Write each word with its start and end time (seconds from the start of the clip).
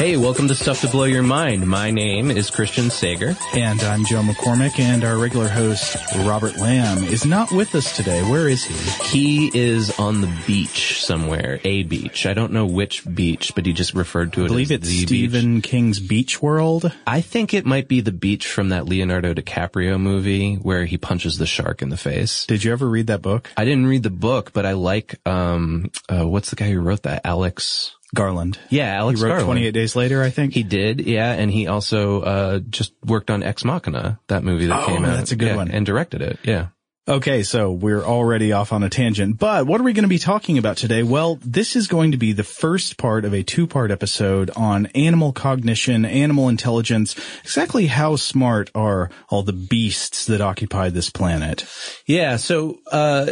Hey, 0.00 0.16
welcome 0.16 0.48
to 0.48 0.54
Stuff 0.54 0.80
to 0.80 0.88
Blow 0.88 1.04
Your 1.04 1.22
Mind. 1.22 1.66
My 1.66 1.90
name 1.90 2.30
is 2.30 2.48
Christian 2.48 2.88
Sager. 2.88 3.36
And 3.52 3.82
I'm 3.82 4.06
Joe 4.06 4.22
McCormick, 4.22 4.78
and 4.78 5.04
our 5.04 5.18
regular 5.18 5.46
host, 5.46 5.94
Robert 6.20 6.56
Lamb, 6.56 7.04
is 7.04 7.26
not 7.26 7.52
with 7.52 7.74
us 7.74 7.94
today. 7.94 8.22
Where 8.22 8.48
is 8.48 8.64
he? 8.64 9.48
He 9.50 9.58
is 9.58 9.98
on 9.98 10.22
the 10.22 10.42
beach 10.46 11.04
somewhere, 11.04 11.60
a 11.64 11.82
beach. 11.82 12.24
I 12.24 12.32
don't 12.32 12.52
know 12.54 12.64
which 12.64 13.04
beach, 13.14 13.52
but 13.54 13.66
he 13.66 13.74
just 13.74 13.92
referred 13.92 14.32
to 14.32 14.40
it 14.40 14.44
I 14.44 14.48
believe 14.48 14.70
as 14.70 14.88
it's 14.88 15.02
Stephen 15.02 15.56
beach. 15.56 15.64
King's 15.64 16.00
Beach 16.00 16.40
World. 16.40 16.90
I 17.06 17.20
think 17.20 17.52
it 17.52 17.66
might 17.66 17.86
be 17.86 18.00
the 18.00 18.10
beach 18.10 18.46
from 18.46 18.70
that 18.70 18.86
Leonardo 18.86 19.34
DiCaprio 19.34 20.00
movie 20.00 20.54
where 20.54 20.86
he 20.86 20.96
punches 20.96 21.36
the 21.36 21.44
shark 21.44 21.82
in 21.82 21.90
the 21.90 21.98
face. 21.98 22.46
Did 22.46 22.64
you 22.64 22.72
ever 22.72 22.88
read 22.88 23.08
that 23.08 23.20
book? 23.20 23.50
I 23.54 23.66
didn't 23.66 23.84
read 23.84 24.04
the 24.04 24.08
book, 24.08 24.54
but 24.54 24.64
I 24.64 24.72
like, 24.72 25.20
um, 25.28 25.90
uh, 26.08 26.26
what's 26.26 26.48
the 26.48 26.56
guy 26.56 26.70
who 26.70 26.80
wrote 26.80 27.02
that? 27.02 27.20
Alex. 27.26 27.96
Garland. 28.14 28.58
Yeah, 28.70 28.94
Alex 28.96 29.20
He 29.20 29.24
wrote 29.24 29.30
Garland. 29.38 29.46
28 29.58 29.70
Days 29.72 29.96
Later, 29.96 30.22
I 30.22 30.30
think. 30.30 30.54
He 30.54 30.62
did, 30.62 31.00
yeah, 31.00 31.32
and 31.32 31.50
he 31.50 31.66
also 31.66 32.20
uh 32.22 32.58
just 32.60 32.92
worked 33.04 33.30
on 33.30 33.42
Ex 33.42 33.64
Machina, 33.64 34.18
that 34.28 34.44
movie 34.44 34.66
that 34.66 34.82
Oh, 34.82 34.86
came 34.86 35.04
out. 35.04 35.16
that's 35.16 35.32
a 35.32 35.36
good 35.36 35.48
Yeah, 35.48 35.56
one. 35.56 35.70
and 35.70 35.84
directed 35.86 36.22
it. 36.22 36.38
Yeah. 36.42 36.68
Okay, 37.08 37.42
so 37.42 37.72
we're 37.72 38.04
already 38.04 38.52
off 38.52 38.72
on 38.72 38.84
a 38.84 38.88
tangent, 38.90 39.36
but 39.38 39.66
what 39.66 39.80
are 39.80 39.84
we 39.84 39.94
going 39.94 40.04
to 40.04 40.08
be 40.08 40.18
talking 40.18 40.58
about 40.58 40.76
today? 40.76 41.02
Well, 41.02 41.40
this 41.42 41.74
is 41.74 41.88
going 41.88 42.12
to 42.12 42.18
be 42.18 42.32
the 42.32 42.44
first 42.44 42.98
part 42.98 43.24
of 43.24 43.32
a 43.34 43.42
two-part 43.42 43.90
episode 43.90 44.50
on 44.54 44.86
animal 44.94 45.32
cognition, 45.32 46.04
animal 46.04 46.48
intelligence, 46.48 47.16
exactly 47.42 47.86
how 47.86 48.14
smart 48.14 48.70
are 48.76 49.10
all 49.28 49.42
the 49.42 49.52
beasts 49.54 50.26
that 50.26 50.40
occupy 50.40 50.90
this 50.90 51.10
planet. 51.10 51.64
Yeah, 52.06 52.36
so 52.36 52.78
uh 52.92 53.26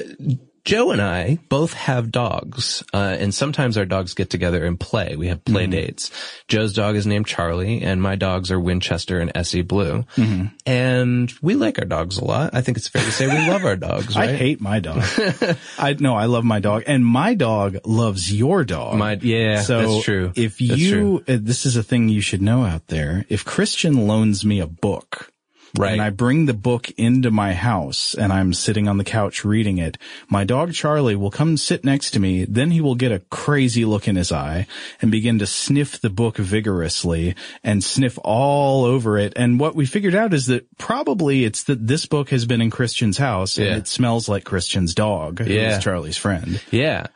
Joe 0.69 0.91
and 0.91 1.01
I 1.01 1.39
both 1.49 1.73
have 1.73 2.11
dogs, 2.13 2.85
uh, 2.93 3.17
and 3.19 3.33
sometimes 3.35 3.79
our 3.79 3.87
dogs 3.87 4.13
get 4.13 4.29
together 4.29 4.67
and 4.67 4.79
play. 4.79 5.17
We 5.17 5.29
have 5.29 5.39
Mm-hmm. 5.39 5.55
play 5.55 5.67
dates. 5.67 6.11
Joe's 6.47 6.75
dog 6.75 6.95
is 6.95 7.07
named 7.07 7.27
Charlie, 7.27 7.81
and 7.81 8.03
my 8.03 8.17
dogs 8.17 8.51
are 8.51 8.61
Winchester 8.61 9.19
and 9.19 9.33
Essie 9.35 9.63
Blue. 9.63 10.05
Mm-hmm. 10.17 10.47
And 10.67 11.33
we 11.41 11.55
like 11.55 11.79
our 11.79 11.87
dogs 11.87 12.19
a 12.19 12.25
lot. 12.25 12.55
I 12.55 12.61
think 12.61 12.77
it's 12.77 12.89
fair 12.89 13.03
to 13.03 13.11
say 13.11 13.27
we 13.29 13.49
love 13.51 13.65
our 13.65 13.77
dogs, 13.77 14.15
right? 14.17 14.29
I 14.29 14.37
hate 14.37 14.61
my 14.61 14.79
dog. 14.81 15.03
I 15.79 15.97
no, 15.99 16.15
I 16.15 16.27
love 16.27 16.45
my 16.45 16.61
dog, 16.61 16.83
and 16.87 17.03
my 17.03 17.33
dog 17.33 17.79
loves 17.87 18.31
your 18.31 18.63
dog. 18.65 18.99
My- 18.99 19.19
yeah, 19.23 19.63
so 19.63 19.81
that's 19.81 20.05
true. 20.05 20.33
If 20.37 20.59
That's 20.59 20.79
you, 20.79 21.25
uh, 21.27 21.39
this 21.41 21.65
is 21.65 21.77
a 21.77 21.83
thing 21.83 22.11
you 22.11 22.21
should 22.21 22.43
know 22.43 22.65
out 22.67 22.89
there. 22.89 23.25
If 23.31 23.45
Christian 23.47 24.07
loans 24.07 24.45
me 24.45 24.61
a 24.61 24.67
book, 24.67 25.33
Right. 25.77 25.93
and 25.93 26.01
I 26.03 26.11
bring 26.11 26.47
the 26.47 26.55
book 26.55 26.91
into 26.93 27.31
my 27.31 27.53
house, 27.53 28.15
and 28.15 28.33
I'm 28.33 28.55
sitting 28.55 28.89
on 28.89 28.97
the 28.97 29.05
couch 29.05 29.45
reading 29.45 29.79
it, 29.79 29.99
my 30.29 30.45
dog 30.45 30.73
Charlie 30.73 31.17
will 31.17 31.31
come 31.31 31.57
sit 31.57 31.85
next 31.85 32.13
to 32.13 32.21
me. 32.21 32.45
Then 32.47 32.71
he 32.71 32.81
will 32.81 32.95
get 32.95 33.13
a 33.13 33.19
crazy 33.31 33.85
look 33.85 34.09
in 34.09 34.17
his 34.17 34.33
eye 34.33 34.67
and 35.03 35.11
begin 35.11 35.39
to 35.41 35.47
sniff 35.47 36.01
the 36.01 36.11
book 36.11 36.39
vigorously 36.39 37.35
and 37.63 37.85
sniff 37.85 38.19
all 38.25 38.85
over 38.85 39.19
it. 39.19 39.33
And 39.37 39.61
what 39.61 39.75
we 39.75 39.85
figured 39.87 40.15
out 40.15 40.33
is 40.33 40.47
that 40.47 40.67
probably 40.79 41.45
it's 41.45 41.65
that 41.65 41.87
this 41.87 42.07
book 42.07 42.31
has 42.31 42.47
been 42.47 42.61
in 42.63 42.71
Christian's 42.71 43.19
house 43.19 43.59
and 43.59 43.67
Yeah. 43.67 43.77
it 43.77 43.89
smells 43.89 44.29
like 44.29 44.45
Christian's 44.45 44.95
dog, 44.95 45.47
Yeah. 45.47 45.79
Charlie's 45.81 46.17
friend. 46.17 46.61
Yeah. 46.71 47.09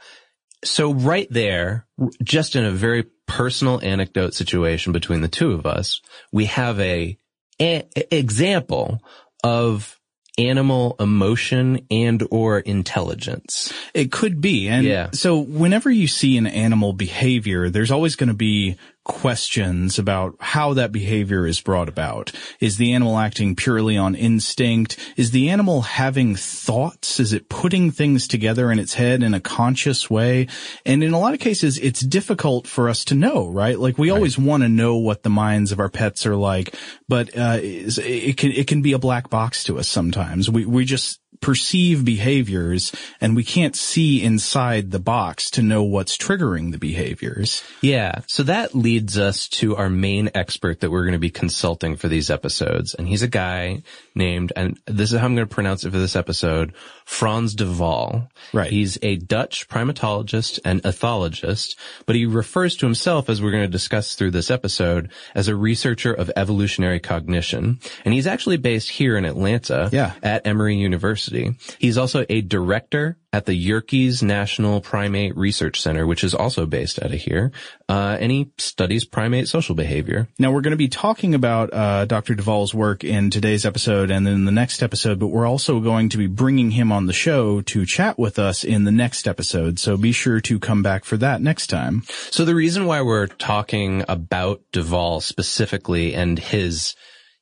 So 0.64 0.92
right 0.92 1.27
there, 1.30 1.86
just 2.23 2.55
in 2.55 2.64
a 2.64 2.70
very 2.70 3.05
personal 3.27 3.80
anecdote 3.83 4.34
situation 4.34 4.92
between 4.92 5.20
the 5.20 5.28
two 5.28 5.53
of 5.53 5.67
us, 5.67 6.00
we 6.30 6.45
have 6.47 6.78
a, 6.78 7.17
a 7.63 8.15
example 8.17 9.01
of 9.45 9.99
animal 10.39 10.97
emotion 10.99 11.87
and 11.91 12.27
or 12.31 12.59
intelligence. 12.59 13.73
It 13.95 14.11
could 14.11 14.41
be. 14.41 14.69
And 14.69 14.86
Yeah. 14.86 15.11
so 15.13 15.39
whenever 15.39 15.91
you 15.91 16.09
see 16.09 16.39
an 16.39 16.47
animal 16.47 16.92
behavior, 16.95 17.69
there's 17.69 17.91
always 17.91 18.17
going 18.17 18.29
to 18.29 18.35
be 18.35 18.77
questions 19.05 19.98
about 19.98 20.36
how 20.39 20.74
that 20.74 20.92
behavior 20.92 21.46
is 21.46 21.61
brought 21.61 21.89
about. 21.89 22.33
Is 22.61 22.77
the 22.77 22.92
animal 22.92 23.18
acting 23.18 23.57
purely 23.57 23.96
on 23.96 24.14
instinct? 24.14 24.96
Is 25.17 25.30
the 25.33 25.48
animal 25.48 25.83
having 25.83 26.36
thoughts? 26.36 27.18
Is 27.18 27.33
it 27.33 27.48
putting 27.48 27.91
things 27.91 28.29
together 28.29 28.70
in 28.70 28.79
its 28.79 28.95
head 28.95 29.23
in 29.23 29.35
a 29.35 29.41
conscious 29.41 30.08
way? 30.08 30.46
And 30.86 31.02
in 31.02 31.12
a 31.12 31.18
lot 31.18 31.35
of 31.35 31.41
cases, 31.41 31.79
it's 31.79 32.01
difficult 32.01 32.67
for 32.67 32.89
us 32.89 33.05
to 33.07 33.14
know, 33.14 33.48
right? 33.48 33.79
Like 33.79 33.98
we 33.98 34.11
always 34.11 34.39
want 34.39 34.62
to 34.62 34.68
know 34.68 34.96
what 34.96 35.23
the 35.23 35.30
minds 35.30 35.73
of 35.73 35.80
our 35.80 35.89
pets 35.89 36.27
are 36.27 36.36
like, 36.36 36.74
but, 37.08 37.36
uh, 37.36 37.58
it 37.62 38.36
can, 38.36 38.52
it 38.52 38.67
can 38.67 38.83
be 38.83 38.92
a 38.92 38.98
black 38.98 39.30
box 39.30 39.64
to 39.64 39.79
us 39.79 39.89
sometimes. 39.89 40.48
We, 40.48 40.64
we 40.64 40.85
just, 40.85 41.22
perceive 41.42 42.05
behaviors 42.05 42.92
and 43.20 43.36
we 43.36 43.45
can't 43.45 43.77
see 43.77 44.23
inside 44.23 44.91
the 44.91 44.98
box 44.98 45.51
to 45.51 45.63
know 45.63 45.83
what's 45.83 46.17
triggering 46.17 46.73
the 46.73 46.79
behaviors. 46.79 47.63
Yeah. 47.83 48.20
So 48.29 48.45
that 48.45 48.75
leads 48.75 49.19
us 49.19 49.48
to 49.48 49.77
our 49.77 49.91
main 49.91 50.30
expert 50.35 50.80
that 50.80 50.91
we're 50.91 51.03
going 51.03 51.13
to 51.13 51.19
be 51.19 51.30
consulting 51.30 51.97
for 51.97 52.08
these 52.08 52.30
episodes. 52.30 52.95
And 52.95 53.07
he's 53.07 53.23
a 53.23 53.29
guy 53.29 53.83
named, 54.14 54.53
and 54.57 54.79
this 54.86 55.13
is 55.13 55.19
how 55.19 55.27
I'm 55.27 55.35
going 55.35 55.47
to 55.47 55.55
pronounce 55.55 55.85
it 55.85 55.91
for 55.91 55.98
this 55.98 56.17
episode, 56.17 56.73
Frans 57.12 57.55
de 57.55 57.67
Waal. 57.67 58.27
Right. 58.55 58.70
He's 58.70 58.96
a 59.02 59.17
Dutch 59.17 59.68
primatologist 59.68 60.58
and 60.64 60.83
ethologist, 60.83 61.77
but 62.06 62.17
he 62.17 62.24
refers 62.24 62.74
to 62.78 62.86
himself, 62.86 63.28
as 63.28 63.42
we're 63.42 63.50
going 63.50 63.64
to 63.64 63.68
discuss 63.68 64.14
through 64.14 64.30
this 64.30 64.50
episode, 64.50 65.11
as 65.34 65.46
a 65.46 65.55
researcher 65.55 66.12
of 66.14 66.30
evolutionary 66.36 67.00
cognition. 67.00 67.80
And 68.06 68.14
he's 68.14 68.27
actually 68.27 68.56
based 68.56 68.89
here 68.89 69.18
in 69.18 69.27
Atlanta 69.27 69.90
Yeah. 69.92 70.14
at 70.23 70.46
Emory 70.46 70.77
University. 70.77 71.55
He's 71.78 71.98
also 71.98 72.24
a 72.30 72.40
director 72.40 73.18
at 73.34 73.44
the 73.46 73.55
Yerkes 73.55 74.23
National 74.23 74.80
Primate 74.80 75.36
Research 75.36 75.80
Center, 75.80 76.06
which 76.06 76.24
is 76.24 76.34
also 76.34 76.67
based 76.67 77.02
out 77.02 77.12
of 77.12 77.20
here. 77.20 77.52
Uh, 77.92 78.17
and 78.19 78.33
he 78.33 78.51
studies 78.57 79.05
primate 79.05 79.47
social 79.48 79.75
behavior. 79.75 80.27
Now 80.39 80.51
we're 80.51 80.63
going 80.63 80.70
to 80.70 80.79
be 80.79 80.89
talking 80.89 81.35
about 81.35 81.75
uh, 81.75 82.07
Dr. 82.07 82.35
de 82.35 82.42
Waal's 82.42 82.73
work 82.73 83.05
in 83.05 83.29
today's 83.29 83.67
episode 83.67 84.11
and 84.11 84.27
then 84.27 84.47
the 84.47 84.51
next 84.51 84.83
episode, 84.83 85.19
but 85.19 85.27
we're 85.27 85.47
also 85.47 85.79
going 85.79 86.08
to 86.08 86.17
be 86.17 86.27
bringing 86.27 86.70
him 86.70 86.91
on 86.91 87.05
the 87.05 87.13
show 87.13 87.61
to 87.61 87.85
chat 87.85 88.19
with 88.19 88.39
us 88.39 88.64
in 88.64 88.85
the 88.85 88.91
next 88.91 89.29
episode. 89.29 89.79
So 89.79 89.98
be 89.98 90.13
sure 90.13 90.41
to 90.41 90.58
come 90.58 90.83
back 90.83 91.05
for 91.05 91.19
that 91.19 91.42
next 91.42 91.67
time. 91.67 92.05
So 92.30 92.47
the 92.47 92.55
reason 92.55 92.86
why 92.86 93.03
we're 93.03 93.27
talking 93.27 94.07
about 94.09 94.63
de 94.73 94.83
Waal 94.83 95.20
specifically 95.20 96.14
and 96.14 96.39
his 96.39 96.95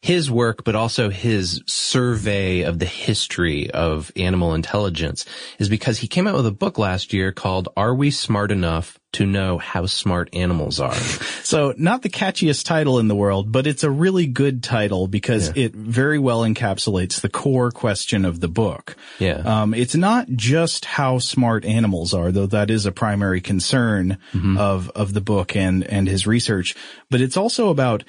his 0.03 0.31
work, 0.31 0.65
but 0.65 0.75
also 0.75 1.11
his 1.11 1.63
survey 1.67 2.63
of 2.63 2.79
the 2.79 2.87
history 2.87 3.71
of 3.71 4.11
animal 4.17 4.55
intelligence 4.55 5.27
is 5.59 5.69
because 5.69 5.99
he 5.99 6.09
came 6.09 6.27
out 6.27 6.37
with 6.37 6.47
a 6.47 6.53
book 6.53 6.79
last 6.79 7.13
year 7.13 7.33
called 7.33 7.69
Are 7.77 7.95
We 7.95 8.11
Smart 8.11 8.51
Enough 8.51 8.99
to 9.13 9.27
Know 9.27 9.59
How 9.59 9.85
Smart 9.87 10.31
Animals 10.33 10.81
Are? 10.81 10.95
So 11.51 11.75
not 11.77 12.03
the 12.03 12.09
catchiest 12.09 12.65
title 12.65 13.01
in 13.01 13.09
the 13.09 13.17
world, 13.17 13.51
but 13.51 13.67
it's 13.67 13.83
a 13.83 13.91
really 13.91 14.29
good 14.29 14.63
title 14.63 15.09
because 15.09 15.49
it 15.57 15.75
very 15.75 16.19
well 16.21 16.43
encapsulates 16.43 17.21
the 17.21 17.29
core 17.29 17.73
question 17.73 18.25
of 18.25 18.39
the 18.39 18.47
book. 18.47 18.95
Yeah. 19.19 19.39
Um, 19.39 19.75
it's 19.75 19.97
not 19.97 20.29
just 20.29 20.85
how 20.85 21.19
smart 21.19 21.65
animals 21.65 22.15
are, 22.15 22.31
though 22.31 22.47
that 22.47 22.71
is 22.71 22.87
a 22.87 22.93
primary 22.93 23.41
concern 23.41 24.19
of, 24.57 24.91
of 24.91 25.13
the 25.13 25.21
book 25.21 25.57
and, 25.57 25.83
and 25.83 26.07
his 26.07 26.25
research, 26.25 26.77
but 27.11 27.21
it's 27.21 27.37
also 27.37 27.71
about 27.71 28.05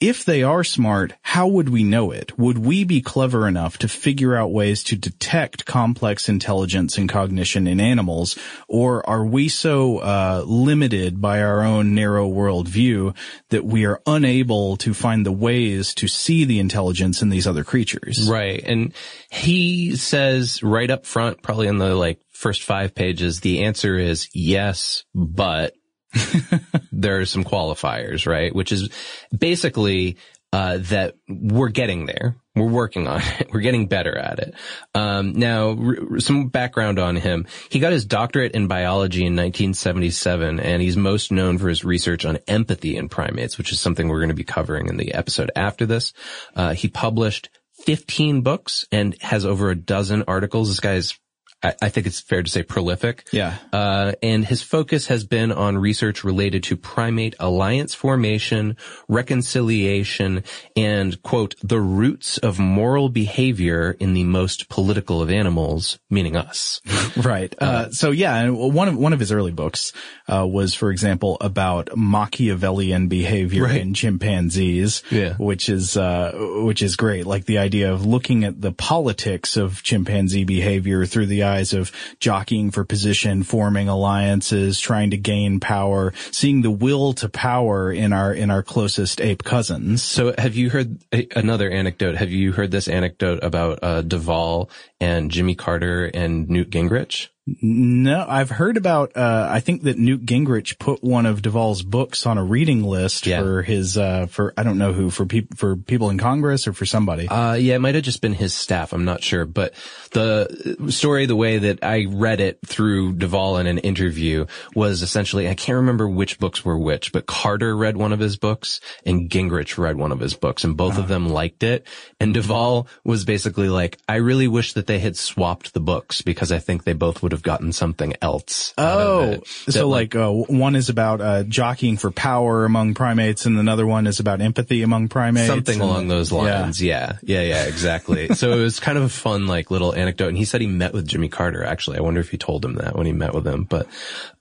if 0.00 0.24
they 0.24 0.42
are 0.42 0.62
smart, 0.62 1.14
how 1.22 1.48
would 1.48 1.68
we 1.68 1.82
know 1.82 2.10
it? 2.10 2.38
Would 2.38 2.58
we 2.58 2.84
be 2.84 3.00
clever 3.00 3.48
enough 3.48 3.78
to 3.78 3.88
figure 3.88 4.36
out 4.36 4.52
ways 4.52 4.84
to 4.84 4.96
detect 4.96 5.64
complex 5.64 6.28
intelligence 6.28 6.96
and 6.98 7.08
cognition 7.08 7.66
in 7.66 7.80
animals? 7.80 8.38
Or 8.68 9.08
are 9.08 9.24
we 9.24 9.48
so 9.48 9.98
uh, 9.98 10.44
limited 10.46 11.20
by 11.20 11.42
our 11.42 11.62
own 11.62 11.94
narrow 11.94 12.28
world 12.28 12.68
view 12.68 13.14
that 13.50 13.64
we 13.64 13.86
are 13.86 14.00
unable 14.06 14.76
to 14.78 14.94
find 14.94 15.26
the 15.26 15.32
ways 15.32 15.94
to 15.94 16.06
see 16.06 16.44
the 16.44 16.60
intelligence 16.60 17.20
in 17.20 17.28
these 17.28 17.46
other 17.46 17.64
creatures? 17.64 18.28
Right. 18.30 18.62
And 18.64 18.94
he 19.30 19.96
says 19.96 20.62
right 20.62 20.90
up 20.90 21.06
front, 21.06 21.42
probably 21.42 21.66
in 21.66 21.78
the 21.78 21.94
like 21.94 22.20
first 22.30 22.62
five 22.62 22.94
pages, 22.94 23.40
the 23.40 23.64
answer 23.64 23.98
is 23.98 24.28
yes, 24.32 25.02
but 25.12 25.74
there 26.92 27.20
are 27.20 27.26
some 27.26 27.44
qualifiers, 27.44 28.26
right? 28.26 28.54
Which 28.54 28.72
is 28.72 28.90
basically, 29.36 30.16
uh, 30.52 30.78
that 30.78 31.14
we're 31.28 31.68
getting 31.68 32.06
there. 32.06 32.36
We're 32.56 32.70
working 32.70 33.06
on 33.06 33.20
it. 33.20 33.50
We're 33.52 33.60
getting 33.60 33.86
better 33.86 34.16
at 34.16 34.38
it. 34.40 34.54
Um, 34.94 35.32
now, 35.34 35.78
r- 35.78 36.18
some 36.20 36.48
background 36.48 36.98
on 36.98 37.16
him. 37.16 37.46
He 37.70 37.78
got 37.78 37.92
his 37.92 38.04
doctorate 38.04 38.52
in 38.52 38.66
biology 38.66 39.20
in 39.20 39.36
1977, 39.36 40.58
and 40.58 40.82
he's 40.82 40.96
most 40.96 41.30
known 41.30 41.58
for 41.58 41.68
his 41.68 41.84
research 41.84 42.24
on 42.24 42.38
empathy 42.48 42.96
in 42.96 43.08
primates, 43.08 43.58
which 43.58 43.72
is 43.72 43.78
something 43.78 44.08
we're 44.08 44.18
going 44.18 44.30
to 44.30 44.34
be 44.34 44.42
covering 44.42 44.88
in 44.88 44.96
the 44.96 45.14
episode 45.14 45.52
after 45.54 45.86
this. 45.86 46.12
Uh, 46.56 46.72
he 46.72 46.88
published 46.88 47.50
15 47.84 48.40
books 48.40 48.86
and 48.90 49.16
has 49.20 49.44
over 49.44 49.70
a 49.70 49.76
dozen 49.76 50.24
articles. 50.26 50.68
This 50.68 50.80
guy's 50.80 51.18
I, 51.62 51.74
I 51.82 51.88
think 51.88 52.06
it's 52.06 52.20
fair 52.20 52.42
to 52.42 52.50
say 52.50 52.62
prolific. 52.62 53.26
Yeah. 53.32 53.56
Uh, 53.72 54.12
and 54.22 54.44
his 54.46 54.62
focus 54.62 55.08
has 55.08 55.24
been 55.24 55.50
on 55.50 55.76
research 55.76 56.22
related 56.24 56.62
to 56.64 56.76
primate 56.76 57.34
alliance 57.40 57.94
formation, 57.94 58.76
reconciliation, 59.08 60.44
and 60.76 61.20
quote, 61.22 61.54
the 61.62 61.80
roots 61.80 62.38
of 62.38 62.58
moral 62.58 63.08
behavior 63.08 63.96
in 63.98 64.14
the 64.14 64.24
most 64.24 64.68
political 64.68 65.20
of 65.22 65.30
animals, 65.30 65.98
meaning 66.10 66.36
us. 66.36 66.80
Right. 67.18 67.52
Uh, 67.60 67.90
so 67.90 68.10
yeah, 68.12 68.36
and 68.36 68.56
one 68.56 68.86
of 68.86 68.96
one 68.96 69.12
of 69.12 69.18
his 69.18 69.32
early 69.32 69.50
books 69.50 69.92
uh, 70.28 70.46
was, 70.46 70.72
for 70.72 70.90
example, 70.90 71.36
about 71.40 71.90
Machiavellian 71.96 73.08
behavior 73.08 73.64
Right. 73.64 73.80
in 73.80 73.92
chimpanzees. 73.94 75.02
Yeah. 75.10 75.34
Which 75.34 75.68
is 75.68 75.96
uh, 75.96 76.32
which 76.64 76.80
is 76.82 76.94
great. 76.96 77.26
Like 77.26 77.46
the 77.46 77.58
idea 77.58 77.92
of 77.92 78.06
looking 78.06 78.44
at 78.44 78.60
the 78.60 78.72
politics 78.72 79.56
of 79.56 79.82
chimpanzee 79.82 80.44
behavior 80.44 81.06
through 81.06 81.26
the 81.26 81.42
eyes 81.48 81.72
of 81.72 81.90
jockeying 82.20 82.70
for 82.70 82.84
position, 82.84 83.42
forming 83.42 83.88
alliances, 83.88 84.78
trying 84.78 85.10
to 85.10 85.16
gain 85.16 85.60
power, 85.60 86.12
seeing 86.30 86.62
the 86.62 86.70
will 86.70 87.12
to 87.14 87.28
power 87.28 87.90
in 87.90 88.12
our 88.12 88.32
in 88.32 88.50
our 88.50 88.62
closest 88.62 89.20
ape 89.20 89.42
cousins. 89.42 90.02
So 90.02 90.34
have 90.38 90.54
you 90.54 90.70
heard 90.70 91.02
another 91.34 91.70
anecdote? 91.70 92.16
Have 92.16 92.30
you 92.30 92.52
heard 92.52 92.70
this 92.70 92.88
anecdote 92.88 93.40
about, 93.42 93.78
uh, 93.82 94.02
de 94.02 94.18
Waal 94.18 94.70
and 95.00 95.30
Jimmy 95.30 95.54
Carter 95.54 96.06
and 96.06 96.48
Newt 96.48 96.70
Gingrich? 96.70 97.28
No, 97.62 98.26
I've 98.28 98.50
heard 98.50 98.76
about, 98.76 99.16
uh, 99.16 99.48
I 99.50 99.60
think 99.60 99.82
that 99.84 99.98
Newt 99.98 100.24
Gingrich 100.26 100.78
put 100.78 101.02
one 101.02 101.24
of 101.26 101.42
de 101.42 101.50
Waal's 101.50 101.82
books 101.82 102.26
on 102.26 102.36
a 102.38 102.44
reading 102.44 102.82
list 102.82 103.26
Yeah. 103.26 103.40
for 103.42 103.62
his, 103.62 103.96
uh, 103.96 104.26
for, 104.26 104.52
I 104.56 104.62
don't 104.62 104.78
know 104.78 104.92
who, 104.92 105.10
for 105.10 105.24
people, 105.26 105.56
for 105.56 105.76
people 105.76 106.10
in 106.10 106.18
Congress 106.18 106.66
or 106.66 106.72
for 106.72 106.84
somebody. 106.86 107.28
Uh, 107.28 107.54
yeah, 107.54 107.76
it 107.76 107.78
might 107.78 107.94
have 107.94 108.04
just 108.04 108.20
been 108.20 108.32
his 108.34 108.54
staff. 108.54 108.92
I'm 108.92 109.04
not 109.04 109.22
sure, 109.22 109.44
but 109.46 109.72
the 110.12 110.76
story, 110.90 111.26
the 111.26 111.36
way 111.36 111.58
that 111.58 111.82
I 111.84 112.06
read 112.08 112.40
it 112.40 112.58
through 112.66 113.14
de 113.14 113.28
Waal 113.28 113.58
in 113.58 113.66
an 113.66 113.78
interview 113.78 114.46
was 114.74 115.02
essentially, 115.02 115.48
I 115.48 115.54
can't 115.54 115.76
remember 115.76 116.08
which 116.08 116.38
books 116.38 116.64
were 116.64 116.78
which, 116.78 117.12
but 117.12 117.26
Carter 117.26 117.76
read 117.76 117.96
one 117.96 118.12
of 118.12 118.20
his 118.20 118.36
books 118.36 118.80
and 119.06 119.30
Gingrich 119.30 119.78
read 119.78 119.96
one 119.96 120.12
of 120.12 120.20
his 120.20 120.34
books 120.34 120.64
and 120.64 120.76
both 120.76 120.98
of 120.98 121.08
them 121.08 121.28
liked 121.28 121.62
it. 121.62 121.86
And 122.20 122.34
de 122.34 122.42
Waal 122.42 122.88
was 123.04 123.24
basically 123.24 123.68
like, 123.68 123.98
I 124.08 124.16
really 124.16 124.48
wish 124.48 124.72
that 124.74 124.86
they 124.86 124.98
had 124.98 125.16
swapped 125.16 125.72
the 125.74 125.80
books 125.80 126.22
because 126.22 126.52
I 126.52 126.58
think 126.58 126.84
they 126.84 126.92
both 126.92 127.22
would 127.22 127.32
have 127.32 127.37
gotten 127.42 127.72
something 127.72 128.14
else. 128.22 128.74
Oh. 128.78 129.40
So 129.68 129.88
like, 129.88 130.14
uh, 130.14 130.30
one 130.30 130.76
is 130.76 130.88
about, 130.88 131.20
uh, 131.20 131.42
jockeying 131.44 131.96
for 131.96 132.10
power 132.10 132.64
among 132.64 132.94
primates 132.94 133.46
and 133.46 133.58
another 133.58 133.86
one 133.86 134.06
is 134.06 134.20
about 134.20 134.40
empathy 134.40 134.82
among 134.82 135.08
primates. 135.08 135.46
Something 135.46 135.74
and- 135.80 135.82
along 135.82 136.08
those 136.08 136.30
Yeah. 136.32 136.38
lines. 136.38 136.82
Yeah. 136.82 137.16
Yeah. 137.22 137.42
Yeah. 137.42 137.64
exactly. 137.64 138.28
so 138.34 138.52
it 138.52 138.62
was 138.62 138.80
kind 138.80 138.98
of 138.98 139.04
a 139.04 139.08
fun, 139.08 139.46
like 139.46 139.70
little 139.70 139.94
anecdote. 139.94 140.28
And 140.28 140.36
he 140.36 140.44
said 140.44 140.60
he 140.60 140.66
met 140.66 140.92
with 140.92 141.06
Jimmy 141.06 141.28
Carter, 141.28 141.64
actually. 141.64 141.98
I 141.98 142.00
wonder 142.00 142.20
if 142.20 142.30
he 142.30 142.38
told 142.38 142.64
him 142.64 142.74
that 142.76 142.96
when 142.96 143.06
he 143.06 143.12
met 143.12 143.34
with 143.34 143.46
him, 143.46 143.64
but, 143.64 143.86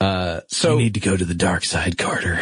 uh, 0.02 0.42
so 0.48 0.74
You 0.74 0.84
need 0.84 0.94
to 0.96 1.00
go 1.00 1.16
to 1.18 1.26
the 1.26 1.34
dark 1.36 1.64
side, 1.66 1.98
Carter. 1.98 2.38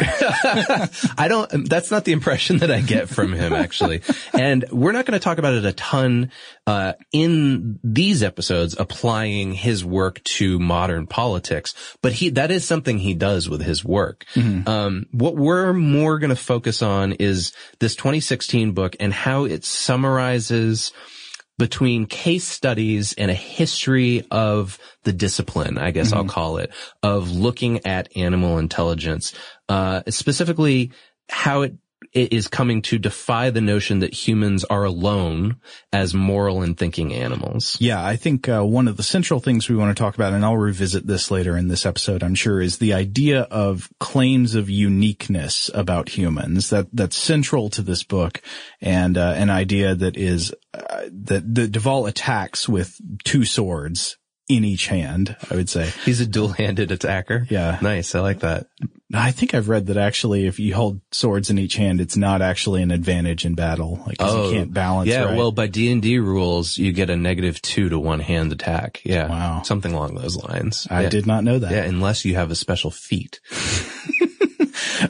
I 1.18 1.26
don't, 1.28 1.68
that's 1.68 1.90
not 1.90 2.04
the 2.04 2.12
impression 2.12 2.58
that 2.58 2.70
I 2.70 2.80
get 2.80 3.08
from 3.08 3.32
him, 3.32 3.52
actually. 3.52 4.02
and 4.34 4.64
we're 4.70 4.92
not 4.92 5.06
going 5.06 5.18
to 5.18 5.22
talk 5.22 5.38
about 5.38 5.54
it 5.54 5.64
a 5.64 5.72
ton, 5.72 6.30
uh, 6.66 6.94
in 7.12 7.78
these 7.84 8.22
episodes, 8.22 8.76
applying 8.78 9.52
his 9.52 9.84
work 9.84 10.22
to 10.24 10.45
modern 10.58 11.06
politics, 11.06 11.74
but 12.02 12.12
he, 12.12 12.30
that 12.30 12.50
is 12.50 12.66
something 12.66 12.98
he 12.98 13.14
does 13.14 13.48
with 13.48 13.62
his 13.62 13.84
work. 13.84 14.24
Um, 14.68 15.06
what 15.12 15.36
we're 15.36 15.72
more 15.72 16.18
going 16.18 16.30
to 16.30 16.36
focus 16.36 16.82
on 16.82 17.12
is 17.12 17.52
this 17.80 17.96
2016 17.96 18.72
book 18.72 18.96
and 19.00 19.12
how 19.12 19.44
it 19.44 19.64
summarizes 19.64 20.92
between 21.58 22.06
case 22.06 22.44
studies 22.44 23.14
and 23.14 23.30
a 23.30 23.34
history 23.34 24.26
of 24.30 24.78
the 25.04 25.12
discipline, 25.12 25.78
I 25.78 25.90
guess 25.90 26.12
I'll 26.12 26.24
call 26.26 26.58
it, 26.58 26.70
of 27.02 27.30
looking 27.30 27.86
at 27.86 28.14
animal 28.14 28.58
intelligence, 28.58 29.32
uh, 29.68 30.02
specifically 30.08 30.92
how 31.30 31.62
it, 31.62 31.74
it 32.12 32.32
is 32.32 32.48
coming 32.48 32.82
to 32.82 32.98
defy 32.98 33.50
the 33.50 33.60
notion 33.60 34.00
that 34.00 34.14
humans 34.14 34.64
are 34.64 34.84
alone 34.84 35.56
as 35.92 36.14
moral 36.14 36.62
and 36.62 36.76
thinking 36.76 37.12
animals. 37.12 37.76
Yeah, 37.80 38.04
I 38.04 38.16
think 38.16 38.48
uh, 38.48 38.62
one 38.62 38.88
of 38.88 38.96
the 38.96 39.02
central 39.02 39.40
things 39.40 39.68
we 39.68 39.76
want 39.76 39.96
to 39.96 40.00
talk 40.00 40.14
about, 40.14 40.32
and 40.32 40.44
I'll 40.44 40.56
revisit 40.56 41.06
this 41.06 41.30
later 41.30 41.56
in 41.56 41.68
this 41.68 41.86
episode, 41.86 42.22
I'm 42.22 42.34
sure, 42.34 42.60
is 42.60 42.78
the 42.78 42.94
idea 42.94 43.42
of 43.42 43.88
claims 43.98 44.54
of 44.54 44.70
uniqueness 44.70 45.70
about 45.74 46.08
humans. 46.08 46.70
That 46.70 46.88
that's 46.92 47.16
central 47.16 47.70
to 47.70 47.82
this 47.82 48.02
book, 48.02 48.40
and 48.80 49.16
uh, 49.16 49.34
an 49.36 49.50
idea 49.50 49.94
that 49.94 50.16
is 50.16 50.54
uh, 50.74 51.04
that 51.10 51.54
the 51.54 51.68
de 51.68 51.80
Waal 51.80 52.06
attacks 52.06 52.68
with 52.68 52.98
two 53.24 53.44
swords 53.44 54.16
in 54.48 54.64
each 54.64 54.86
hand. 54.86 55.36
I 55.50 55.56
would 55.56 55.68
say. 55.68 55.90
He's 56.04 56.20
a 56.20 56.26
dual-handed 56.26 56.92
attacker. 56.92 57.46
Yeah. 57.50 57.78
Nice. 57.82 58.14
I 58.14 58.20
like 58.20 58.40
that. 58.40 58.66
I 59.14 59.30
think 59.30 59.54
I've 59.54 59.68
read 59.68 59.86
that 59.86 59.96
actually, 59.96 60.46
if 60.46 60.58
you 60.58 60.74
hold 60.74 61.00
swords 61.12 61.48
in 61.48 61.58
each 61.58 61.76
hand, 61.76 62.00
it's 62.00 62.16
not 62.16 62.42
actually 62.42 62.82
an 62.82 62.90
advantage 62.90 63.44
in 63.44 63.54
battle. 63.54 64.02
Like 64.06 64.18
'cause 64.18 64.50
you 64.50 64.58
can't 64.58 64.72
balance. 64.74 65.08
Oh, 65.08 65.12
Yeah, 65.12 65.24
right. 65.26 65.36
well, 65.36 65.52
by 65.52 65.68
D 65.68 65.92
and 65.92 66.02
D 66.02 66.18
rules, 66.18 66.76
you 66.76 66.92
get 66.92 67.08
a 67.08 67.16
negative 67.16 67.62
two 67.62 67.88
to 67.88 67.98
one 68.00 68.18
hand 68.20 68.50
attack. 68.52 69.00
Yeah, 69.04 69.28
Wow. 69.28 69.62
something 69.62 69.92
along 69.92 70.16
those 70.16 70.36
lines. 70.36 70.88
I 70.90 71.02
yeah. 71.02 71.08
did 71.08 71.24
not 71.26 71.44
know 71.44 71.58
that. 71.60 71.70
Yeah, 71.70 71.84
unless 71.84 72.24
you 72.24 72.34
have 72.34 72.50
a 72.50 72.56
special 72.56 72.90
feat. 72.90 73.40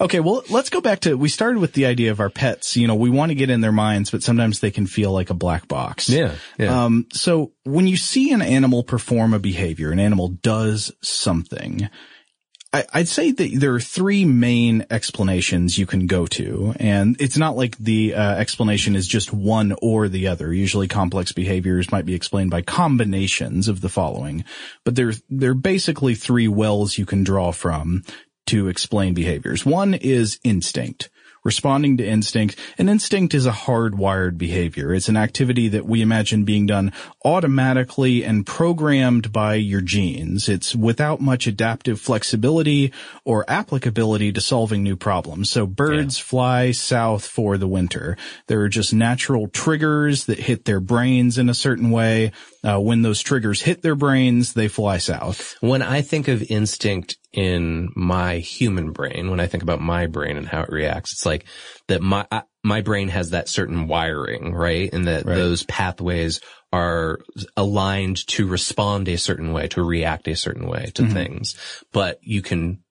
Okay, 0.01 0.21
well, 0.21 0.43
let's 0.51 0.69
go 0.69 0.81
back 0.81 1.01
to, 1.01 1.17
we 1.17 1.29
started 1.29 1.59
with 1.61 1.73
the 1.73 1.87
idea 1.87 2.11
of 2.11 2.19
our 2.21 2.29
pets. 2.29 2.77
You 2.77 2.87
know, 2.89 2.95
we 2.97 3.09
want 3.09 3.31
to 3.31 3.35
get 3.37 3.51
in 3.51 3.61
their 3.61 3.73
minds, 3.73 4.11
but 4.11 4.23
sometimes 4.23 4.59
they 4.61 4.71
can 4.71 4.87
feel 4.87 5.13
like 5.13 5.31
a 5.31 5.35
black 5.35 5.69
box. 5.69 6.09
Yeah, 6.09 6.35
yeah. 6.59 6.85
Um, 6.85 7.07
so 7.13 7.53
when 7.65 7.87
you 7.87 7.97
see 7.97 8.33
an 8.33 8.43
animal 8.43 8.83
perform 8.83 9.33
a 9.33 9.39
behavior, 9.39 9.93
an 9.93 10.01
animal 10.01 10.29
does 10.29 10.93
something, 11.03 11.89
I, 12.77 12.85
I'd 12.93 13.09
say 13.09 13.33
that 13.33 13.51
there 13.55 13.75
are 13.75 13.81
three 13.81 14.27
main 14.27 14.85
explanations 14.91 15.79
you 15.79 15.87
can 15.87 16.07
go 16.07 16.27
to, 16.27 16.75
and 16.79 17.17
it's 17.21 17.39
not 17.39 17.57
like 17.57 17.79
the 17.79 18.15
uh, 18.15 18.35
explanation 18.35 18.95
is 18.95 19.09
just 19.09 19.33
one 19.33 19.75
or 19.81 20.09
the 20.09 20.29
other. 20.29 20.53
Usually 20.53 20.87
complex 20.87 21.33
behaviors 21.33 21.91
might 21.91 22.05
be 22.05 22.15
explained 22.15 22.51
by 22.51 22.61
combinations 22.61 23.69
of 23.69 23.81
the 23.81 23.89
following, 23.89 24.45
but 24.85 24.95
there, 24.95 25.15
there 25.31 25.53
are 25.53 25.55
basically 25.55 26.15
three 26.15 26.49
wells 26.49 26.99
you 26.99 27.07
can 27.07 27.25
draw 27.25 27.51
from 27.51 28.03
to 28.47 28.69
explain 28.69 29.15
behaviors. 29.15 29.65
One 29.65 29.95
is 29.95 30.39
instinct. 30.45 31.09
Responding 31.47 31.97
to 31.99 32.05
instinct. 32.05 32.57
An 32.77 32.89
instinct 32.89 33.33
is 33.33 33.47
a 33.47 33.53
hardwired 33.53 34.37
behavior. 34.37 34.93
It's 34.93 35.09
an 35.09 35.17
activity 35.17 35.69
that 35.69 35.87
we 35.87 36.03
imagine 36.03 36.43
being 36.43 36.67
done 36.67 36.91
automatically 37.25 38.25
and 38.25 38.45
programmed 38.45 39.31
by 39.31 39.55
your 39.55 39.81
genes. 39.81 40.49
It's 40.49 40.75
without 40.75 41.21
much 41.21 41.47
adaptive 41.47 42.01
flexibility 42.01 42.93
or 43.25 43.45
applicability 43.47 44.33
to 44.33 44.41
solving 44.41 44.83
new 44.83 44.97
problems. 44.97 45.49
So 45.49 45.67
birds 45.67 46.19
fly 46.19 46.73
south 46.73 47.25
for 47.25 47.57
the 47.57 47.69
winter. 47.69 48.17
There 48.49 48.63
are 48.63 48.69
just 48.69 48.93
natural 48.93 49.47
triggers 49.47 50.25
that 50.25 50.41
hit 50.41 50.65
their 50.65 50.81
brains 50.81 51.39
in 51.39 51.49
a 51.49 51.55
certain 51.55 51.93
way. 51.93 52.33
Uh, 52.67 52.81
when 52.81 53.03
those 53.03 53.23
triggers 53.23 53.63
hit 53.63 53.81
their 53.81 53.95
brains, 53.95 54.55
they 54.55 54.67
fly 54.67 54.99
south. 54.99 55.55
When 55.61 55.83
I 55.83 56.03
think 56.03 56.27
of 56.27 56.43
instinct 56.51 57.17
in 57.33 57.93
my 57.95 58.39
human 58.39 58.91
brain, 58.91 59.31
when 59.31 59.39
I 59.39 59.47
think 59.47 59.63
about 59.63 59.81
my 59.81 60.07
brain 60.09 60.37
and 60.37 60.49
how 60.49 60.63
it 60.63 60.71
reacts, 60.71 61.13
it's 61.13 61.27
like 61.27 61.45
that 61.87 62.03
my, 62.03 62.27
I, 62.33 62.43
my 62.65 62.81
brain 62.81 63.07
has 63.09 63.31
that 63.31 63.49
certain 63.49 63.87
wiring, 63.87 64.53
right? 64.53 64.93
And 64.93 65.07
that 65.07 65.27
Right. 65.27 65.37
those 65.37 65.63
pathways 65.63 66.41
are 66.73 67.21
aligned 67.57 68.27
to 68.27 68.49
respond 68.49 69.09
a 69.09 69.17
certain 69.17 69.53
way, 69.53 69.69
to 69.69 69.83
react 69.85 70.27
a 70.27 70.35
certain 70.35 70.67
way 70.67 70.91
to 70.95 71.07
things. 71.07 71.55
But 71.93 72.19
you 72.23 72.43
can 72.43 72.83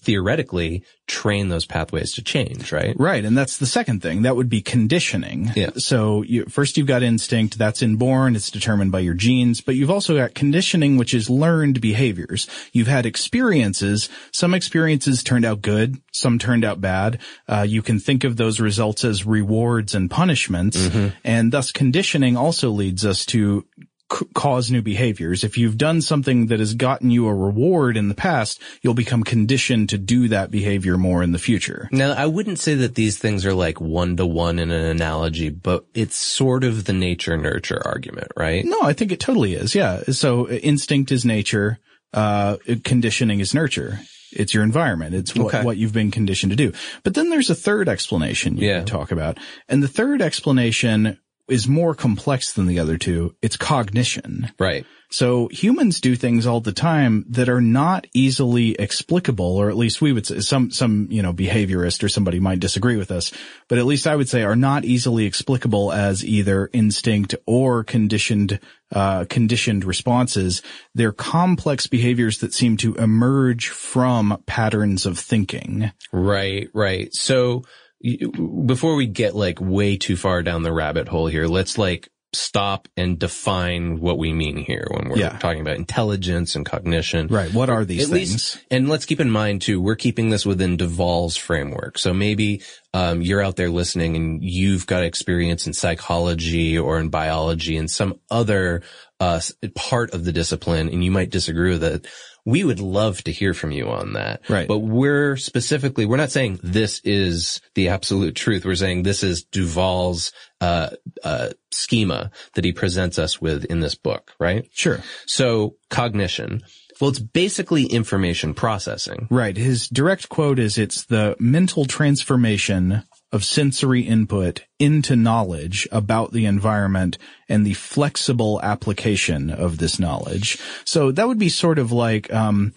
theoretically 0.00 0.82
train 1.06 1.48
those 1.48 1.64
pathways 1.64 2.12
to 2.14 2.22
change, 2.22 2.72
right? 2.72 2.94
Right. 2.98 3.24
And 3.24 3.36
that's 3.36 3.58
the 3.58 3.66
second 3.66 4.00
thing. 4.00 4.22
That 4.22 4.36
would 4.36 4.48
be 4.48 4.60
conditioning. 4.60 5.50
Yeah. 5.56 5.70
So 5.76 6.22
you, 6.22 6.44
first 6.46 6.76
you've 6.76 6.86
got 6.86 7.02
instinct. 7.02 7.58
That's 7.58 7.82
inborn. 7.82 8.36
It's 8.36 8.50
determined 8.50 8.92
by 8.92 9.00
your 9.00 9.14
genes, 9.14 9.60
but 9.60 9.74
you've 9.74 9.90
also 9.90 10.16
got 10.16 10.34
conditioning, 10.34 10.96
which 10.96 11.14
is 11.14 11.28
learned 11.28 11.80
behaviors. 11.80 12.46
You've 12.72 12.86
had 12.86 13.06
experiences. 13.06 14.08
Some 14.32 14.54
experiences 14.54 15.22
turned 15.22 15.44
out 15.44 15.62
good. 15.62 15.96
Some 16.12 16.38
turned 16.38 16.64
out 16.64 16.80
bad. 16.80 17.18
Uh, 17.48 17.66
you 17.68 17.82
can 17.82 17.98
think 17.98 18.24
of 18.24 18.36
those 18.36 18.60
results 18.60 19.04
as 19.04 19.26
rewards 19.26 19.94
and 19.94 20.10
punishments. 20.10 20.88
And 21.24 21.52
thus 21.52 21.72
conditioning 21.72 22.36
also 22.36 22.70
leads 22.70 23.04
us 23.04 23.26
to 23.26 23.66
c- 24.12 24.26
cause 24.34 24.70
new 24.70 24.82
behaviors. 24.82 25.44
If 25.44 25.56
you've 25.58 25.78
done 25.78 26.00
something 26.02 26.46
that 26.46 26.58
has 26.60 26.74
gotten 26.74 27.10
you 27.10 27.26
a 27.28 27.34
reward 27.34 27.96
in 27.96 28.08
the 28.08 28.14
past, 28.14 28.60
you'll 28.82 28.94
become 28.94 29.22
conditioned 29.24 29.88
to 29.90 29.98
do 29.98 30.28
that 30.28 30.50
behavior 30.50 30.96
more 30.98 31.22
in 31.22 31.32
the 31.32 31.38
future. 31.38 31.88
Now, 31.92 32.12
I 32.12 32.26
wouldn't 32.26 32.58
say 32.58 32.74
that 32.76 32.94
these 32.94 33.18
things 33.18 33.44
are 33.46 33.54
like 33.54 33.80
one 33.80 34.16
to 34.16 34.26
one 34.26 34.58
in 34.58 34.70
an 34.70 34.84
analogy, 34.84 35.48
but 35.48 35.84
it's 35.94 36.16
sort 36.16 36.64
of 36.64 36.84
the 36.84 36.92
nature 36.92 37.36
nurture 37.36 37.80
argument, 37.84 38.28
right? 38.36 38.64
No, 38.64 38.82
I 38.82 38.92
think 38.92 39.12
it 39.12 39.20
totally 39.20 39.54
is. 39.54 39.74
Yeah. 39.74 40.02
So 40.10 40.48
instinct 40.48 41.12
is 41.12 41.24
nature. 41.24 41.78
Uh, 42.12 42.56
conditioning 42.84 43.40
is 43.40 43.54
nurture. 43.54 44.00
It's 44.32 44.54
your 44.54 44.62
environment. 44.62 45.14
It's 45.14 45.34
what, 45.34 45.54
Okay. 45.54 45.64
what 45.64 45.76
you've 45.76 45.92
been 45.92 46.10
conditioned 46.12 46.50
to 46.50 46.56
do. 46.56 46.72
But 47.02 47.14
then 47.14 47.30
there's 47.30 47.50
a 47.50 47.54
third 47.54 47.88
explanation 47.88 48.56
you 48.56 48.68
Yeah. 48.68 48.78
can 48.78 48.86
talk 48.86 49.10
about. 49.12 49.38
And 49.68 49.82
the 49.82 49.88
third 49.88 50.22
explanation 50.22 51.18
is 51.50 51.68
more 51.68 51.94
complex 51.94 52.52
than 52.52 52.66
the 52.66 52.78
other 52.78 52.96
two. 52.98 53.34
It's 53.42 53.56
cognition. 53.56 54.50
Right. 54.58 54.86
So 55.12 55.48
humans 55.48 56.00
do 56.00 56.14
things 56.14 56.46
all 56.46 56.60
the 56.60 56.72
time 56.72 57.24
that 57.30 57.48
are 57.48 57.60
not 57.60 58.06
easily 58.14 58.72
explicable, 58.72 59.56
or 59.56 59.68
at 59.68 59.76
least 59.76 60.00
we 60.00 60.12
would 60.12 60.24
say 60.24 60.38
some, 60.38 60.70
some, 60.70 61.08
you 61.10 61.20
know, 61.20 61.32
behaviorist 61.32 62.04
or 62.04 62.08
somebody 62.08 62.38
might 62.38 62.60
disagree 62.60 62.96
with 62.96 63.10
us, 63.10 63.32
but 63.68 63.78
at 63.78 63.86
least 63.86 64.06
I 64.06 64.14
would 64.14 64.28
say 64.28 64.44
are 64.44 64.54
not 64.54 64.84
easily 64.84 65.26
explicable 65.26 65.92
as 65.92 66.24
either 66.24 66.70
instinct 66.72 67.34
or 67.44 67.82
conditioned, 67.82 68.60
uh, 68.92 69.24
conditioned 69.28 69.84
responses. 69.84 70.62
They're 70.94 71.10
complex 71.10 71.88
behaviors 71.88 72.38
that 72.38 72.54
seem 72.54 72.76
to 72.78 72.94
emerge 72.94 73.68
from 73.68 74.40
patterns 74.46 75.06
of 75.06 75.18
thinking. 75.18 75.90
Right, 76.12 76.68
right. 76.72 77.12
So 77.12 77.64
before 78.02 78.94
we 78.96 79.06
get 79.06 79.34
like 79.34 79.60
way 79.60 79.96
too 79.96 80.16
far 80.16 80.42
down 80.42 80.62
the 80.62 80.72
rabbit 80.72 81.08
hole 81.08 81.26
here, 81.26 81.46
let's 81.46 81.76
like 81.78 82.08
stop 82.32 82.86
and 82.96 83.18
define 83.18 83.98
what 83.98 84.16
we 84.16 84.32
mean 84.32 84.56
here 84.56 84.86
when 84.92 85.08
we're 85.08 85.18
Yeah. 85.18 85.36
talking 85.38 85.60
about 85.62 85.76
intelligence 85.76 86.54
and 86.54 86.64
cognition. 86.64 87.26
Right. 87.26 87.52
What 87.52 87.68
are 87.68 87.84
these 87.84 88.04
At 88.04 88.10
things? 88.10 88.30
least, 88.32 88.58
and 88.70 88.88
let's 88.88 89.04
keep 89.04 89.18
in 89.18 89.30
mind 89.30 89.62
too, 89.62 89.80
we're 89.80 89.96
keeping 89.96 90.30
this 90.30 90.46
within 90.46 90.76
de 90.76 90.88
Waal's 90.88 91.36
framework. 91.36 91.98
So 91.98 92.14
maybe, 92.14 92.62
um, 92.94 93.20
you're 93.20 93.42
out 93.42 93.56
there 93.56 93.68
listening 93.68 94.14
and 94.14 94.40
you've 94.44 94.86
got 94.86 95.02
experience 95.02 95.66
in 95.66 95.72
psychology 95.72 96.78
or 96.78 97.00
in 97.00 97.08
biology 97.08 97.76
and 97.76 97.90
some 97.90 98.20
other, 98.30 98.82
uh, 99.18 99.40
part 99.74 100.14
of 100.14 100.24
the 100.24 100.32
discipline 100.32 100.88
and 100.88 101.02
you 101.04 101.10
might 101.10 101.30
disagree 101.30 101.70
with 101.72 101.82
it. 101.82 102.06
We 102.44 102.64
would 102.64 102.80
love 102.80 103.22
to 103.24 103.32
hear 103.32 103.54
from 103.54 103.70
you 103.70 103.88
on 103.88 104.14
that. 104.14 104.48
Right. 104.48 104.68
But 104.68 104.78
we're 104.78 105.36
specifically, 105.36 106.06
we're 106.06 106.16
not 106.16 106.30
saying 106.30 106.60
this 106.62 107.00
is 107.04 107.60
the 107.74 107.88
absolute 107.88 108.34
truth. 108.34 108.64
We're 108.64 108.74
saying 108.74 109.02
this 109.02 109.22
is 109.22 109.44
de 109.44 109.66
Waal's, 109.66 110.32
uh, 110.60 110.90
uh, 111.24 111.50
schema 111.70 112.30
that 112.54 112.64
he 112.64 112.72
presents 112.72 113.18
us 113.18 113.40
with 113.40 113.64
in 113.64 113.80
this 113.80 113.94
book, 113.94 114.32
right? 114.38 114.68
Sure. 114.72 115.00
So 115.26 115.76
cognition. 115.88 116.62
Well, 117.00 117.10
it's 117.10 117.18
basically 117.18 117.84
information 117.84 118.52
processing. 118.52 119.26
Right. 119.30 119.56
His 119.56 119.88
direct 119.88 120.28
quote 120.28 120.58
is 120.58 120.76
it's 120.76 121.06
the 121.06 121.34
mental 121.38 121.86
transformation 121.86 123.04
of 123.32 123.44
sensory 123.44 124.02
input 124.02 124.64
into 124.78 125.14
knowledge 125.14 125.86
about 125.92 126.32
the 126.32 126.46
environment 126.46 127.16
and 127.48 127.64
the 127.64 127.74
flexible 127.74 128.60
application 128.62 129.50
of 129.50 129.78
this 129.78 129.98
knowledge. 129.98 130.58
So 130.84 131.12
that 131.12 131.28
would 131.28 131.38
be 131.38 131.48
sort 131.48 131.78
of 131.78 131.92
like, 131.92 132.32
um, 132.32 132.74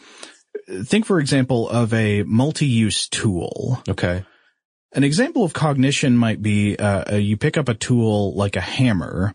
think 0.83 1.05
for 1.05 1.19
example 1.19 1.69
of 1.69 1.93
a 1.93 2.23
multi-use 2.23 3.07
tool. 3.09 3.81
Okay. 3.89 4.23
An 4.93 5.03
example 5.03 5.43
of 5.43 5.53
cognition 5.53 6.15
might 6.15 6.41
be, 6.41 6.75
uh, 6.77 7.13
uh, 7.13 7.15
you 7.15 7.35
pick 7.35 7.57
up 7.57 7.67
a 7.67 7.73
tool 7.73 8.35
like 8.35 8.55
a 8.55 8.61
hammer 8.61 9.33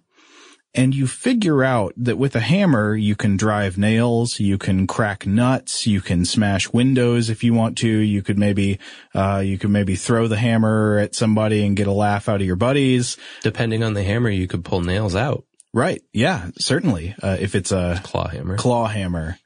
and 0.78 0.94
you 0.94 1.06
figure 1.06 1.64
out 1.64 1.92
that 1.96 2.16
with 2.16 2.36
a 2.36 2.40
hammer, 2.40 2.94
you 2.94 3.16
can 3.16 3.36
drive 3.36 3.76
nails, 3.76 4.38
you 4.40 4.56
can 4.56 4.86
crack 4.86 5.26
nuts, 5.26 5.86
you 5.86 6.00
can 6.00 6.24
smash 6.24 6.72
windows 6.72 7.28
if 7.30 7.42
you 7.44 7.52
want 7.52 7.76
to, 7.78 7.88
you 7.88 8.22
could 8.22 8.38
maybe, 8.38 8.78
uh, 9.14 9.42
you 9.44 9.58
could 9.58 9.70
maybe 9.70 9.96
throw 9.96 10.28
the 10.28 10.36
hammer 10.36 10.98
at 10.98 11.14
somebody 11.14 11.66
and 11.66 11.76
get 11.76 11.86
a 11.88 11.92
laugh 11.92 12.28
out 12.28 12.40
of 12.40 12.46
your 12.46 12.56
buddies. 12.56 13.16
Depending 13.42 13.82
on 13.82 13.94
the 13.94 14.02
hammer, 14.04 14.30
you 14.30 14.46
could 14.46 14.64
pull 14.64 14.80
nails 14.80 15.14
out. 15.16 15.44
Right. 15.74 16.00
Yeah, 16.12 16.50
certainly. 16.58 17.14
Uh, 17.22 17.36
if 17.38 17.54
it's 17.54 17.72
a 17.72 18.00
Claw 18.04 18.28
hammer. 18.28 18.56
claw 18.56 18.86
hammer, 18.86 19.38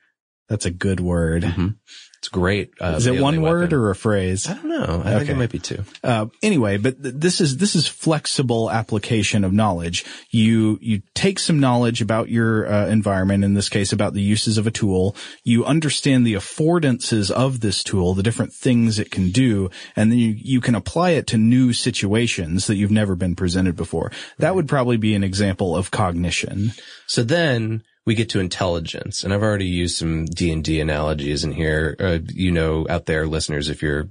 that's 0.49 0.67
a 0.67 0.71
good 0.71 1.01
word. 1.01 1.43
Mhm. 1.43 1.77
It's 2.23 2.29
great. 2.29 2.73
Uh, 2.81 2.95
Is 2.99 3.09
it 3.09 3.21
one 3.21 3.43
word 3.43 3.63
weapon. 3.73 3.79
or 3.79 3.91
a 3.91 3.97
phrase? 3.97 4.49
I 4.49 4.55
don't 4.55 4.69
know. 4.69 5.03
I 5.05 5.19
think 5.19 5.31
it 5.31 5.37
might 5.37 5.51
be 5.51 5.59
two. 5.59 5.83
Uh, 6.05 6.27
anyway, 6.41 6.77
but 6.77 7.03
th- 7.03 7.17
this 7.19 7.41
is 7.41 7.57
this 7.57 7.75
is 7.75 7.89
flexible 7.89 8.71
application 8.71 9.43
of 9.43 9.53
knowledge. 9.53 10.05
You 10.31 10.79
you 10.81 11.03
take 11.15 11.41
some 11.41 11.59
knowledge 11.59 12.01
about 12.01 12.29
your 12.29 12.73
uh, 12.73 12.87
environment, 12.87 13.43
in 13.43 13.55
this 13.55 13.69
case, 13.69 13.93
about 13.93 14.15
the 14.15 14.23
uses 14.23 14.57
of 14.57 14.69
a 14.69 14.71
tool. 14.71 15.17
You 15.43 15.65
understand 15.65 16.25
the 16.25 16.35
affordances 16.35 17.29
of 17.29 17.59
this 17.59 17.83
tool, 17.83 18.15
the 18.15 18.23
different 18.23 18.53
things 18.53 19.01
it 19.01 19.11
can 19.11 19.33
do, 19.33 19.69
and 19.97 20.13
then 20.13 20.19
you 20.21 20.37
you 20.39 20.61
can 20.61 20.77
apply 20.77 21.11
it 21.11 21.27
to 21.27 21.37
new 21.37 21.73
situations 21.73 22.69
that 22.69 22.77
you've 22.77 22.93
never 22.93 23.17
been 23.17 23.35
presented 23.35 23.75
before. 23.75 24.13
That 24.39 24.55
would 24.55 24.69
probably 24.69 24.97
be 24.97 25.17
an 25.17 25.25
example 25.25 25.75
of 25.75 25.91
cognition. 25.91 26.71
So 27.09 27.25
then 27.25 27.83
we 28.05 28.17
get 28.17 28.31
to 28.31 28.41
intelligence, 28.41 29.23
and 29.23 29.33
I've 29.33 29.43
already 29.43 29.67
used 29.67 29.97
some 29.97 30.25
D 30.25 30.51
and 30.53 30.65
D 30.65 30.81
analogies 30.81 31.45
in 31.45 31.53
here. 31.53 31.95
Uh, 32.01 32.19
you 32.33 32.51
know, 32.51 32.85
out 32.91 33.07
there, 33.07 33.27
listeners, 33.27 33.69
if 33.69 33.81
you're, 33.81 34.09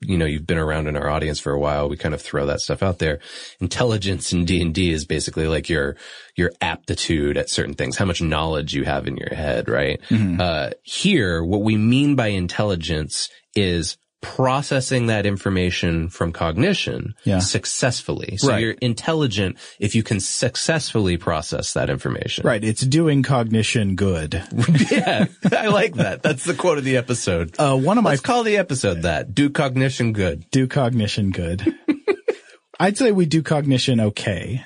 you 0.00 0.18
know, 0.18 0.26
you've 0.26 0.46
been 0.46 0.58
around 0.58 0.88
in 0.88 0.96
our 0.96 1.08
audience 1.08 1.38
for 1.38 1.52
a 1.52 1.58
while, 1.58 1.88
we 1.88 1.96
kind 1.96 2.14
of 2.14 2.20
throw 2.20 2.46
that 2.46 2.60
stuff 2.60 2.82
out 2.82 2.98
there. 2.98 3.20
Intelligence 3.60 4.32
in 4.32 4.44
D 4.44 4.60
and 4.60 4.74
D 4.74 4.90
is 4.90 5.04
basically 5.04 5.46
like 5.46 5.68
your 5.68 5.96
your 6.34 6.50
aptitude 6.60 7.36
at 7.36 7.48
certain 7.48 7.74
things, 7.74 7.96
how 7.96 8.04
much 8.04 8.20
knowledge 8.20 8.74
you 8.74 8.84
have 8.84 9.06
in 9.06 9.16
your 9.16 9.32
head, 9.34 9.68
right? 9.68 10.00
Uh, 10.40 10.70
here, 10.82 11.44
what 11.44 11.62
we 11.62 11.76
mean 11.76 12.16
by 12.16 12.28
intelligence 12.28 13.28
is 13.54 13.96
processing 14.20 15.06
that 15.06 15.24
information 15.24 16.08
from 16.10 16.30
cognition 16.32 17.14
Yeah. 17.24 17.38
successfully. 17.38 18.36
So 18.36 18.48
Right. 18.48 18.60
you're 18.62 18.72
intelligent 18.80 19.56
if 19.78 19.94
you 19.94 20.02
can 20.02 20.20
successfully 20.20 21.16
process 21.16 21.72
that 21.72 21.88
information. 21.88 22.46
Right. 22.46 22.62
It's 22.62 22.82
doing 22.82 23.22
cognition 23.22 23.96
good. 23.96 24.42
yeah. 24.90 25.26
I 25.52 25.68
like 25.68 25.94
that. 25.94 26.22
That's 26.22 26.44
the 26.44 26.54
quote 26.54 26.76
of 26.78 26.84
the 26.84 26.96
episode. 26.98 27.54
Uh, 27.58 27.76
one 27.76 27.96
of 27.98 28.04
my 28.04 28.10
Let's 28.10 28.22
call 28.22 28.42
the 28.42 28.58
episode 28.58 29.02
that. 29.02 29.34
Do 29.34 29.48
cognition 29.48 30.12
good. 30.12 30.44
do 30.50 30.66
cognition 30.66 31.30
good. 31.30 31.74
I'd 32.80 32.96
say 32.96 33.12
we 33.12 33.26
do 33.26 33.42
cognition 33.42 34.00
okay. 34.00 34.64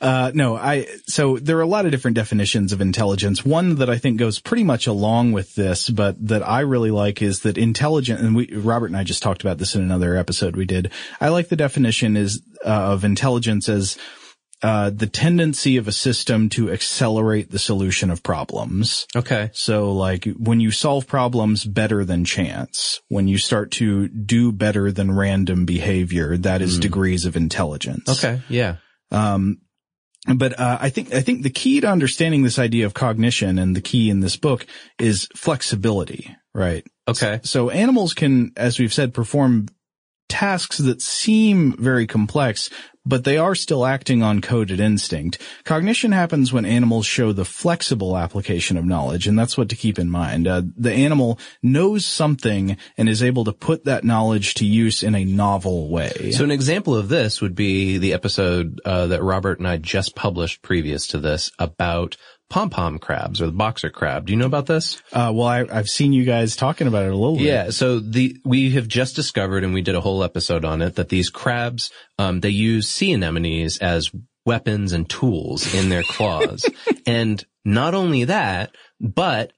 Uh, 0.00 0.30
no, 0.34 0.56
I, 0.56 0.86
so 1.06 1.38
there 1.38 1.58
are 1.58 1.62
a 1.62 1.66
lot 1.66 1.84
of 1.84 1.90
different 1.90 2.14
definitions 2.14 2.72
of 2.72 2.80
intelligence. 2.80 3.44
One 3.44 3.76
that 3.76 3.90
I 3.90 3.98
think 3.98 4.18
goes 4.18 4.38
pretty 4.38 4.64
much 4.64 4.86
along 4.86 5.32
with 5.32 5.54
this, 5.54 5.88
but 5.88 6.16
that 6.28 6.46
I 6.46 6.60
really 6.60 6.90
like 6.90 7.22
is 7.22 7.40
that 7.40 7.58
intelligent, 7.58 8.20
and 8.20 8.34
we, 8.34 8.52
Robert 8.54 8.86
and 8.86 8.96
I 8.96 9.04
just 9.04 9.22
talked 9.22 9.42
about 9.42 9.58
this 9.58 9.74
in 9.74 9.82
another 9.82 10.16
episode 10.16 10.56
we 10.56 10.66
did. 10.66 10.90
I 11.20 11.28
like 11.28 11.48
the 11.48 11.56
definition 11.56 12.16
is, 12.16 12.42
uh, 12.64 12.68
of 12.68 13.04
intelligence 13.04 13.68
as, 13.68 13.96
uh, 14.62 14.90
the 14.90 15.06
tendency 15.06 15.78
of 15.78 15.88
a 15.88 15.92
system 15.92 16.50
to 16.50 16.70
accelerate 16.70 17.50
the 17.50 17.58
solution 17.58 18.10
of 18.10 18.22
problems. 18.22 19.06
Okay. 19.16 19.48
So 19.54 19.92
like 19.92 20.26
when 20.38 20.60
you 20.60 20.70
solve 20.70 21.06
problems 21.06 21.64
better 21.64 22.04
than 22.04 22.26
chance, 22.26 23.00
when 23.08 23.26
you 23.26 23.38
start 23.38 23.70
to 23.72 24.08
do 24.08 24.52
better 24.52 24.92
than 24.92 25.16
random 25.16 25.64
behavior, 25.64 26.36
that 26.36 26.60
is 26.60 26.78
degrees 26.78 27.24
of 27.24 27.36
intelligence. 27.36 28.08
Okay. 28.22 28.42
Yeah. 28.50 28.76
Um, 29.10 29.58
but 30.34 30.58
uh, 30.58 30.78
I 30.80 30.90
think 30.90 31.14
I 31.14 31.20
think 31.22 31.42
the 31.42 31.50
key 31.50 31.80
to 31.80 31.88
understanding 31.88 32.42
this 32.42 32.58
idea 32.58 32.86
of 32.86 32.94
cognition 32.94 33.58
and 33.58 33.74
the 33.74 33.80
key 33.80 34.10
in 34.10 34.20
this 34.20 34.36
book 34.36 34.66
is 34.98 35.28
flexibility, 35.34 36.36
right? 36.54 36.86
Okay. 37.08 37.40
So 37.42 37.70
animals 37.70 38.12
can, 38.12 38.52
as 38.56 38.78
we've 38.78 38.92
said, 38.92 39.14
perform 39.14 39.66
tasks 40.28 40.78
that 40.78 41.02
seem 41.02 41.72
very 41.72 42.06
complex, 42.06 42.70
but 43.04 43.24
they 43.24 43.36
are 43.36 43.54
still 43.54 43.86
acting 43.86 44.22
on 44.22 44.40
coded 44.40 44.80
instinct. 44.80 45.40
Cognition 45.64 46.12
happens 46.12 46.52
when 46.52 46.64
animals 46.64 47.06
show 47.06 47.32
the 47.32 47.44
flexible 47.44 48.16
application 48.16 48.76
of 48.76 48.84
knowledge, 48.84 49.26
and 49.26 49.38
that's 49.38 49.56
what 49.56 49.68
to 49.70 49.76
keep 49.76 49.98
in 49.98 50.10
mind. 50.10 50.46
Uh, 50.46 50.62
the 50.76 50.92
animal 50.92 51.38
knows 51.62 52.04
something 52.04 52.76
and 52.96 53.08
is 53.08 53.22
able 53.22 53.44
to 53.44 53.52
put 53.52 53.84
that 53.84 54.04
knowledge 54.04 54.54
to 54.54 54.66
use 54.66 55.02
in 55.02 55.14
a 55.14 55.24
novel 55.24 55.88
way. 55.90 56.32
So 56.32 56.44
an 56.44 56.50
example 56.50 56.94
of 56.94 57.08
this 57.08 57.40
would 57.40 57.54
be 57.54 57.98
the 57.98 58.12
episode 58.12 58.80
uh, 58.84 59.06
that 59.08 59.22
Robert 59.22 59.58
and 59.58 59.68
I 59.68 59.76
just 59.78 60.14
published 60.14 60.62
previous 60.62 61.06
to 61.08 61.18
this 61.18 61.50
about 61.58 62.16
pom-pom 62.50 62.98
crabs 62.98 63.40
or 63.40 63.46
the 63.46 63.52
boxer 63.52 63.88
crab. 63.88 64.26
Do 64.26 64.32
you 64.32 64.38
know 64.38 64.46
about 64.46 64.66
this? 64.66 65.00
Uh, 65.12 65.32
well, 65.34 65.46
I, 65.46 65.64
I've 65.72 65.88
seen 65.88 66.12
you 66.12 66.24
guys 66.24 66.56
talking 66.56 66.86
about 66.86 67.06
it 67.06 67.12
a 67.12 67.16
little 67.16 67.36
bit. 67.36 67.46
Yeah. 67.46 67.70
So 67.70 68.00
the, 68.00 68.36
we 68.44 68.72
have 68.72 68.88
just 68.88 69.16
discovered 69.16 69.64
and 69.64 69.72
we 69.72 69.82
did 69.82 69.94
a 69.94 70.00
whole 70.00 70.22
episode 70.22 70.64
on 70.64 70.82
it 70.82 70.96
that 70.96 71.08
these 71.08 71.30
crabs, 71.30 71.90
um, 72.18 72.40
they 72.40 72.50
use 72.50 72.88
sea 72.90 73.12
anemones 73.14 73.78
as 73.78 74.10
weapons 74.44 74.92
and 74.92 75.08
tools 75.08 75.72
in 75.74 75.88
their 75.88 76.02
claws. 76.02 76.68
and 77.06 77.44
not 77.64 77.94
only 77.94 78.24
that, 78.24 78.74
but 79.00 79.52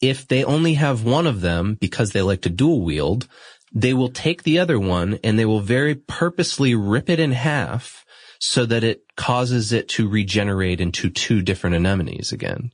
if 0.00 0.28
they 0.28 0.44
only 0.44 0.74
have 0.74 1.04
one 1.04 1.26
of 1.26 1.40
them 1.40 1.74
because 1.80 2.12
they 2.12 2.22
like 2.22 2.42
to 2.42 2.50
dual 2.50 2.82
wield, 2.82 3.28
they 3.72 3.94
will 3.94 4.10
take 4.10 4.42
the 4.42 4.58
other 4.58 4.78
one 4.78 5.18
and 5.22 5.38
they 5.38 5.44
will 5.44 5.60
very 5.60 5.94
purposely 5.94 6.74
rip 6.74 7.08
it 7.08 7.20
in 7.20 7.32
half 7.32 8.04
so 8.40 8.64
that 8.66 8.82
it 8.82 9.02
causes 9.16 9.72
it 9.72 9.88
to 9.90 10.08
regenerate 10.08 10.80
into 10.80 11.10
two 11.10 11.42
different 11.42 11.76
anemones 11.76 12.32
again. 12.32 12.72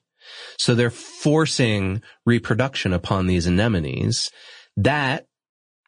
So 0.58 0.74
they're 0.74 0.90
forcing 0.90 2.02
reproduction 2.24 2.92
upon 2.92 3.26
these 3.26 3.46
anemones. 3.46 4.30
That 4.76 5.26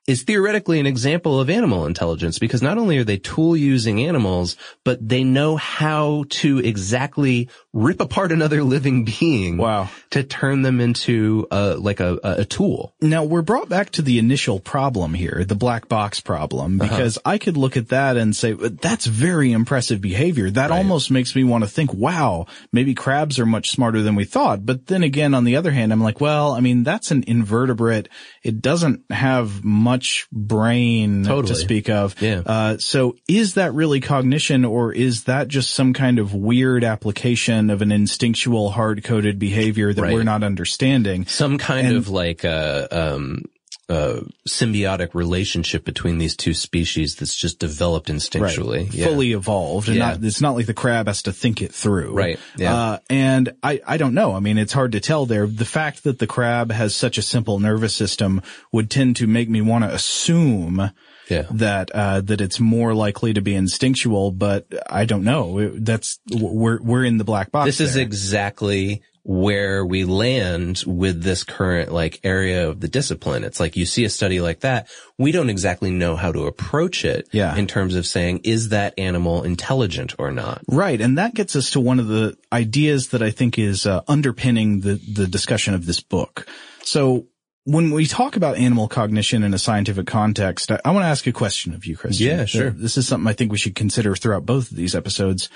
is 0.08 0.22
theoretically 0.22 0.80
an 0.80 0.86
example 0.86 1.38
of 1.38 1.50
animal 1.50 1.84
intelligence 1.84 2.38
because 2.38 2.62
not 2.62 2.78
only 2.78 2.96
are 2.96 3.04
they 3.04 3.18
tool 3.18 3.56
using 3.56 4.02
animals, 4.02 4.56
but 4.84 5.06
they 5.06 5.22
know 5.22 5.56
how 5.56 6.24
to 6.30 6.58
exactly 6.58 7.48
rip 7.78 8.00
apart 8.00 8.32
another 8.32 8.62
living 8.62 9.04
being. 9.04 9.56
Wow. 9.56 9.88
To 10.10 10.22
turn 10.22 10.62
them 10.62 10.80
into 10.80 11.46
a, 11.50 11.74
like 11.74 12.00
a, 12.00 12.18
a 12.22 12.44
tool. 12.44 12.94
Now 13.00 13.24
we're 13.24 13.42
brought 13.42 13.68
back 13.68 13.90
to 13.90 14.02
the 14.02 14.18
initial 14.18 14.58
problem 14.58 15.14
here, 15.14 15.44
the 15.46 15.54
black 15.54 15.88
box 15.88 16.20
problem, 16.20 16.78
because 16.78 17.18
uh-huh. 17.18 17.32
I 17.32 17.38
could 17.38 17.56
look 17.56 17.76
at 17.76 17.88
that 17.88 18.16
and 18.16 18.34
say, 18.34 18.52
that's 18.52 19.06
very 19.06 19.52
impressive 19.52 20.00
behavior. 20.00 20.50
That 20.50 20.70
right. 20.70 20.78
almost 20.78 21.10
makes 21.10 21.36
me 21.36 21.44
want 21.44 21.64
to 21.64 21.70
think, 21.70 21.92
wow, 21.92 22.46
maybe 22.72 22.94
crabs 22.94 23.38
are 23.38 23.46
much 23.46 23.70
smarter 23.70 24.02
than 24.02 24.14
we 24.14 24.24
thought. 24.24 24.64
But 24.64 24.86
then 24.86 25.02
again, 25.02 25.34
on 25.34 25.44
the 25.44 25.56
other 25.56 25.70
hand, 25.70 25.92
I'm 25.92 26.02
like, 26.02 26.20
well, 26.20 26.52
I 26.52 26.60
mean, 26.60 26.84
that's 26.84 27.10
an 27.10 27.24
invertebrate. 27.26 28.08
It 28.42 28.62
doesn't 28.62 29.04
have 29.10 29.62
much 29.62 30.26
brain 30.32 31.24
totally. 31.24 31.54
to 31.54 31.54
speak 31.54 31.90
of. 31.90 32.20
Yeah. 32.20 32.42
Uh, 32.46 32.78
so 32.78 33.16
is 33.28 33.54
that 33.54 33.74
really 33.74 34.00
cognition 34.00 34.64
or 34.64 34.92
is 34.92 35.24
that 35.24 35.48
just 35.48 35.70
some 35.70 35.92
kind 35.92 36.18
of 36.18 36.34
weird 36.34 36.82
application 36.82 37.67
of 37.70 37.82
an 37.82 37.92
instinctual 37.92 38.70
hard-coded 38.70 39.38
behavior 39.38 39.92
that 39.92 40.02
right. 40.02 40.14
we're 40.14 40.24
not 40.24 40.42
understanding? 40.42 41.26
Some 41.26 41.58
kind 41.58 41.86
and, 41.86 41.96
of 41.96 42.08
like, 42.08 42.44
uh, 42.44 42.88
um, 42.90 43.44
uh, 43.88 44.20
symbiotic 44.46 45.14
relationship 45.14 45.82
between 45.84 46.18
these 46.18 46.36
two 46.36 46.52
species 46.52 47.16
that's 47.16 47.34
just 47.34 47.58
developed 47.58 48.08
instinctually, 48.08 48.84
right. 48.84 48.94
yeah. 48.94 49.06
fully 49.06 49.32
evolved, 49.32 49.88
and 49.88 49.96
yeah. 49.96 50.10
not, 50.10 50.22
it's 50.22 50.42
not 50.42 50.54
like 50.54 50.66
the 50.66 50.74
crab 50.74 51.06
has 51.06 51.22
to 51.22 51.32
think 51.32 51.62
it 51.62 51.72
through, 51.72 52.12
right? 52.12 52.38
Yeah. 52.56 52.74
Uh, 52.74 52.98
and 53.08 53.54
I, 53.62 53.80
I 53.86 53.96
don't 53.96 54.12
know. 54.12 54.34
I 54.34 54.40
mean, 54.40 54.58
it's 54.58 54.74
hard 54.74 54.92
to 54.92 55.00
tell 55.00 55.24
there. 55.24 55.46
The 55.46 55.64
fact 55.64 56.04
that 56.04 56.18
the 56.18 56.26
crab 56.26 56.70
has 56.70 56.94
such 56.94 57.16
a 57.16 57.22
simple 57.22 57.60
nervous 57.60 57.94
system 57.94 58.42
would 58.72 58.90
tend 58.90 59.16
to 59.16 59.26
make 59.26 59.48
me 59.48 59.62
want 59.62 59.84
to 59.84 59.94
assume 59.94 60.90
yeah. 61.28 61.46
that 61.50 61.90
uh, 61.92 62.20
that 62.22 62.40
it's 62.40 62.60
more 62.60 62.94
likely 62.94 63.34
to 63.34 63.40
be 63.40 63.54
instinctual, 63.54 64.32
but 64.32 64.66
I 64.88 65.04
don't 65.04 65.24
know. 65.24 65.70
That's 65.74 66.18
we're 66.30 66.80
we're 66.82 67.04
in 67.04 67.18
the 67.18 67.24
black 67.24 67.50
box. 67.50 67.66
This 67.66 67.78
there. 67.78 67.86
is 67.86 67.96
exactly 67.96 69.02
where 69.28 69.84
we 69.84 70.06
land 70.06 70.82
with 70.86 71.22
this 71.22 71.44
current 71.44 71.92
like 71.92 72.18
area 72.24 72.66
of 72.66 72.80
the 72.80 72.88
discipline. 72.88 73.44
It's 73.44 73.60
like 73.60 73.76
you 73.76 73.84
see 73.84 74.06
a 74.06 74.08
study 74.08 74.40
like 74.40 74.60
that, 74.60 74.88
we 75.18 75.32
don't 75.32 75.50
exactly 75.50 75.90
know 75.90 76.16
how 76.16 76.32
to 76.32 76.46
approach 76.46 77.04
it 77.04 77.28
yeah. 77.30 77.54
in 77.54 77.66
terms 77.66 77.94
of 77.94 78.06
saying, 78.06 78.40
is 78.44 78.70
that 78.70 78.94
animal 78.96 79.42
intelligent 79.42 80.14
or 80.18 80.30
not? 80.30 80.62
Right. 80.66 80.98
And 80.98 81.18
that 81.18 81.34
gets 81.34 81.56
us 81.56 81.72
to 81.72 81.80
one 81.80 82.00
of 82.00 82.08
the 82.08 82.38
ideas 82.50 83.08
that 83.08 83.22
I 83.22 83.30
think 83.30 83.58
is 83.58 83.84
uh, 83.84 84.00
underpinning 84.08 84.80
the, 84.80 84.94
the 84.94 85.26
discussion 85.26 85.74
of 85.74 85.84
this 85.84 86.00
book. 86.00 86.48
So 86.84 87.26
when 87.68 87.90
we 87.90 88.06
talk 88.06 88.34
about 88.34 88.56
animal 88.56 88.88
cognition 88.88 89.42
in 89.42 89.52
a 89.52 89.58
scientific 89.58 90.06
context, 90.06 90.72
I, 90.72 90.80
I 90.86 90.90
want 90.90 91.04
to 91.04 91.08
ask 91.08 91.26
a 91.26 91.32
question 91.32 91.74
of 91.74 91.84
you, 91.84 91.98
Christian. 91.98 92.26
Yeah, 92.26 92.44
sure. 92.46 92.70
This 92.70 92.96
is 92.96 93.06
something 93.06 93.28
I 93.28 93.34
think 93.34 93.52
we 93.52 93.58
should 93.58 93.74
consider 93.74 94.16
throughout 94.16 94.46
both 94.46 94.70
of 94.70 94.76
these 94.78 94.94
episodes. 94.94 95.50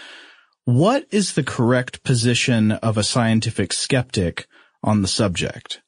What 0.66 1.06
is 1.10 1.32
the 1.32 1.42
correct 1.42 2.04
position 2.04 2.72
of 2.72 2.98
a 2.98 3.02
scientific 3.02 3.72
skeptic 3.72 4.46
on 4.82 5.00
the 5.00 5.08
subject? 5.08 5.80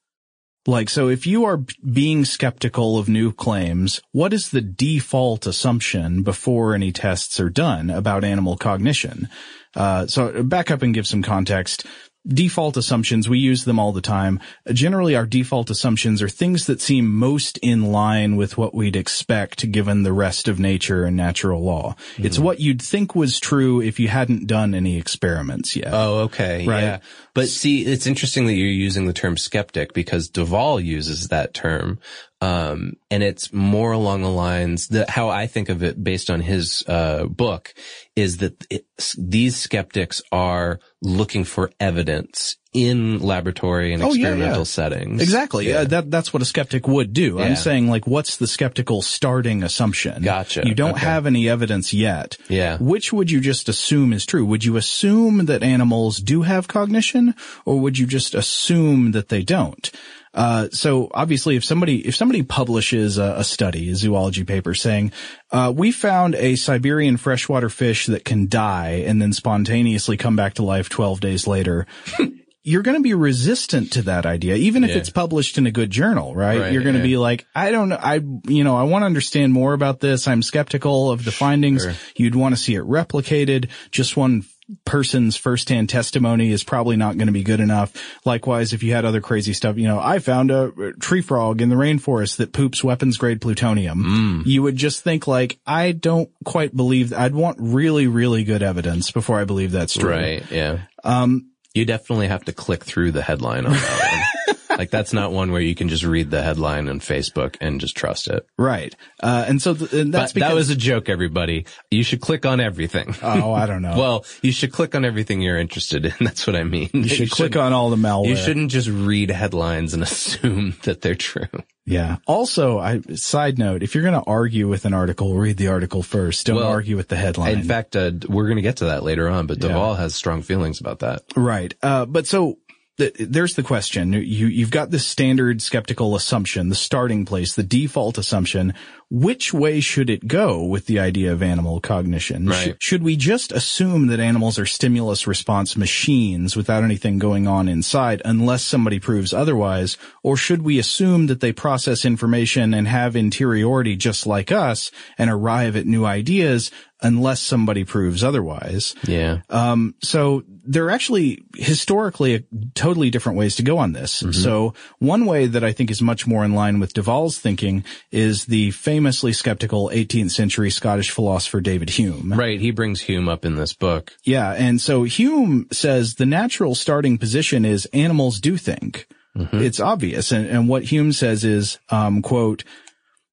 Like, 0.66 0.88
so 0.88 1.08
if 1.08 1.26
you 1.26 1.44
are 1.44 1.58
being 1.58 2.24
skeptical 2.24 2.96
of 2.96 3.06
new 3.06 3.30
claims, 3.30 4.00
what 4.12 4.32
is 4.32 4.48
the 4.48 4.62
default 4.62 5.46
assumption 5.46 6.22
before 6.22 6.74
any 6.74 6.90
tests 6.90 7.38
are 7.38 7.50
done 7.50 7.90
about 7.90 8.24
animal 8.24 8.56
cognition? 8.56 9.28
Uh, 9.76 10.06
so 10.06 10.42
back 10.42 10.70
up 10.70 10.80
and 10.80 10.94
give 10.94 11.06
some 11.06 11.22
context 11.22 11.84
default 12.26 12.76
assumptions, 12.76 13.28
we 13.28 13.38
use 13.38 13.64
them 13.64 13.78
all 13.78 13.92
the 13.92 14.00
time. 14.00 14.40
Generally, 14.72 15.16
our 15.16 15.26
default 15.26 15.70
assumptions 15.70 16.22
are 16.22 16.28
things 16.28 16.66
that 16.66 16.80
seem 16.80 17.12
most 17.12 17.58
in 17.58 17.92
line 17.92 18.36
with 18.36 18.56
what 18.56 18.74
we'd 18.74 18.96
expect 18.96 19.70
given 19.70 20.02
the 20.02 20.12
rest 20.12 20.48
of 20.48 20.58
nature 20.58 21.04
and 21.04 21.16
natural 21.16 21.62
law. 21.62 21.94
Mm-hmm. 22.14 22.26
It's 22.26 22.38
what 22.38 22.60
you'd 22.60 22.82
think 22.82 23.14
was 23.14 23.38
true 23.40 23.80
if 23.80 24.00
you 24.00 24.08
hadn't 24.08 24.46
done 24.46 24.74
any 24.74 24.96
experiments 24.96 25.76
yet. 25.76 25.92
Oh, 25.92 26.20
okay. 26.20 26.66
Right. 26.66 26.82
Yeah. 26.82 26.98
But 27.34 27.48
see, 27.48 27.84
it's 27.84 28.06
interesting 28.06 28.46
that 28.46 28.54
you're 28.54 28.68
using 28.68 29.06
the 29.06 29.12
term 29.12 29.36
skeptic 29.36 29.92
because 29.92 30.28
de 30.28 30.44
Waal 30.44 30.80
uses 30.80 31.28
that 31.28 31.52
term. 31.52 31.98
Um, 32.44 32.94
and 33.10 33.22
it's 33.22 33.52
more 33.52 33.92
along 33.92 34.22
the 34.22 34.28
lines 34.28 34.88
that 34.88 35.08
how 35.08 35.28
I 35.28 35.46
think 35.46 35.68
of 35.68 35.82
it 35.82 36.02
based 36.02 36.30
on 36.30 36.40
his, 36.40 36.84
uh, 36.86 37.24
book 37.24 37.72
is 38.16 38.38
that 38.38 38.66
it, 38.68 38.86
these 39.16 39.56
skeptics 39.56 40.20
are 40.30 40.78
looking 41.00 41.44
for 41.44 41.70
evidence 41.80 42.56
in 42.74 43.20
laboratory 43.20 43.94
and 43.94 44.02
experimental 44.02 44.46
oh, 44.46 44.50
yeah, 44.50 44.58
yeah. 44.58 44.64
settings. 44.64 45.22
Exactly. 45.22 45.68
Yeah. 45.68 45.78
Uh, 45.78 45.84
that, 45.84 46.10
that's 46.10 46.32
what 46.32 46.42
a 46.42 46.44
skeptic 46.44 46.88
would 46.88 47.12
do. 47.12 47.38
I'm 47.40 47.56
saying 47.56 47.88
like, 47.88 48.06
what's 48.06 48.36
the 48.36 48.48
skeptical 48.48 49.00
starting 49.00 49.62
assumption? 49.62 50.22
Gotcha. 50.22 50.64
You 50.66 50.74
don't 50.74 50.96
okay. 50.96 51.06
have 51.06 51.26
any 51.26 51.48
evidence 51.48 51.94
yet. 51.94 52.36
Yeah. 52.48 52.78
Which 52.78 53.12
would 53.12 53.30
you 53.30 53.40
just 53.40 53.68
assume 53.68 54.12
is 54.12 54.26
true? 54.26 54.44
Would 54.44 54.64
you 54.64 54.76
assume 54.76 55.46
that 55.46 55.62
animals 55.62 56.18
do 56.18 56.42
have 56.42 56.66
cognition 56.66 57.34
or 57.64 57.78
would 57.78 57.96
you 57.96 58.06
just 58.06 58.34
assume 58.34 59.12
that 59.12 59.28
they 59.28 59.42
don't? 59.42 59.90
Uh, 60.34 60.68
so 60.70 61.08
obviously 61.14 61.56
if 61.56 61.64
somebody, 61.64 62.06
if 62.06 62.16
somebody 62.16 62.42
publishes 62.42 63.18
a, 63.18 63.36
a 63.38 63.44
study, 63.44 63.90
a 63.90 63.94
zoology 63.94 64.44
paper 64.44 64.74
saying, 64.74 65.12
uh, 65.52 65.72
we 65.74 65.92
found 65.92 66.34
a 66.34 66.56
Siberian 66.56 67.16
freshwater 67.16 67.68
fish 67.68 68.06
that 68.06 68.24
can 68.24 68.48
die 68.48 69.04
and 69.06 69.22
then 69.22 69.32
spontaneously 69.32 70.16
come 70.16 70.36
back 70.36 70.54
to 70.54 70.64
life 70.64 70.88
12 70.88 71.20
days 71.20 71.46
later, 71.46 71.86
you're 72.66 72.82
going 72.82 72.96
to 72.96 73.02
be 73.02 73.12
resistant 73.12 73.92
to 73.92 74.02
that 74.02 74.24
idea, 74.24 74.56
even 74.56 74.84
if 74.84 74.90
yeah. 74.90 74.96
it's 74.96 75.10
published 75.10 75.58
in 75.58 75.66
a 75.66 75.70
good 75.70 75.90
journal, 75.90 76.34
right? 76.34 76.60
right 76.60 76.72
you're 76.72 76.82
going 76.82 76.94
to 76.94 77.00
yeah. 77.00 77.06
be 77.06 77.16
like, 77.18 77.46
I 77.54 77.70
don't 77.70 77.90
know. 77.90 77.98
I, 78.00 78.22
you 78.48 78.64
know, 78.64 78.74
I 78.74 78.84
want 78.84 79.02
to 79.02 79.06
understand 79.06 79.52
more 79.52 79.74
about 79.74 80.00
this. 80.00 80.26
I'm 80.26 80.42
skeptical 80.42 81.12
of 81.12 81.26
the 81.26 81.30
findings. 81.30 81.82
Sure. 81.82 81.92
You'd 82.16 82.34
want 82.34 82.56
to 82.56 82.60
see 82.60 82.74
it 82.74 82.82
replicated. 82.82 83.68
Just 83.90 84.16
one 84.16 84.46
person's 84.84 85.36
firsthand 85.36 85.88
testimony 85.88 86.50
is 86.50 86.64
probably 86.64 86.96
not 86.96 87.16
going 87.16 87.26
to 87.26 87.32
be 87.32 87.42
good 87.42 87.60
enough. 87.60 87.92
Likewise, 88.24 88.72
if 88.72 88.82
you 88.82 88.92
had 88.92 89.04
other 89.04 89.20
crazy 89.20 89.52
stuff, 89.52 89.76
you 89.76 89.86
know, 89.86 90.00
I 90.00 90.18
found 90.18 90.50
a 90.50 90.92
tree 91.00 91.20
frog 91.20 91.60
in 91.60 91.68
the 91.68 91.76
rainforest 91.76 92.38
that 92.38 92.52
poops 92.52 92.82
weapons 92.82 93.16
grade 93.18 93.40
plutonium. 93.40 94.04
Mm. 94.04 94.46
You 94.46 94.62
would 94.62 94.76
just 94.76 95.02
think 95.02 95.26
like, 95.26 95.58
I 95.66 95.92
don't 95.92 96.30
quite 96.44 96.74
believe 96.74 97.12
I'd 97.12 97.34
want 97.34 97.58
really, 97.60 98.06
really 98.06 98.44
good 98.44 98.62
evidence 98.62 99.10
before 99.10 99.38
I 99.38 99.44
believe 99.44 99.72
that's 99.72 99.94
true. 99.94 100.10
Right. 100.10 100.50
Yeah. 100.50 100.82
Um, 101.02 101.50
you 101.74 101.84
definitely 101.84 102.28
have 102.28 102.44
to 102.44 102.52
click 102.52 102.84
through 102.84 103.12
the 103.12 103.22
headline 103.22 103.66
on 103.66 103.72
that 103.72 104.12
one. 104.12 104.22
like 104.78 104.90
that's 104.90 105.12
not 105.12 105.32
one 105.32 105.52
where 105.52 105.60
you 105.60 105.74
can 105.74 105.88
just 105.88 106.04
read 106.04 106.30
the 106.30 106.42
headline 106.42 106.88
on 106.88 107.00
Facebook 107.00 107.56
and 107.60 107.80
just 107.80 107.96
trust 107.96 108.28
it. 108.28 108.46
Right. 108.58 108.94
Uh, 109.22 109.44
and 109.46 109.60
so 109.60 109.74
th- 109.74 109.92
and 109.92 110.12
that's 110.12 110.32
because 110.32 110.48
that 110.48 110.54
was 110.54 110.70
a 110.70 110.76
joke, 110.76 111.08
everybody. 111.08 111.66
You 111.90 112.02
should 112.02 112.20
click 112.20 112.46
on 112.46 112.60
everything. 112.60 113.14
Oh, 113.22 113.52
I 113.52 113.66
don't 113.66 113.82
know. 113.82 113.94
well, 113.98 114.24
you 114.42 114.52
should 114.52 114.72
click 114.72 114.94
on 114.94 115.04
everything 115.04 115.40
you're 115.40 115.58
interested 115.58 116.06
in. 116.06 116.14
That's 116.20 116.46
what 116.46 116.56
I 116.56 116.64
mean. 116.64 116.90
You 116.92 117.08
should 117.08 117.20
you 117.20 117.30
click 117.30 117.56
on 117.56 117.72
all 117.72 117.90
the 117.90 117.96
malware. 117.96 118.28
You 118.28 118.36
shouldn't 118.36 118.70
just 118.70 118.88
read 118.88 119.30
headlines 119.30 119.94
and 119.94 120.02
assume 120.02 120.76
that 120.82 121.00
they're 121.00 121.14
true. 121.14 121.48
Yeah. 121.86 122.16
Also, 122.26 122.78
I, 122.78 123.00
side 123.14 123.58
note, 123.58 123.82
if 123.82 123.94
you're 123.94 124.04
going 124.04 124.20
to 124.20 124.26
argue 124.26 124.68
with 124.68 124.86
an 124.86 124.94
article, 124.94 125.34
read 125.34 125.58
the 125.58 125.68
article 125.68 126.02
first. 126.02 126.46
Don't 126.46 126.56
well, 126.56 126.68
argue 126.68 126.96
with 126.96 127.08
the 127.08 127.16
headline. 127.16 127.58
In 127.58 127.64
fact, 127.64 127.94
uh, 127.94 128.10
we're 128.26 128.46
going 128.46 128.56
to 128.56 128.62
get 128.62 128.78
to 128.78 128.86
that 128.86 129.02
later 129.02 129.28
on, 129.28 129.46
but 129.46 129.58
de 129.60 129.68
Waal 129.68 129.92
yeah. 129.92 130.00
has 130.00 130.14
strong 130.14 130.40
feelings 130.42 130.80
about 130.80 131.00
that. 131.00 131.24
Right. 131.36 131.74
Uh, 131.82 132.06
but 132.06 132.26
so 132.26 132.58
there's 132.96 133.54
the 133.54 133.62
question. 133.64 134.12
You, 134.12 134.46
you've 134.46 134.70
got 134.70 134.90
this 134.90 135.06
standard 135.06 135.60
skeptical 135.60 136.14
assumption, 136.14 136.68
the 136.68 136.76
starting 136.76 137.24
place, 137.24 137.54
the 137.54 137.64
default 137.64 138.18
assumption. 138.18 138.72
Which 139.10 139.52
way 139.52 139.80
should 139.80 140.08
it 140.10 140.28
go 140.28 140.64
with 140.64 140.86
the 140.86 141.00
idea 141.00 141.32
of 141.32 141.42
animal 141.42 141.80
cognition? 141.80 142.46
Right. 142.46 142.76
Sh- 142.78 142.86
should 142.86 143.02
we 143.02 143.16
just 143.16 143.50
assume 143.50 144.06
that 144.08 144.20
animals 144.20 144.58
are 144.60 144.66
stimulus 144.66 145.26
response 145.26 145.76
machines 145.76 146.56
without 146.56 146.84
anything 146.84 147.18
going 147.18 147.48
on 147.48 147.68
inside 147.68 148.22
unless 148.24 148.64
somebody 148.64 149.00
proves 149.00 149.34
otherwise? 149.34 149.96
Or 150.22 150.36
should 150.36 150.62
we 150.62 150.78
assume 150.78 151.26
that 151.26 151.40
they 151.40 151.52
process 151.52 152.04
information 152.04 152.72
and 152.74 152.86
have 152.86 153.16
interiority 153.16 153.96
just 153.96 154.24
like 154.24 154.52
us 154.52 154.92
and 155.18 155.30
arrive 155.30 155.74
at 155.76 155.86
new 155.86 156.04
ideas 156.04 156.70
unless 157.04 157.40
somebody 157.40 157.84
proves 157.84 158.24
otherwise. 158.24 158.94
Yeah. 159.06 159.42
Um, 159.50 159.94
so 160.02 160.42
there 160.48 160.86
are 160.86 160.90
actually 160.90 161.44
historically 161.54 162.46
totally 162.74 163.10
different 163.10 163.38
ways 163.38 163.56
to 163.56 163.62
go 163.62 163.78
on 163.78 163.92
this. 163.92 164.22
Mm-hmm. 164.22 164.32
So 164.32 164.74
one 164.98 165.26
way 165.26 165.46
that 165.46 165.62
I 165.62 165.72
think 165.72 165.90
is 165.90 166.00
much 166.00 166.26
more 166.26 166.44
in 166.44 166.54
line 166.54 166.80
with 166.80 166.94
de 166.94 167.02
Waal's 167.02 167.38
thinking 167.38 167.84
is 168.10 168.46
the 168.46 168.70
famously 168.70 169.34
skeptical 169.34 169.90
18th 169.90 170.30
century 170.30 170.70
Scottish 170.70 171.10
philosopher 171.10 171.60
David 171.60 171.90
Hume. 171.90 172.32
Right. 172.32 172.58
He 172.58 172.70
brings 172.70 173.02
Hume 173.02 173.28
up 173.28 173.44
in 173.44 173.56
this 173.56 173.74
book. 173.74 174.12
Yeah. 174.24 174.52
And 174.52 174.80
so 174.80 175.04
Hume 175.04 175.66
says 175.70 176.14
the 176.14 176.26
natural 176.26 176.74
starting 176.74 177.18
position 177.18 177.64
is 177.64 177.86
animals 177.92 178.40
do 178.40 178.56
think. 178.56 179.06
Mm-hmm. 179.36 179.58
It's 179.58 179.80
obvious. 179.80 180.32
And, 180.32 180.46
and 180.46 180.68
what 180.68 180.84
Hume 180.84 181.12
says 181.12 181.44
is, 181.44 181.78
um, 181.90 182.22
quote, 182.22 182.64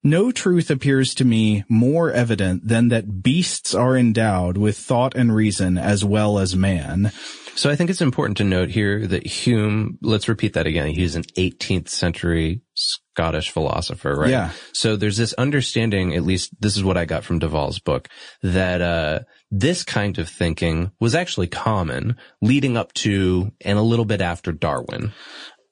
no 0.03 0.31
truth 0.31 0.71
appears 0.71 1.13
to 1.15 1.25
me 1.25 1.63
more 1.69 2.11
evident 2.11 2.67
than 2.67 2.89
that 2.89 3.21
beasts 3.21 3.73
are 3.73 3.97
endowed 3.97 4.57
with 4.57 4.77
thought 4.77 5.15
and 5.15 5.33
reason 5.35 5.77
as 5.77 6.03
well 6.03 6.39
as 6.39 6.55
man. 6.55 7.11
So 7.55 7.69
I 7.69 7.75
think 7.75 7.89
it's 7.89 8.01
important 8.01 8.37
to 8.37 8.43
note 8.43 8.69
here 8.69 9.05
that 9.05 9.25
Hume, 9.27 9.97
let's 10.01 10.29
repeat 10.29 10.53
that 10.53 10.67
again. 10.67 10.87
He's 10.87 11.15
an 11.15 11.23
18th 11.23 11.89
century 11.89 12.61
Scottish 12.73 13.51
philosopher, 13.51 14.15
right? 14.15 14.29
Yeah. 14.29 14.51
So 14.73 14.95
there's 14.95 15.17
this 15.17 15.33
understanding, 15.33 16.15
at 16.15 16.23
least 16.23 16.55
this 16.59 16.77
is 16.77 16.83
what 16.83 16.97
I 16.97 17.05
got 17.05 17.23
from 17.23 17.39
de 17.39 17.49
Waal's 17.49 17.79
book, 17.79 18.07
that, 18.41 18.81
uh, 18.81 19.19
this 19.51 19.83
kind 19.83 20.17
of 20.17 20.29
thinking 20.29 20.91
was 21.01 21.13
actually 21.13 21.47
common 21.47 22.15
leading 22.41 22.77
up 22.77 22.93
to 22.93 23.51
and 23.59 23.77
a 23.77 23.83
little 23.83 24.05
bit 24.05 24.21
after 24.21 24.53
Darwin. 24.53 25.11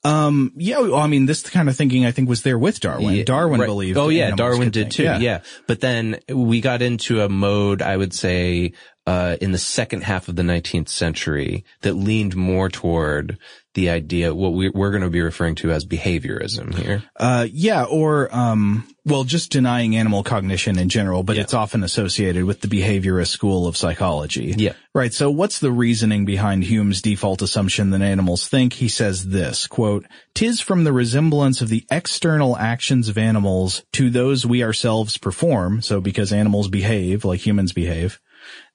Um, 0.03 0.53
yeah, 0.55 0.79
well, 0.79 0.95
I 0.95 1.07
mean, 1.07 1.25
this 1.25 1.43
kind 1.43 1.67
of 1.67 1.75
thinking 1.75 2.05
I 2.05 2.11
think 2.11 2.29
was 2.29 2.43
there 2.43 2.57
with 2.57 2.79
Darwin. 2.79 3.15
Yeah, 3.15 3.23
Darwin 3.23 3.59
right. 3.59 3.67
believed. 3.67 3.97
Oh 3.97 4.09
yeah, 4.09 4.31
Darwin 4.31 4.69
did 4.69 4.93
think. 4.93 5.17
too. 5.17 5.23
Yeah. 5.23 5.41
But 5.67 5.81
then 5.81 6.19
we 6.29 6.61
got 6.61 6.81
into 6.81 7.21
a 7.21 7.27
mode, 7.27 7.81
I 7.81 7.97
would 7.97 8.13
say, 8.13 8.73
uh, 9.09 9.37
in 9.41 9.51
the 9.51 9.57
second 9.57 10.03
half 10.03 10.27
of 10.27 10.35
the 10.35 10.43
19th 10.43 10.89
century 10.89 11.65
that 11.81 11.93
leaned 11.95 12.35
more 12.35 12.69
toward 12.69 13.37
the 13.73 13.89
idea, 13.89 14.33
what 14.35 14.53
we, 14.53 14.69
we're 14.69 14.91
going 14.91 15.03
to 15.03 15.09
be 15.09 15.21
referring 15.21 15.55
to 15.55 15.71
as 15.71 15.85
behaviorism 15.85 16.73
here. 16.75 17.03
Uh, 17.15 17.47
yeah, 17.51 17.83
or, 17.85 18.33
um, 18.35 18.87
well, 19.05 19.23
just 19.23 19.51
denying 19.51 19.95
animal 19.95 20.21
cognition 20.23 20.77
in 20.77 20.89
general, 20.89 21.23
but 21.23 21.35
Yeah. 21.37 21.43
it's 21.43 21.53
often 21.53 21.83
associated 21.83 22.43
with 22.45 22.61
the 22.61 22.67
behaviorist 22.67 23.29
school 23.29 23.67
of 23.67 23.77
psychology. 23.77 24.53
Yeah. 24.57 24.73
Right. 24.93 25.13
So 25.13 25.31
what's 25.31 25.59
the 25.59 25.71
reasoning 25.71 26.25
behind 26.25 26.63
Hume's 26.63 27.01
default 27.01 27.41
assumption 27.41 27.91
that 27.91 28.01
animals 28.01 28.47
think? 28.47 28.73
He 28.73 28.89
says 28.89 29.27
this, 29.29 29.65
quote, 29.67 30.05
"Tis 30.35 30.59
from 30.61 30.83
the 30.83 30.93
resemblance 30.93 31.61
of 31.61 31.69
the 31.69 31.85
external 31.89 32.57
actions 32.57 33.07
of 33.09 33.17
animals 33.17 33.83
to 33.93 34.09
those 34.09 34.45
we 34.45 34.63
ourselves 34.63 35.17
perform, 35.17 35.81
so 35.81 36.01
because 36.01 36.31
animals 36.33 36.67
behave 36.67 37.23
like 37.23 37.45
humans 37.45 37.71
behave, 37.71 38.19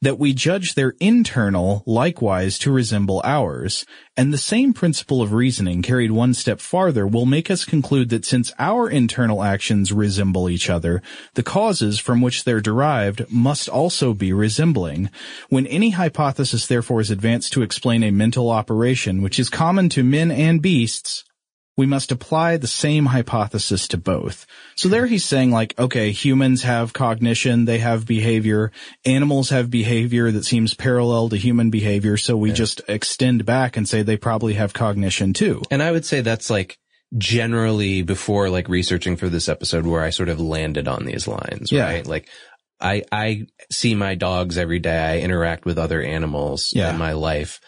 that 0.05 0.19
we 0.19 0.35
judge 0.35 0.75
their 0.75 0.95
internal 1.01 1.83
likewise 1.87 2.59
to 2.59 2.71
resemble 2.71 3.23
ours. 3.25 3.87
And 4.17 4.33
the 4.33 4.39
same 4.39 4.73
principle 4.73 5.23
of 5.23 5.33
reasoning 5.33 5.83
carried 5.83 6.13
one 6.13 6.35
step 6.35 6.61
farther 6.61 7.07
will 7.07 7.27
make 7.27 7.51
us 7.51 7.65
conclude 7.65 8.11
that 8.11 8.25
since 8.25 8.53
our 8.59 8.89
internal 8.89 9.43
actions 9.43 9.93
resemble 9.93 10.49
each 10.49 10.69
other, 10.69 11.03
the 11.35 11.43
causes 11.43 11.99
from 11.99 12.21
which 12.21 12.45
they're 12.45 12.61
derived 12.61 13.31
must 13.31 13.69
also 13.69 14.15
be 14.15 14.33
resembling. 14.33 15.11
When 15.49 15.67
any 15.67 15.91
hypothesis 15.91 16.67
therefore 16.67 17.01
is 17.01 17.11
advanced 17.11 17.55
to 17.55 17.63
explain 17.63 18.03
a 18.03 18.11
mental 18.11 18.51
operation 18.51 19.23
which 19.23 19.39
is 19.39 19.49
common 19.49 19.89
to 19.91 20.05
men 20.05 20.31
and 20.31 20.61
beasts, 20.61 21.25
we 21.77 21.87
must 21.87 22.13
apply 22.13 22.57
the 22.57 22.67
same 22.69 23.07
hypothesis 23.07 23.89
to 23.89 23.99
both. 23.99 24.47
So 24.77 24.89
there 24.89 25.07
he's 25.07 25.25
saying 25.25 25.51
like, 25.51 25.79
okay, 25.79 26.13
humans 26.13 26.63
have 26.63 26.93
cognition, 26.93 27.65
they 27.65 27.79
have 27.79 28.07
behavior, 28.07 28.71
animals 29.05 29.51
have 29.51 29.71
behavior 29.71 30.31
that 30.31 30.45
seems 30.45 30.75
parallel 30.75 31.29
to 31.31 31.37
human 31.37 31.71
behavior, 31.71 32.17
so 32.17 32.37
we 32.37 32.53
just 32.53 32.81
extend 32.89 33.45
back 33.45 33.77
and 33.77 33.89
say 33.89 34.03
they 34.03 34.17
probably 34.17 34.55
have 34.55 34.73
cognition 34.73 35.33
too. 35.33 35.63
And 35.71 35.83
I 35.83 35.91
would 35.91 36.05
say 36.05 36.21
that's 36.21 36.49
like 36.51 36.79
generally 37.17 38.03
before 38.03 38.51
like 38.51 38.69
researching 38.69 39.17
for 39.17 39.29
this 39.29 39.49
episode 39.49 39.87
where 39.87 40.03
I 40.03 40.11
sort 40.11 40.29
of 40.29 40.41
landed 40.41 40.89
on 40.89 41.05
these 41.05 41.27
lines, 41.27 41.71
Yeah. 41.73 41.85
right? 41.87 42.07
Like 42.07 42.29
I, 42.81 43.03
I 43.11 43.47
see 43.71 43.95
my 43.95 44.15
dogs 44.15 44.59
every 44.59 44.79
day. 44.81 44.99
I 44.99 45.19
interact 45.21 45.65
with 45.65 45.79
other 45.79 46.03
animals 46.03 46.73
Yeah. 46.75 46.91
in 46.93 46.99
my 46.99 47.13
life. 47.13 47.61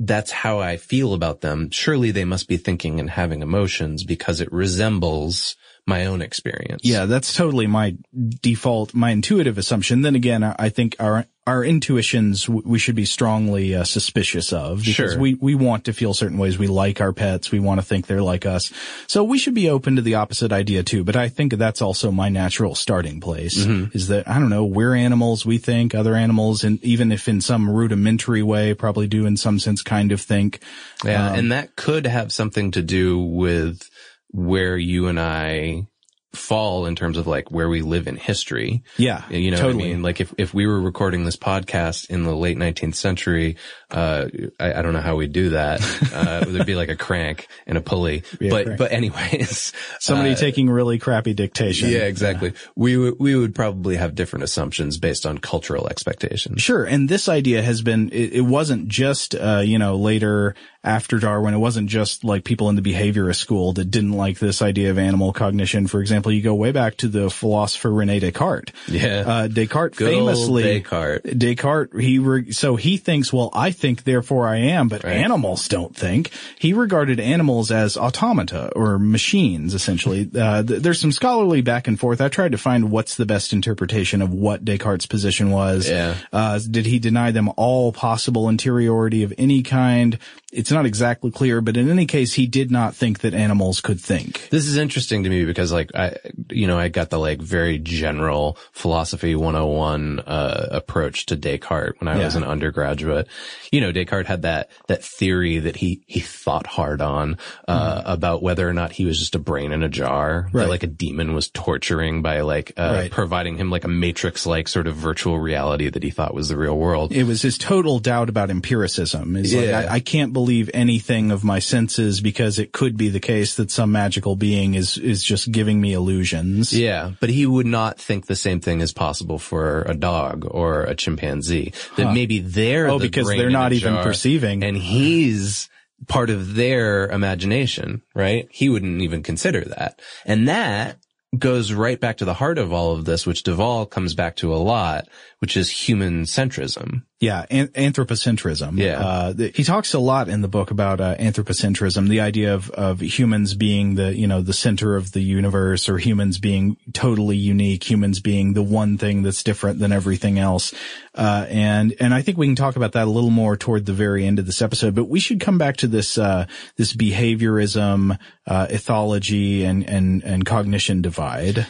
That's 0.00 0.30
how 0.30 0.60
I 0.60 0.76
feel 0.76 1.12
about 1.12 1.40
them. 1.40 1.70
Surely 1.70 2.10
they 2.12 2.24
must 2.24 2.48
be 2.48 2.56
thinking 2.56 3.00
and 3.00 3.10
having 3.10 3.42
emotions 3.42 4.04
because 4.04 4.40
it 4.40 4.52
resembles 4.52 5.56
my 5.88 6.04
own 6.06 6.20
experience. 6.20 6.82
Yeah, 6.84 7.06
that's 7.06 7.34
totally 7.34 7.66
my 7.66 7.96
default, 8.42 8.92
my 8.94 9.10
intuitive 9.10 9.56
assumption. 9.56 10.02
Then 10.02 10.14
again, 10.14 10.44
I 10.44 10.68
think 10.68 10.96
our 11.00 11.24
our 11.46 11.64
intuitions 11.64 12.46
we 12.46 12.78
should 12.78 12.94
be 12.94 13.06
strongly 13.06 13.74
uh, 13.74 13.82
suspicious 13.82 14.52
of 14.52 14.80
because 14.84 15.12
Sure. 15.12 15.18
we 15.18 15.32
we 15.34 15.54
want 15.54 15.86
to 15.86 15.94
feel 15.94 16.12
certain 16.12 16.36
ways. 16.36 16.58
We 16.58 16.66
like 16.66 17.00
our 17.00 17.14
pets. 17.14 17.50
We 17.50 17.58
want 17.58 17.80
to 17.80 17.86
think 17.86 18.06
they're 18.06 18.20
like 18.20 18.44
us. 18.44 18.70
So 19.06 19.24
we 19.24 19.38
should 19.38 19.54
be 19.54 19.70
open 19.70 19.96
to 19.96 20.02
the 20.02 20.16
opposite 20.16 20.52
idea 20.52 20.82
too. 20.82 21.04
But 21.04 21.16
I 21.16 21.30
think 21.30 21.54
that's 21.54 21.80
also 21.80 22.10
my 22.12 22.28
natural 22.28 22.74
starting 22.74 23.18
place 23.20 23.56
is 23.56 24.08
that 24.08 24.28
I 24.28 24.34
don't 24.38 24.50
know 24.50 24.66
we're 24.66 24.94
animals. 24.94 25.46
We 25.46 25.56
think 25.56 25.94
other 25.94 26.14
animals, 26.14 26.64
and 26.64 26.84
even 26.84 27.10
if 27.10 27.28
in 27.28 27.40
some 27.40 27.70
rudimentary 27.70 28.42
way, 28.42 28.74
probably 28.74 29.06
do 29.06 29.24
in 29.24 29.38
some 29.38 29.58
sense 29.58 29.82
kind 29.82 30.12
of 30.12 30.20
think. 30.20 30.60
Yeah. 31.02 31.30
Um, 31.30 31.38
and 31.38 31.52
that 31.52 31.76
could 31.76 32.06
have 32.06 32.30
something 32.30 32.72
to 32.72 32.82
do 32.82 33.18
with 33.18 33.88
where 34.30 34.76
you 34.76 35.06
and 35.08 35.18
I 35.18 35.86
fall 36.34 36.84
in 36.86 36.94
terms 36.94 37.16
of 37.16 37.26
like 37.26 37.50
where 37.50 37.68
we 37.68 37.80
live 37.80 38.06
in 38.06 38.16
history. 38.16 38.82
Yeah, 38.98 39.26
You 39.30 39.50
know 39.50 39.56
totally. 39.56 39.74
what 39.76 39.84
I 39.84 39.88
mean? 39.88 40.02
Like 40.02 40.20
if, 40.20 40.34
if 40.36 40.52
we 40.52 40.66
were 40.66 40.80
recording 40.80 41.24
this 41.24 41.36
podcast 41.36 42.10
in 42.10 42.24
the 42.24 42.34
late 42.36 42.58
19th 42.58 42.94
century, 42.96 43.56
uh, 43.90 44.26
I, 44.60 44.74
I 44.74 44.82
don't 44.82 44.92
know 44.92 45.00
how 45.00 45.16
we'd 45.16 45.32
do 45.32 45.50
that. 45.50 45.80
Uh, 46.12 46.44
there'd 46.44 46.66
be 46.66 46.74
like 46.74 46.90
a 46.90 46.96
crank 46.96 47.48
and 47.66 47.78
a 47.78 47.80
pulley. 47.80 48.24
Be 48.38 48.48
a 48.48 48.50
but, 48.50 48.64
crank. 48.64 48.78
but 48.78 48.92
anyways. 48.92 49.72
Somebody 50.00 50.32
uh, 50.32 50.36
taking 50.36 50.68
really 50.68 50.98
crappy 50.98 51.32
dictation. 51.32 51.88
Yeah, 51.88 52.00
exactly. 52.00 52.52
We 52.76 52.96
would, 52.98 53.14
we 53.18 53.34
would 53.34 53.54
probably 53.54 53.96
have 53.96 54.14
different 54.14 54.42
assumptions 54.44 54.98
based 54.98 55.24
on 55.24 55.38
cultural 55.38 55.88
expectations. 55.88 56.60
Sure. 56.60 56.84
And 56.84 57.08
this 57.08 57.28
idea 57.28 57.62
has 57.62 57.80
been, 57.80 58.10
it, 58.10 58.34
it 58.34 58.40
wasn't 58.42 58.88
just, 58.88 59.34
uh, 59.34 59.62
you 59.64 59.78
know, 59.78 59.96
later 59.96 60.54
after 60.84 61.18
Darwin, 61.18 61.54
it 61.54 61.58
wasn't 61.58 61.88
just 61.90 62.22
like 62.22 62.44
people 62.44 62.68
in 62.68 62.76
the 62.76 62.82
behaviorist 62.82 63.36
school 63.36 63.72
that 63.74 63.90
didn't 63.90 64.12
like 64.12 64.38
this 64.38 64.62
idea 64.62 64.90
of 64.90 64.98
animal 64.98 65.32
cognition. 65.32 65.86
For 65.88 66.00
example, 66.00 66.30
you 66.30 66.40
go 66.40 66.54
way 66.54 66.70
back 66.70 66.96
to 66.98 67.08
the 67.08 67.28
philosopher 67.30 67.90
Rene 67.90 68.20
Descartes. 68.20 68.72
Yeah. 68.86 69.24
Uh, 69.26 69.48
Descartes 69.48 69.98
Good 69.98 70.10
famously, 70.14 70.62
Descartes. 70.62 71.34
Descartes, 71.36 72.00
he, 72.00 72.18
re- 72.20 72.52
so 72.52 72.76
he 72.76 72.96
thinks, 72.96 73.32
well, 73.32 73.50
I 73.52 73.72
think, 73.72 74.04
therefore 74.04 74.46
I 74.46 74.56
am, 74.58 74.86
but 74.88 75.02
Right. 75.04 75.16
animals 75.16 75.66
don't 75.68 75.94
think. 75.96 76.30
He 76.58 76.72
regarded 76.72 77.18
animals 77.18 77.70
as 77.72 77.96
automata 77.96 78.70
or 78.76 78.98
machines, 78.98 79.74
essentially. 79.74 80.30
Uh, 80.38 80.62
th- 80.62 80.80
there's 80.82 81.00
some 81.00 81.10
scholarly 81.12 81.60
back 81.62 81.88
and 81.88 81.98
forth. 81.98 82.20
I 82.20 82.28
tried 82.28 82.52
to 82.52 82.58
find 82.58 82.90
what's 82.90 83.16
the 83.16 83.26
best 83.26 83.52
interpretation 83.52 84.22
of 84.22 84.32
what 84.32 84.64
Descartes' 84.64 85.06
position 85.06 85.50
was. 85.50 85.88
Yeah. 85.90 86.14
Uh, 86.32 86.58
did 86.70 86.86
he 86.86 86.98
deny 87.00 87.32
them 87.32 87.50
all 87.56 87.92
possible 87.92 88.48
interiority 88.48 89.24
of 89.24 89.34
any 89.36 89.62
kind? 89.62 90.18
It's 90.50 90.70
not 90.70 90.86
exactly 90.86 91.30
clear, 91.30 91.60
but 91.60 91.76
in 91.76 91.90
any 91.90 92.06
case, 92.06 92.32
he 92.32 92.46
did 92.46 92.70
not 92.70 92.94
think 92.94 93.20
that 93.20 93.34
animals 93.34 93.82
could 93.82 94.00
think. 94.00 94.48
This 94.48 94.66
is 94.66 94.78
interesting 94.78 95.24
to 95.24 95.28
me 95.28 95.44
because 95.44 95.70
like 95.72 95.90
I, 95.94 96.16
you 96.50 96.66
know, 96.66 96.78
I 96.78 96.88
got 96.88 97.10
the 97.10 97.18
like 97.18 97.40
very 97.42 97.78
general 97.78 98.56
philosophy 98.72 99.34
101, 99.34 100.20
uh, 100.20 100.68
approach 100.70 101.26
to 101.26 101.36
Descartes 101.36 102.00
when 102.00 102.08
I 102.08 102.16
was 102.24 102.34
an 102.34 102.44
undergraduate. 102.44 103.28
You 103.70 103.82
know, 103.82 103.92
Descartes 103.92 104.26
had 104.26 104.42
that, 104.42 104.70
that 104.86 105.04
theory 105.04 105.58
that 105.58 105.76
he, 105.76 106.02
he 106.06 106.20
thought 106.20 106.66
hard 106.66 107.02
on, 107.02 107.36
uh, 107.66 108.02
about 108.06 108.42
whether 108.42 108.66
or 108.66 108.72
not 108.72 108.92
he 108.92 109.04
was 109.04 109.18
just 109.18 109.34
a 109.34 109.38
brain 109.38 109.70
in 109.72 109.82
a 109.82 109.88
jar. 109.90 110.48
Right. 110.52 110.62
That 110.64 110.68
like 110.70 110.82
a 110.82 110.86
demon 110.86 111.34
was 111.34 111.48
torturing 111.50 112.22
by 112.22 112.40
like, 112.40 112.72
uh, 112.78 112.92
Right. 112.98 113.10
providing 113.10 113.58
him 113.58 113.70
like 113.70 113.84
a 113.84 113.88
matrix 113.88 114.46
like 114.46 114.66
sort 114.68 114.86
of 114.86 114.96
virtual 114.96 115.38
reality 115.38 115.90
that 115.90 116.02
he 116.02 116.08
thought 116.10 116.32
was 116.32 116.48
the 116.48 116.56
real 116.56 116.78
world. 116.78 117.12
It 117.12 117.24
was 117.24 117.42
his 117.42 117.58
total 117.58 117.98
doubt 117.98 118.30
about 118.30 118.48
empiricism. 118.50 119.36
Is 119.36 119.54
like, 119.54 119.66
Yeah. 119.66 119.80
I, 119.90 119.94
I 119.96 120.00
can't 120.00 120.32
believe 120.38 120.70
anything 120.72 121.30
of 121.32 121.42
my 121.42 121.58
senses 121.58 122.20
because 122.20 122.58
it 122.58 122.72
could 122.72 122.96
be 122.96 123.08
the 123.08 123.18
case 123.34 123.56
that 123.56 123.70
some 123.70 123.90
magical 123.90 124.36
being 124.36 124.74
is, 124.74 124.96
is 124.96 125.22
just 125.22 125.50
giving 125.50 125.80
me 125.80 125.92
illusions. 125.92 126.72
Yeah, 126.72 127.12
but 127.20 127.28
he 127.30 127.44
would 127.44 127.66
not 127.66 127.98
think 127.98 128.26
the 128.26 128.36
same 128.36 128.60
thing 128.60 128.80
is 128.80 128.92
possible 128.92 129.38
for 129.38 129.82
a 129.82 129.94
dog 129.94 130.46
or 130.48 130.84
a 130.84 130.94
chimpanzee. 130.94 131.72
That 131.96 132.12
maybe 132.14 132.38
they're 132.38 132.88
Oh, 132.88 132.98
the 132.98 133.06
because 133.08 133.26
they're 133.28 133.50
not 133.50 133.72
even 133.72 133.96
perceiving. 134.04 134.62
and 134.62 134.76
he's 134.76 135.68
part 136.06 136.30
of 136.30 136.54
their 136.54 137.08
imagination, 137.08 138.02
right? 138.14 138.46
He 138.52 138.68
wouldn't 138.68 139.02
even 139.02 139.22
consider 139.24 139.62
that, 139.76 140.00
and 140.24 140.46
that 140.48 140.98
goes 141.36 141.72
right 141.72 142.00
back 142.00 142.16
to 142.18 142.24
the 142.24 142.32
heart 142.32 142.56
of 142.56 142.72
all 142.72 142.92
of 142.92 143.04
this, 143.04 143.26
which 143.26 143.42
de 143.42 143.54
Waal 143.54 143.84
comes 143.84 144.14
back 144.14 144.36
to 144.36 144.54
a 144.54 144.56
lot, 144.56 145.06
which 145.40 145.56
is 145.56 145.70
human 145.70 146.24
centrism. 146.24 147.02
Yeah, 147.20 147.44
an- 147.50 147.68
anthropocentrism. 147.68 148.78
Yeah. 148.78 149.00
Uh, 149.00 149.32
th- 149.34 149.56
he 149.56 149.64
talks 149.64 149.94
a 149.94 149.98
lot 149.98 150.28
in 150.28 150.40
the 150.40 150.48
book 150.48 150.70
about 150.70 151.00
uh, 151.00 151.16
anthropocentrism, 151.16 152.08
the 152.08 152.20
idea 152.20 152.54
of, 152.54 152.70
of 152.70 153.00
humans 153.00 153.54
being 153.54 153.94
the, 153.94 154.14
you 154.14 154.26
know, 154.26 154.40
the 154.40 154.52
center 154.52 154.96
of 154.96 155.12
the 155.12 155.20
universe 155.20 155.88
or 155.88 155.98
humans 155.98 156.38
being 156.38 156.76
totally 156.92 157.36
unique, 157.36 157.88
humans 157.88 158.20
being 158.20 158.52
the 158.52 158.62
one 158.62 158.98
thing 158.98 159.22
that's 159.22 159.42
different 159.42 159.78
than 159.78 159.92
everything 159.92 160.38
else. 160.38 160.74
Uh, 161.14 161.46
and, 161.48 161.94
and 162.00 162.14
I 162.14 162.22
think 162.22 162.38
we 162.38 162.46
can 162.46 162.56
talk 162.56 162.76
about 162.76 162.92
that 162.92 163.06
a 163.06 163.10
little 163.10 163.30
more 163.30 163.56
toward 163.56 163.86
the 163.86 163.92
very 163.92 164.26
end 164.26 164.38
of 164.38 164.46
this 164.46 164.62
episode, 164.62 164.94
but 164.94 165.08
we 165.08 165.20
should 165.20 165.40
come 165.40 165.58
back 165.58 165.78
to 165.78 165.88
this, 165.88 166.18
uh, 166.18 166.46
this 166.76 166.92
behaviorism, 166.92 168.18
uh, 168.46 168.66
ethology 168.68 169.64
and, 169.64 169.88
and, 169.88 170.22
and 170.24 170.44
cognition 170.44 171.02
divide. 171.02 171.66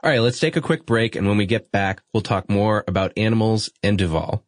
All 0.00 0.08
right, 0.08 0.20
let's 0.20 0.38
take 0.38 0.54
a 0.54 0.60
quick 0.60 0.86
break, 0.86 1.16
and 1.16 1.26
when 1.26 1.36
we 1.36 1.44
get 1.44 1.72
back, 1.72 2.02
we'll 2.14 2.20
talk 2.20 2.48
more 2.48 2.84
about 2.86 3.12
animals 3.16 3.68
and 3.82 3.98
de 3.98 4.06
Waal. 4.06 4.44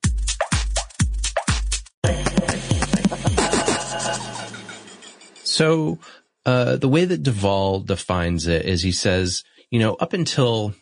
So, 5.42 5.98
uh, 6.46 6.76
the 6.76 6.88
way 6.88 7.04
that 7.04 7.24
de 7.24 7.32
Waal 7.32 7.80
defines 7.80 8.46
it 8.46 8.64
is 8.64 8.82
he 8.82 8.92
says, 8.92 9.42
you 9.72 9.80
know, 9.80 9.94
up 9.94 10.12
until, 10.12 10.72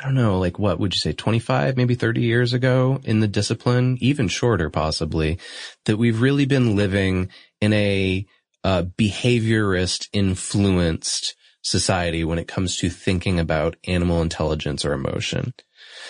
I 0.00 0.06
don't 0.06 0.16
know, 0.16 0.40
like 0.40 0.58
what 0.58 0.80
would 0.80 0.92
you 0.92 0.98
say, 0.98 1.12
25, 1.12 1.76
maybe 1.76 1.94
30 1.94 2.22
years 2.22 2.52
ago 2.52 2.98
in 3.04 3.20
the 3.20 3.28
discipline, 3.28 3.96
even 4.00 4.26
shorter 4.26 4.70
possibly, 4.70 5.38
that 5.84 5.98
we've 5.98 6.20
really 6.20 6.46
been 6.46 6.74
living 6.74 7.28
in 7.60 7.72
a, 7.72 8.26
uh, 8.64 8.82
behaviorist 8.98 10.08
influenced 10.12 11.36
society 11.66 12.22
when 12.22 12.38
it 12.38 12.46
comes 12.46 12.76
to 12.76 12.88
thinking 12.88 13.40
about 13.40 13.76
animal 13.88 14.22
intelligence 14.22 14.84
or 14.84 14.92
emotion. 14.92 15.52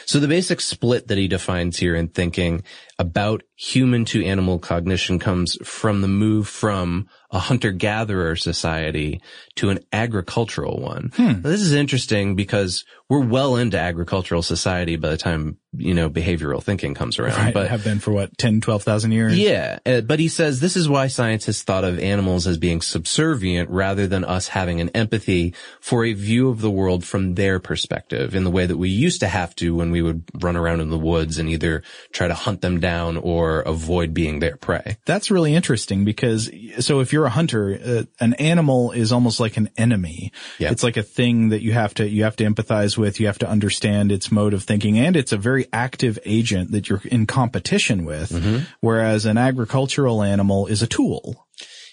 So 0.05 0.21
the 0.21 0.29
basic 0.29 0.61
split 0.61 1.09
that 1.09 1.19
he 1.19 1.29
defines 1.29 1.79
here 1.79 1.95
in 1.95 2.09
thinking 2.09 2.63
about 2.99 3.43
human 3.57 4.05
to 4.07 4.25
animal 4.25 4.59
cognition 4.59 5.19
comes 5.19 5.57
from 5.67 6.01
the 6.01 6.09
move 6.09 6.49
from 6.49 7.09
a 7.31 7.39
hunter-gatherer 7.39 8.37
society 8.37 9.21
to 9.57 9.71
an 9.71 9.81
agricultural 9.93 10.81
one. 10.81 11.11
Hmm. 11.15 11.43
This 11.43 11.61
is 11.61 11.73
interesting 11.73 12.37
because 12.37 12.85
we're 13.09 13.25
well 13.25 13.57
into 13.57 13.79
agricultural 13.79 14.43
society 14.43 14.97
by 14.97 15.11
the 15.11 15.17
time, 15.17 15.59
you 15.77 15.95
know, 15.95 16.09
behavioral 16.09 16.63
thinking 16.63 16.95
comes 16.95 17.19
around. 17.19 17.37
Right, 17.37 17.55
but 17.55 17.69
have 17.69 17.85
been 17.85 17.99
for 17.99 18.13
what, 18.13 18.37
10, 18.39 18.61
12,000 18.61 19.13
years? 19.13 19.39
yeah, 19.39 19.79
uh, 19.85 20.01
but 20.03 20.19
he 20.19 20.29
says 20.29 20.61
this 20.61 20.77
is 20.77 20.89
why 20.89 21.09
scientists 21.09 21.63
thought 21.63 21.85
of 21.85 21.99
animals 21.99 22.47
as 22.47 22.59
being 22.59 22.81
subservient 22.81 23.71
rather 23.71 24.07
than 24.07 24.25
us 24.25 24.49
having 24.49 24.81
an 24.81 24.91
empathy 24.91 25.55
for 25.81 26.05
a 26.05 26.13
view 26.13 26.49
of 26.49 26.61
the 26.61 26.71
world 26.71 27.05
from 27.05 27.35
their 27.35 27.59
perspective 27.59 28.35
in 28.35 28.45
the 28.45 28.51
way 28.51 28.67
that 28.67 28.77
we 28.77 28.89
used 28.89 29.21
to 29.21 29.29
have 29.29 29.55
to 29.57 29.76
when 29.77 29.91
we 29.91 30.03
would 30.03 30.25
run 30.43 30.57
around 30.57 30.81
in 30.81 30.91
the 30.91 30.99
woods 30.99 31.39
and 31.39 31.49
either 31.49 31.83
try 32.13 32.27
to 32.27 32.35
hunt 32.35 32.61
them 32.63 32.81
down 32.81 33.17
or 33.17 33.61
avoid 33.61 34.13
being 34.15 34.41
their 34.41 34.57
prey. 34.57 34.97
That's 35.05 35.31
really 35.31 35.55
interesting 35.55 36.05
because, 36.05 36.51
so 36.81 37.01
if 37.01 37.13
you're 37.13 37.27
a 37.27 37.31
hunter, 37.31 37.79
uh, 37.85 38.03
an 38.19 38.35
animal 38.35 38.93
is 38.93 39.13
almost 39.13 39.39
like 39.39 39.57
an 39.57 39.71
enemy. 39.77 40.33
Yeah. 40.59 40.71
It's 40.73 40.83
like 40.83 40.97
a 40.97 41.03
thing 41.03 41.51
that 41.51 41.63
you 41.63 41.73
have 41.73 41.95
to, 41.95 42.09
you 42.09 42.25
have 42.25 42.37
to 42.37 42.45
empathize 42.45 42.97
with, 42.99 43.21
you 43.21 43.27
have 43.27 43.39
to 43.39 43.49
understand 43.49 44.11
its 44.11 44.33
mode 44.33 44.55
of 44.55 44.65
thinking, 44.65 44.99
and 44.99 45.17
it's 45.17 45.33
a 45.33 45.37
very 45.37 45.67
active 45.73 46.19
agent 46.25 46.73
that 46.73 46.89
you're 46.89 47.03
in 47.05 47.27
competition 47.27 48.05
with. 48.05 48.31
Mm-hmm. 48.31 48.65
Whereas 48.81 49.27
an 49.27 49.39
agricultural 49.39 50.23
animal 50.23 50.67
is 50.67 50.83
a 50.83 50.87
tool. 50.87 51.47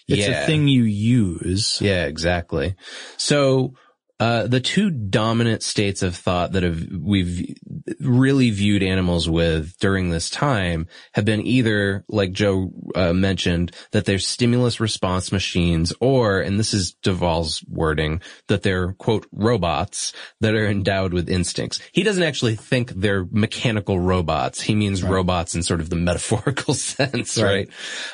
It's 0.07 0.27
Yeah. 0.27 0.43
a 0.43 0.45
thing 0.45 0.67
you 0.67 0.83
use. 0.83 1.79
Yeah, 1.81 2.05
exactly. 2.05 2.75
So, 3.17 3.73
uh, 4.19 4.47
the 4.47 4.59
two 4.59 4.89
dominant 4.89 5.63
states 5.63 6.01
of 6.03 6.15
thought 6.15 6.53
that 6.53 6.63
have, 6.63 6.81
we've 6.97 7.55
really 7.99 8.51
viewed 8.51 8.81
animals 8.83 9.27
with 9.29 9.77
during 9.79 10.09
this 10.09 10.29
time 10.29 10.87
have 11.13 11.25
been 11.25 11.45
either, 11.45 12.05
like 12.07 12.31
Joe 12.31 12.71
uh, 12.95 13.11
mentioned, 13.11 13.71
that 13.91 14.05
they're 14.05 14.19
stimulus 14.19 14.79
response 14.79 15.31
machines 15.31 15.91
or, 15.99 16.39
and 16.39 16.59
this 16.59 16.73
is 16.73 16.93
de 16.93 17.13
Waal's 17.13 17.63
wording, 17.67 18.21
that 18.47 18.61
they're, 18.61 18.93
quote, 18.93 19.25
robots 19.31 20.13
that 20.39 20.53
are 20.53 20.67
endowed 20.67 21.11
with 21.11 21.27
instincts. 21.29 21.81
He 21.91 22.03
doesn't 22.03 22.23
actually 22.23 22.55
think 22.55 22.91
they're 22.91 23.25
mechanical 23.31 23.99
robots. 23.99 24.61
He 24.61 24.75
means 24.75 25.03
robots 25.03 25.55
in 25.55 25.63
sort 25.63 25.81
of 25.81 25.89
the 25.89 25.95
metaphorical 25.97 26.73
sense, 26.75 27.37
Right. 27.37 27.67
right? 27.67 27.69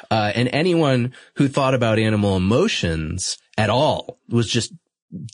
Uh, 0.09 0.31
and 0.33 0.49
anyone 0.53 1.13
who 1.35 1.47
thought 1.49 1.73
about 1.75 1.99
animal 1.99 2.35
emotions 2.37 3.37
at 3.57 3.69
all 3.69 4.17
was 4.29 4.47
just 4.49 4.73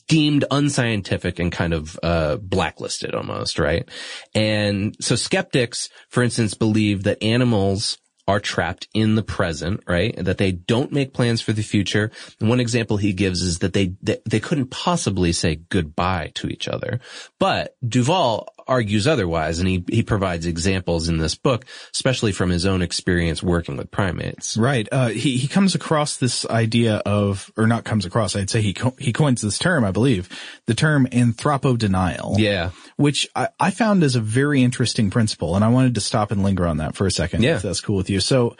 deemed 0.08 0.44
unscientific 0.50 1.38
and 1.38 1.52
kind 1.52 1.74
of 1.74 1.98
uh, 2.02 2.36
blacklisted 2.36 3.14
almost, 3.14 3.58
right? 3.58 3.88
And 4.34 4.96
so 5.00 5.16
skeptics, 5.16 5.88
for 6.08 6.22
instance, 6.22 6.54
believe 6.54 7.02
that 7.04 7.22
animals 7.22 7.98
are 8.28 8.40
trapped 8.40 8.88
in 8.92 9.14
the 9.14 9.22
present, 9.22 9.80
right? 9.86 10.14
That 10.16 10.38
they 10.38 10.50
don't 10.50 10.92
make 10.92 11.14
plans 11.14 11.40
for 11.40 11.52
the 11.52 11.62
future. 11.62 12.10
And 12.40 12.48
one 12.48 12.58
example 12.58 12.96
he 12.96 13.12
gives 13.12 13.40
is 13.40 13.60
that 13.60 13.72
they, 13.72 13.94
they 14.02 14.18
they 14.28 14.40
couldn't 14.40 14.70
possibly 14.70 15.32
say 15.32 15.60
goodbye 15.68 16.32
to 16.36 16.48
each 16.48 16.66
other. 16.66 16.98
But 17.38 17.76
de 17.86 18.02
Waal 18.02 18.48
argues 18.68 19.06
otherwise, 19.06 19.58
and 19.58 19.68
he 19.68 19.84
he 19.88 20.02
provides 20.02 20.46
examples 20.46 21.08
in 21.08 21.18
this 21.18 21.34
book, 21.34 21.64
especially 21.94 22.32
from 22.32 22.50
his 22.50 22.66
own 22.66 22.82
experience 22.82 23.42
working 23.42 23.76
with 23.76 23.90
primates. 23.90 24.56
Right. 24.56 24.88
Uh, 24.90 25.08
he, 25.08 25.36
he 25.36 25.48
comes 25.48 25.74
across 25.74 26.16
this 26.16 26.44
idea 26.46 26.96
of, 27.06 27.50
or 27.56 27.66
not 27.66 27.84
comes 27.84 28.04
across, 28.04 28.34
I'd 28.36 28.50
say 28.50 28.62
he, 28.62 28.74
co- 28.74 28.94
he 28.98 29.12
coins 29.12 29.42
this 29.42 29.58
term, 29.58 29.84
I 29.84 29.90
believe, 29.90 30.28
the 30.66 30.74
term 30.74 31.06
anthropodenial. 31.06 32.38
Yeah. 32.38 32.70
Which 32.96 33.28
I, 33.34 33.48
I 33.60 33.70
found 33.70 34.02
as 34.02 34.16
a 34.16 34.20
very 34.20 34.62
interesting 34.62 35.10
principle, 35.10 35.54
and 35.56 35.64
I 35.64 35.68
wanted 35.68 35.94
to 35.96 36.00
stop 36.00 36.30
and 36.30 36.42
linger 36.42 36.66
on 36.66 36.78
that 36.78 36.96
for 36.96 37.06
a 37.06 37.10
second, 37.10 37.42
Yeah. 37.42 37.56
if 37.56 37.62
that's 37.62 37.80
cool 37.80 37.96
with 37.96 38.10
you. 38.10 38.20
So, 38.20 38.56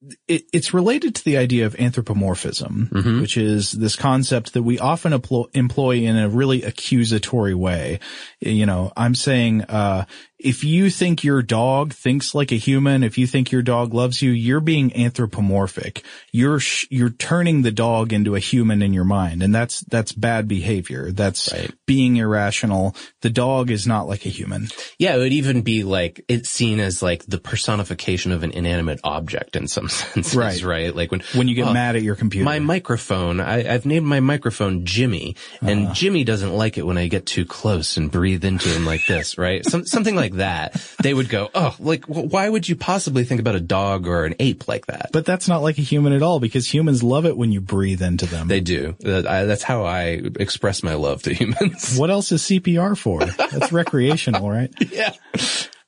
it, 0.00 0.18
it, 0.28 0.42
it's 0.52 0.74
related 0.74 1.14
to 1.16 1.24
the 1.24 1.36
idea 1.36 1.66
of 1.66 1.74
anthropomorphism, 1.78 2.88
Mm-hmm. 2.92 3.20
which 3.20 3.36
is 3.36 3.72
this 3.72 3.96
concept 3.96 4.52
that 4.54 4.62
we 4.62 4.78
often 4.78 5.12
employ, 5.12 5.44
employ 5.54 5.96
in 5.96 6.16
a 6.16 6.28
really 6.28 6.62
accusatory 6.62 7.54
way. 7.54 8.00
You 8.40 8.66
know, 8.66 8.92
I'm 8.96 9.14
saying, 9.14 9.62
uh, 9.62 10.04
if 10.38 10.62
you 10.64 10.88
think 10.90 11.24
your 11.24 11.42
dog 11.42 11.92
thinks 11.92 12.34
like 12.34 12.52
a 12.52 12.56
human, 12.56 13.02
if 13.02 13.18
you 13.18 13.26
think 13.26 13.50
your 13.50 13.62
dog 13.62 13.92
loves 13.92 14.22
you, 14.22 14.30
you're 14.30 14.60
being 14.60 14.94
anthropomorphic. 14.96 16.02
You're, 16.32 16.60
sh- 16.60 16.86
you're 16.90 17.10
turning 17.10 17.62
the 17.62 17.70
dog 17.72 18.12
into 18.12 18.34
a 18.34 18.38
human 18.40 18.80
in 18.82 18.92
your 18.92 19.04
mind. 19.04 19.42
And 19.42 19.54
that's, 19.54 19.80
that's 19.80 20.12
bad 20.12 20.46
behavior. 20.48 21.10
That's 21.12 21.52
Right. 21.52 21.72
being 21.86 22.16
irrational. 22.16 22.94
The 23.22 23.30
dog 23.30 23.70
is 23.70 23.86
not 23.86 24.06
like 24.08 24.26
a 24.26 24.28
human. 24.28 24.68
Yeah, 24.98 25.16
it 25.16 25.18
would 25.18 25.32
even 25.32 25.62
be 25.62 25.82
like, 25.82 26.24
it's 26.28 26.48
seen 26.48 26.78
as 26.80 27.02
like 27.02 27.24
the 27.26 27.38
personification 27.38 28.32
of 28.32 28.42
an 28.44 28.52
inanimate 28.52 29.00
object 29.04 29.56
in 29.56 29.66
some 29.68 29.88
senses, 29.88 30.36
Right. 30.36 30.62
right? 30.62 30.94
Like 30.94 31.10
when, 31.10 31.22
When 31.34 31.48
you 31.48 31.54
get 31.54 31.68
oh, 31.68 31.72
mad 31.72 31.96
at 31.96 32.02
your 32.02 32.14
computer. 32.16 32.44
my 32.44 32.58
microphone, 32.60 33.40
I, 33.40 33.72
I've 33.74 33.86
named 33.86 34.06
my 34.06 34.20
microphone 34.20 34.84
Jimmy, 34.84 35.36
and 35.60 35.86
Uh-huh. 35.86 35.94
Jimmy 35.94 36.24
doesn't 36.24 36.52
like 36.54 36.78
it 36.78 36.86
when 36.86 36.98
I 36.98 37.08
get 37.08 37.26
too 37.26 37.44
close 37.44 37.96
and 37.96 38.10
breathe 38.10 38.44
into 38.44 38.68
him 38.68 38.84
like 38.86 39.04
this, 39.06 39.36
right? 39.38 39.64
Some, 39.64 39.84
something 39.86 40.14
like 40.14 40.27
that. 40.34 40.80
They 41.02 41.14
would 41.14 41.28
go, 41.28 41.50
oh, 41.54 41.74
like, 41.78 42.04
why 42.06 42.48
would 42.48 42.68
you 42.68 42.76
possibly 42.76 43.24
think 43.24 43.40
about 43.40 43.54
a 43.54 43.60
dog 43.60 44.06
or 44.06 44.24
an 44.24 44.34
ape 44.38 44.68
like 44.68 44.86
that? 44.86 45.10
but 45.12 45.24
that's 45.24 45.48
not 45.48 45.62
like 45.62 45.78
a 45.78 45.82
human 45.82 46.12
at 46.12 46.22
all 46.22 46.40
because 46.40 46.72
humans 46.72 47.02
love 47.02 47.24
it 47.26 47.36
when 47.36 47.52
you 47.52 47.60
breathe 47.60 48.02
into 48.02 48.26
them. 48.26 48.48
They 48.48 48.60
do. 48.60 48.96
That's 49.00 49.62
how 49.62 49.84
I 49.84 50.20
express 50.38 50.82
my 50.82 50.94
love 50.94 51.22
to 51.24 51.34
humans. 51.34 51.96
what 51.98 52.10
else 52.10 52.32
is 52.32 52.42
CPR 52.42 52.96
for? 52.96 53.24
That's 53.24 53.72
recreational, 53.72 54.50
right? 54.50 54.72
yeah. 54.90 55.12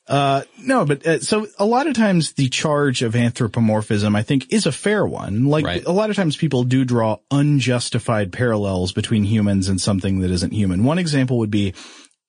Uh, 0.08 0.42
no, 0.58 0.84
but 0.84 1.06
uh, 1.06 1.20
so 1.20 1.46
a 1.58 1.64
lot 1.64 1.86
of 1.86 1.94
times 1.94 2.32
the 2.32 2.48
charge 2.48 3.02
of 3.02 3.14
anthropomorphism, 3.14 4.16
I 4.16 4.22
think, 4.24 4.52
is 4.52 4.66
a 4.66 4.72
fair 4.72 5.06
one. 5.06 5.44
Like 5.44 5.64
Right. 5.64 5.84
a 5.86 5.92
lot 5.92 6.10
of 6.10 6.16
times 6.16 6.36
people 6.36 6.64
do 6.64 6.84
draw 6.84 7.18
unjustified 7.30 8.32
parallels 8.32 8.92
between 8.92 9.22
humans 9.22 9.68
and 9.68 9.80
something 9.80 10.20
that 10.20 10.30
isn't 10.32 10.52
human. 10.52 10.82
One 10.82 10.98
example 10.98 11.38
would 11.38 11.50
be 11.52 11.74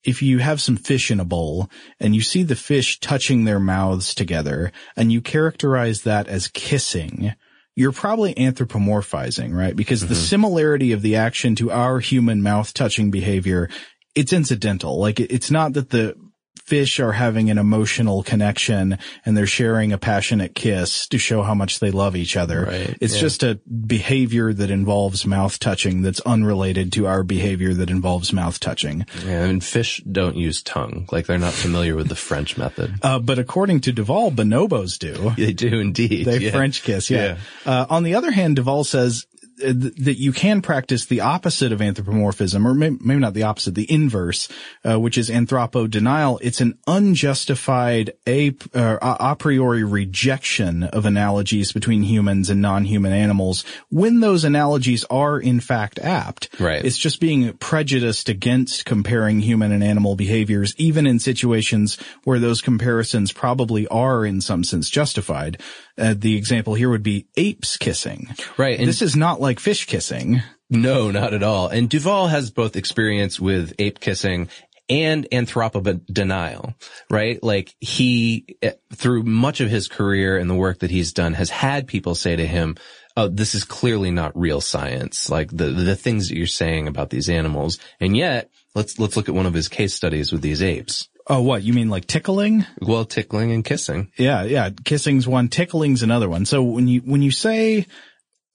if 0.04 0.22
you 0.22 0.38
have 0.38 0.60
some 0.60 0.76
fish 0.76 1.10
in 1.10 1.20
a 1.20 1.24
bowl 1.24 1.70
and 2.00 2.14
you 2.14 2.20
see 2.20 2.42
the 2.42 2.56
fish 2.56 2.98
touching 3.00 3.44
their 3.44 3.60
mouths 3.60 4.14
together 4.14 4.72
and 4.96 5.12
you 5.12 5.20
characterize 5.20 6.02
that 6.02 6.28
as 6.28 6.48
kissing, 6.48 7.34
you're 7.74 7.92
probably 7.92 8.34
anthropomorphizing, 8.34 9.54
right? 9.54 9.74
Because 9.74 10.02
the 10.02 10.14
mm-hmm. 10.14 10.24
similarity 10.24 10.92
of 10.92 11.02
the 11.02 11.16
action 11.16 11.54
to 11.56 11.70
our 11.70 12.00
human 12.00 12.42
mouth 12.42 12.74
touching 12.74 13.10
behavior, 13.10 13.70
it's 14.14 14.32
incidental. 14.32 14.98
Like 14.98 15.20
it's 15.20 15.50
not 15.50 15.72
that 15.74 15.90
the 15.90 16.16
fish 16.64 17.00
are 17.00 17.12
having 17.12 17.50
an 17.50 17.58
emotional 17.58 18.22
connection 18.22 18.98
and 19.24 19.36
they're 19.36 19.46
sharing 19.46 19.92
a 19.92 19.98
passionate 19.98 20.54
kiss 20.54 21.06
to 21.08 21.18
show 21.18 21.42
how 21.42 21.54
much 21.54 21.80
they 21.80 21.90
love 21.90 22.16
each 22.16 22.36
other. 22.36 22.64
Right, 22.64 22.96
It's 23.00 23.14
yeah. 23.14 23.20
just 23.20 23.42
a 23.42 23.60
behavior 23.86 24.52
that 24.52 24.70
involves 24.70 25.26
mouth 25.26 25.58
touching 25.58 26.02
that's 26.02 26.20
unrelated 26.20 26.92
to 26.92 27.06
our 27.06 27.22
behavior 27.22 27.74
that 27.74 27.90
involves 27.90 28.32
mouth 28.32 28.58
touching. 28.60 29.06
Yeah, 29.26 29.44
and 29.44 29.62
fish 29.62 30.02
don't 30.10 30.36
use 30.36 30.62
tongue. 30.62 31.08
Like 31.10 31.26
they're 31.26 31.38
not 31.38 31.52
familiar 31.52 31.94
with 31.96 32.08
the 32.08 32.16
French 32.16 32.56
method. 32.56 32.94
Uh, 33.02 33.18
but 33.18 33.38
according 33.38 33.80
to 33.80 33.92
de 33.92 34.04
Waal, 34.04 34.30
bonobos 34.30 34.96
do. 34.98 35.30
They 35.36 35.52
do 35.52 35.80
indeed. 35.80 36.24
They 36.24 36.38
yeah. 36.38 36.50
French 36.52 36.82
kiss, 36.82 37.10
yeah. 37.10 37.36
Uh, 37.66 37.84
on 37.90 38.04
the 38.04 38.14
other 38.14 38.30
hand, 38.30 38.56
de 38.56 38.62
Waal 38.62 38.84
says 38.84 39.26
that 39.62 40.18
you 40.18 40.32
can 40.32 40.62
practice 40.62 41.06
the 41.06 41.20
opposite 41.20 41.72
of 41.72 41.80
anthropomorphism, 41.80 42.66
or 42.66 42.74
may- 42.74 42.90
maybe 42.90 43.20
not 43.20 43.34
the 43.34 43.44
opposite, 43.44 43.74
the 43.74 43.90
inverse, 43.90 44.48
uh, 44.84 44.98
which 44.98 45.16
is 45.16 45.30
anthropo-denial. 45.30 46.38
It's 46.42 46.60
an 46.60 46.78
unjustified 46.86 48.12
a, 48.26 48.54
uh, 48.74 49.16
a 49.20 49.36
priori 49.36 49.84
rejection 49.84 50.82
of 50.84 51.06
analogies 51.06 51.72
between 51.72 52.02
humans 52.02 52.50
and 52.50 52.60
non-human 52.60 53.12
animals 53.12 53.64
when 53.90 54.20
those 54.20 54.44
analogies 54.44 55.04
are 55.10 55.38
in 55.38 55.60
fact 55.60 55.98
apt. 55.98 56.48
Right. 56.58 56.84
It's 56.84 56.98
just 56.98 57.20
being 57.20 57.52
prejudiced 57.54 58.28
against 58.28 58.84
comparing 58.84 59.40
human 59.40 59.72
and 59.72 59.84
animal 59.84 60.16
behaviors, 60.16 60.74
even 60.76 61.06
in 61.06 61.18
situations 61.18 61.98
where 62.24 62.38
those 62.38 62.60
comparisons 62.60 63.32
probably 63.32 63.86
are 63.88 64.24
in 64.24 64.40
some 64.40 64.64
sense 64.64 64.90
justified. 64.90 65.60
Uh, 65.98 66.14
the 66.16 66.36
example 66.36 66.74
here 66.74 66.88
would 66.88 67.02
be 67.02 67.26
apes 67.36 67.76
kissing. 67.76 68.34
Right. 68.56 68.78
And 68.78 68.88
This 68.88 69.02
is 69.02 69.14
not 69.14 69.40
like 69.40 69.51
fish 69.60 69.86
kissing. 69.86 70.42
no, 70.70 71.10
not 71.10 71.34
at 71.34 71.42
all. 71.42 71.68
And 71.68 71.88
de 71.88 71.98
Waal 71.98 72.28
has 72.28 72.50
both 72.50 72.76
experience 72.76 73.38
with 73.38 73.74
ape 73.78 74.00
kissing 74.00 74.48
and 74.88 75.26
anthropodenial, 75.30 76.74
right? 77.08 77.42
Like 77.42 77.74
he, 77.80 78.56
eh, 78.60 78.72
through 78.94 79.22
much 79.22 79.60
of 79.60 79.70
his 79.70 79.88
career 79.88 80.36
and 80.36 80.50
the 80.50 80.54
work 80.54 80.80
that 80.80 80.90
he's 80.90 81.12
done, 81.12 81.34
has 81.34 81.50
had 81.50 81.86
people 81.86 82.14
say 82.14 82.36
to 82.36 82.46
him, 82.46 82.76
oh, 83.16 83.28
this 83.28 83.54
is 83.54 83.64
clearly 83.64 84.10
not 84.10 84.38
real 84.38 84.60
science. 84.60 85.30
Like 85.30 85.50
the, 85.50 85.66
the 85.66 85.96
things 85.96 86.28
that 86.28 86.36
you're 86.36 86.46
saying 86.46 86.88
about 86.88 87.10
these 87.10 87.28
animals. 87.28 87.78
And 88.00 88.16
yet, 88.16 88.50
let's, 88.74 88.98
let's 88.98 89.16
look 89.16 89.28
at 89.28 89.34
one 89.34 89.46
of 89.46 89.54
his 89.54 89.68
case 89.68 89.94
studies 89.94 90.32
with 90.32 90.42
these 90.42 90.62
apes. 90.62 91.08
Oh, 91.26 91.40
what? 91.40 91.62
You 91.62 91.72
mean 91.72 91.88
like 91.88 92.06
tickling? 92.06 92.66
Well, 92.80 93.04
tickling 93.04 93.52
and 93.52 93.64
kissing. 93.64 94.10
Yeah, 94.18 94.42
yeah. 94.42 94.70
Kissing's 94.84 95.28
one, 95.28 95.48
tickling's 95.48 96.02
another 96.02 96.28
one. 96.28 96.44
So 96.44 96.62
when 96.62 96.88
you, 96.88 97.00
when 97.00 97.22
you 97.22 97.30
say, 97.30 97.86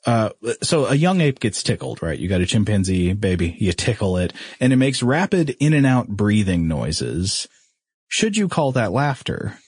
uh, 0.08 0.30
so 0.64 0.86
a 0.86 0.96
young 0.96 1.20
ape 1.20 1.40
gets 1.40 1.62
tickled, 1.62 2.02
right? 2.02 2.18
You 2.18 2.30
got 2.30 2.42
a 2.42 2.46
chimpanzee 2.46 3.12
baby, 3.14 3.58
you 3.60 3.74
tickle 3.74 4.18
it, 4.18 4.32
and 4.60 4.72
it 4.72 4.78
makes 4.78 5.04
rapid 5.04 5.56
in 5.60 5.74
and 5.74 5.86
out 5.86 6.08
breathing 6.08 6.68
noises. 6.68 7.48
Should 8.08 8.38
you 8.38 8.48
call 8.48 8.72
that 8.72 8.94
laughter? 8.94 9.60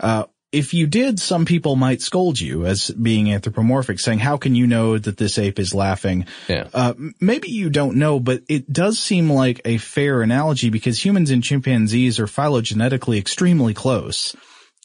Uh, 0.00 0.24
if 0.50 0.74
you 0.74 0.88
did, 0.88 1.20
some 1.20 1.44
people 1.44 1.76
might 1.76 2.02
scold 2.02 2.40
you 2.40 2.66
as 2.66 2.90
being 2.90 3.30
anthropomorphic, 3.32 4.00
saying, 4.00 4.18
how 4.18 4.36
can 4.36 4.56
you 4.56 4.66
know 4.66 4.98
that 4.98 5.16
this 5.16 5.38
ape 5.38 5.60
is 5.60 5.74
laughing? 5.74 6.26
Yeah. 6.48 6.68
Uh, 6.74 6.94
maybe 7.20 7.48
you 7.48 7.70
don't 7.70 7.96
know, 7.96 8.18
but 8.18 8.42
it 8.48 8.72
does 8.72 8.98
seem 8.98 9.30
like 9.30 9.60
a 9.64 9.78
fair 9.78 10.22
analogy 10.22 10.70
because 10.70 11.04
humans 11.04 11.30
and 11.30 11.42
chimpanzees 11.42 12.18
are 12.18 12.26
phylogenetically 12.26 13.18
extremely 13.18 13.74
close. 13.74 14.34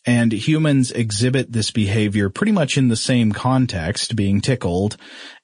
And 0.10 0.32
humans 0.32 0.90
exhibit 0.90 1.52
this 1.52 1.70
behavior 1.70 2.32
pretty 2.32 2.52
much 2.52 2.80
in 2.80 2.88
the 2.88 2.96
same 2.96 3.32
context, 3.32 4.16
being 4.16 4.42
tickled. 4.42 4.98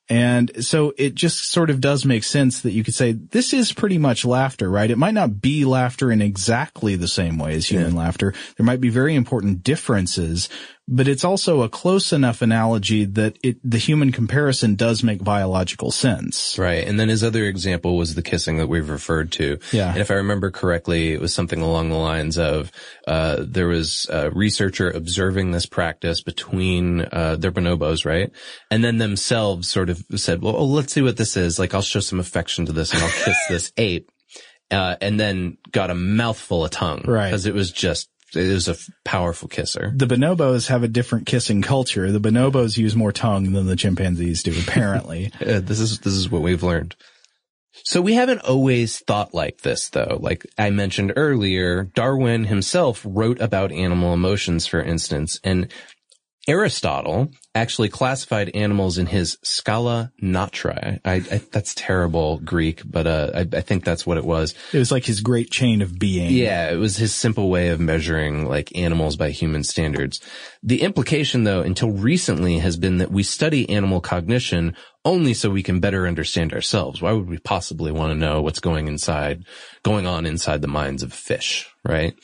And 0.09 0.65
so 0.65 0.91
it 0.97 1.13
just 1.13 1.51
sort 1.51 1.69
of 1.69 1.79
does 1.79 2.03
make 2.03 2.23
sense 2.23 2.63
that 2.63 2.71
you 2.71 2.83
could 2.83 2.95
say 2.95 3.11
this 3.11 3.53
is 3.53 3.73
pretty 3.73 3.99
much 3.99 4.25
laughter, 4.25 4.67
right? 4.67 4.89
It 4.89 4.97
might 4.97 5.13
not 5.13 5.39
be 5.39 5.65
laughter 5.65 6.11
in 6.11 6.19
exactly 6.19 6.95
the 6.95 7.07
same 7.07 7.37
way 7.37 7.53
as 7.53 7.67
human 7.67 7.93
yeah. 7.93 7.99
laughter. 7.99 8.33
There 8.57 8.65
might 8.65 8.81
be 8.81 8.89
very 8.89 9.13
important 9.13 9.61
differences, 9.61 10.49
but 10.87 11.07
it's 11.07 11.23
also 11.23 11.63
a 11.63 11.69
close 11.69 12.13
enough 12.13 12.43
analogy 12.43 13.05
that 13.05 13.37
it, 13.41 13.57
the 13.63 13.79
human 13.79 14.11
comparison 14.11 14.75
does 14.75 15.03
make 15.03 15.23
biological 15.23 15.89
sense. 15.89 16.59
Right. 16.59 16.87
And 16.87 16.99
then 16.99 17.09
his 17.09 17.23
other 17.23 17.45
example 17.45 17.97
was 17.97 18.13
the 18.13 18.21
kissing 18.21 18.57
that 18.57 18.67
we've 18.67 18.89
referred 18.89 19.31
to. 19.33 19.57
Yeah. 19.71 19.91
And 19.91 19.99
if 19.99 20.11
I 20.11 20.15
remember 20.15 20.51
correctly, 20.51 21.11
it 21.11 21.19
was 21.19 21.33
something 21.33 21.59
along 21.59 21.89
the 21.89 21.95
lines 21.95 22.37
of, 22.37 22.71
uh, 23.07 23.43
there 23.47 23.67
was 23.67 24.05
a 24.11 24.29
researcher 24.29 24.91
observing 24.91 25.51
this 25.51 25.65
practice 25.65 26.21
between, 26.21 27.01
uh, 27.11 27.35
their 27.37 27.51
bonobos, 27.51 28.05
right? 28.05 28.31
And 28.69 28.83
then 28.83 28.97
themselves 28.99 29.67
sort 29.67 29.89
of 29.89 30.03
said, 30.15 30.43
well, 30.43 30.55
oh, 30.55 30.65
let's 30.65 30.93
see 30.93 31.01
what 31.01 31.17
this 31.17 31.35
is. 31.35 31.57
Like, 31.57 31.73
I'll 31.73 31.81
show 31.81 31.99
some 31.99 32.19
affection 32.19 32.67
to 32.67 32.71
this 32.71 32.93
and 32.93 33.01
I'll 33.01 33.09
kiss 33.09 33.37
this 33.49 33.71
ape. 33.77 34.11
Uh, 34.71 34.95
and 34.99 35.19
then 35.19 35.57
got 35.71 35.91
a 35.91 35.95
mouthful 35.95 36.65
of 36.65 36.71
tongue. 36.71 37.03
Right. 37.05 37.29
Cause 37.29 37.45
it 37.45 37.53
was 37.53 37.71
just 37.71 38.09
it 38.35 38.51
was 38.51 38.67
a 38.67 38.75
powerful 39.03 39.47
kisser. 39.47 39.91
The 39.95 40.07
bonobos 40.07 40.67
have 40.67 40.83
a 40.83 40.87
different 40.87 41.25
kissing 41.25 41.61
culture. 41.61 42.11
The 42.11 42.19
bonobos 42.19 42.77
use 42.77 42.95
more 42.95 43.11
tongue 43.11 43.53
than 43.53 43.65
the 43.65 43.75
chimpanzees 43.75 44.43
do, 44.43 44.53
apparently. 44.59 45.31
uh, 45.41 45.59
this 45.59 45.79
is, 45.79 45.99
this 45.99 46.13
is 46.13 46.29
what 46.29 46.41
we've 46.41 46.63
learned. 46.63 46.95
So 47.83 48.01
we 48.01 48.13
haven't 48.13 48.39
always 48.39 48.99
thought 48.99 49.33
like 49.33 49.61
this 49.61 49.89
though. 49.89 50.17
Like 50.19 50.45
I 50.57 50.69
mentioned 50.69 51.13
earlier, 51.15 51.83
Darwin 51.83 52.45
himself 52.45 53.01
wrote 53.05 53.41
about 53.41 53.71
animal 53.71 54.13
emotions, 54.13 54.65
for 54.65 54.81
instance, 54.81 55.39
and 55.43 55.71
Aristotle 56.47 57.31
actually 57.55 57.89
classified 57.89 58.51
animals 58.53 58.97
in 58.97 59.07
his 59.07 59.37
Scala 59.41 60.11
Naturae. 60.21 60.99
I, 61.03 61.13
I, 61.13 61.41
that's 61.51 61.73
terrible 61.73 62.37
Greek, 62.39 62.81
but 62.85 63.07
uh, 63.07 63.31
I, 63.33 63.39
I, 63.57 63.61
think 63.61 63.83
that's 63.83 64.05
what 64.05 64.17
it 64.17 64.25
was. 64.25 64.53
It 64.73 64.77
was 64.77 64.91
like 64.91 65.05
his 65.05 65.21
great 65.21 65.49
chain 65.49 65.81
of 65.81 65.97
being. 65.97 66.31
Yeah, 66.31 66.71
it 66.71 66.75
was 66.75 66.97
his 66.97 67.15
simple 67.15 67.49
way 67.49 67.69
of 67.69 67.79
measuring 67.79 68.47
like 68.47 68.77
animals 68.77 69.15
by 69.15 69.31
human 69.31 69.63
standards. 69.63 70.19
The 70.61 70.81
implication, 70.81 71.45
though, 71.45 71.61
until 71.61 71.91
recently, 71.91 72.59
has 72.59 72.77
been 72.77 72.97
that 72.97 73.11
we 73.11 73.23
study 73.23 73.69
animal 73.69 74.01
cognition 74.01 74.75
only 75.05 75.33
so 75.33 75.49
we 75.49 75.63
can 75.63 75.79
better 75.79 76.07
understand 76.07 76.51
ourselves. 76.51 77.01
Why 77.01 77.13
would 77.13 77.29
we 77.29 77.37
possibly 77.37 77.91
want 77.91 78.11
to 78.11 78.19
know 78.19 78.41
what's 78.41 78.59
going 78.59 78.87
inside, 78.87 79.45
going 79.83 80.07
on 80.07 80.25
inside 80.25 80.61
the 80.61 80.67
minds 80.67 81.03
of 81.03 81.13
fish, 81.13 81.69
right? 81.83 82.15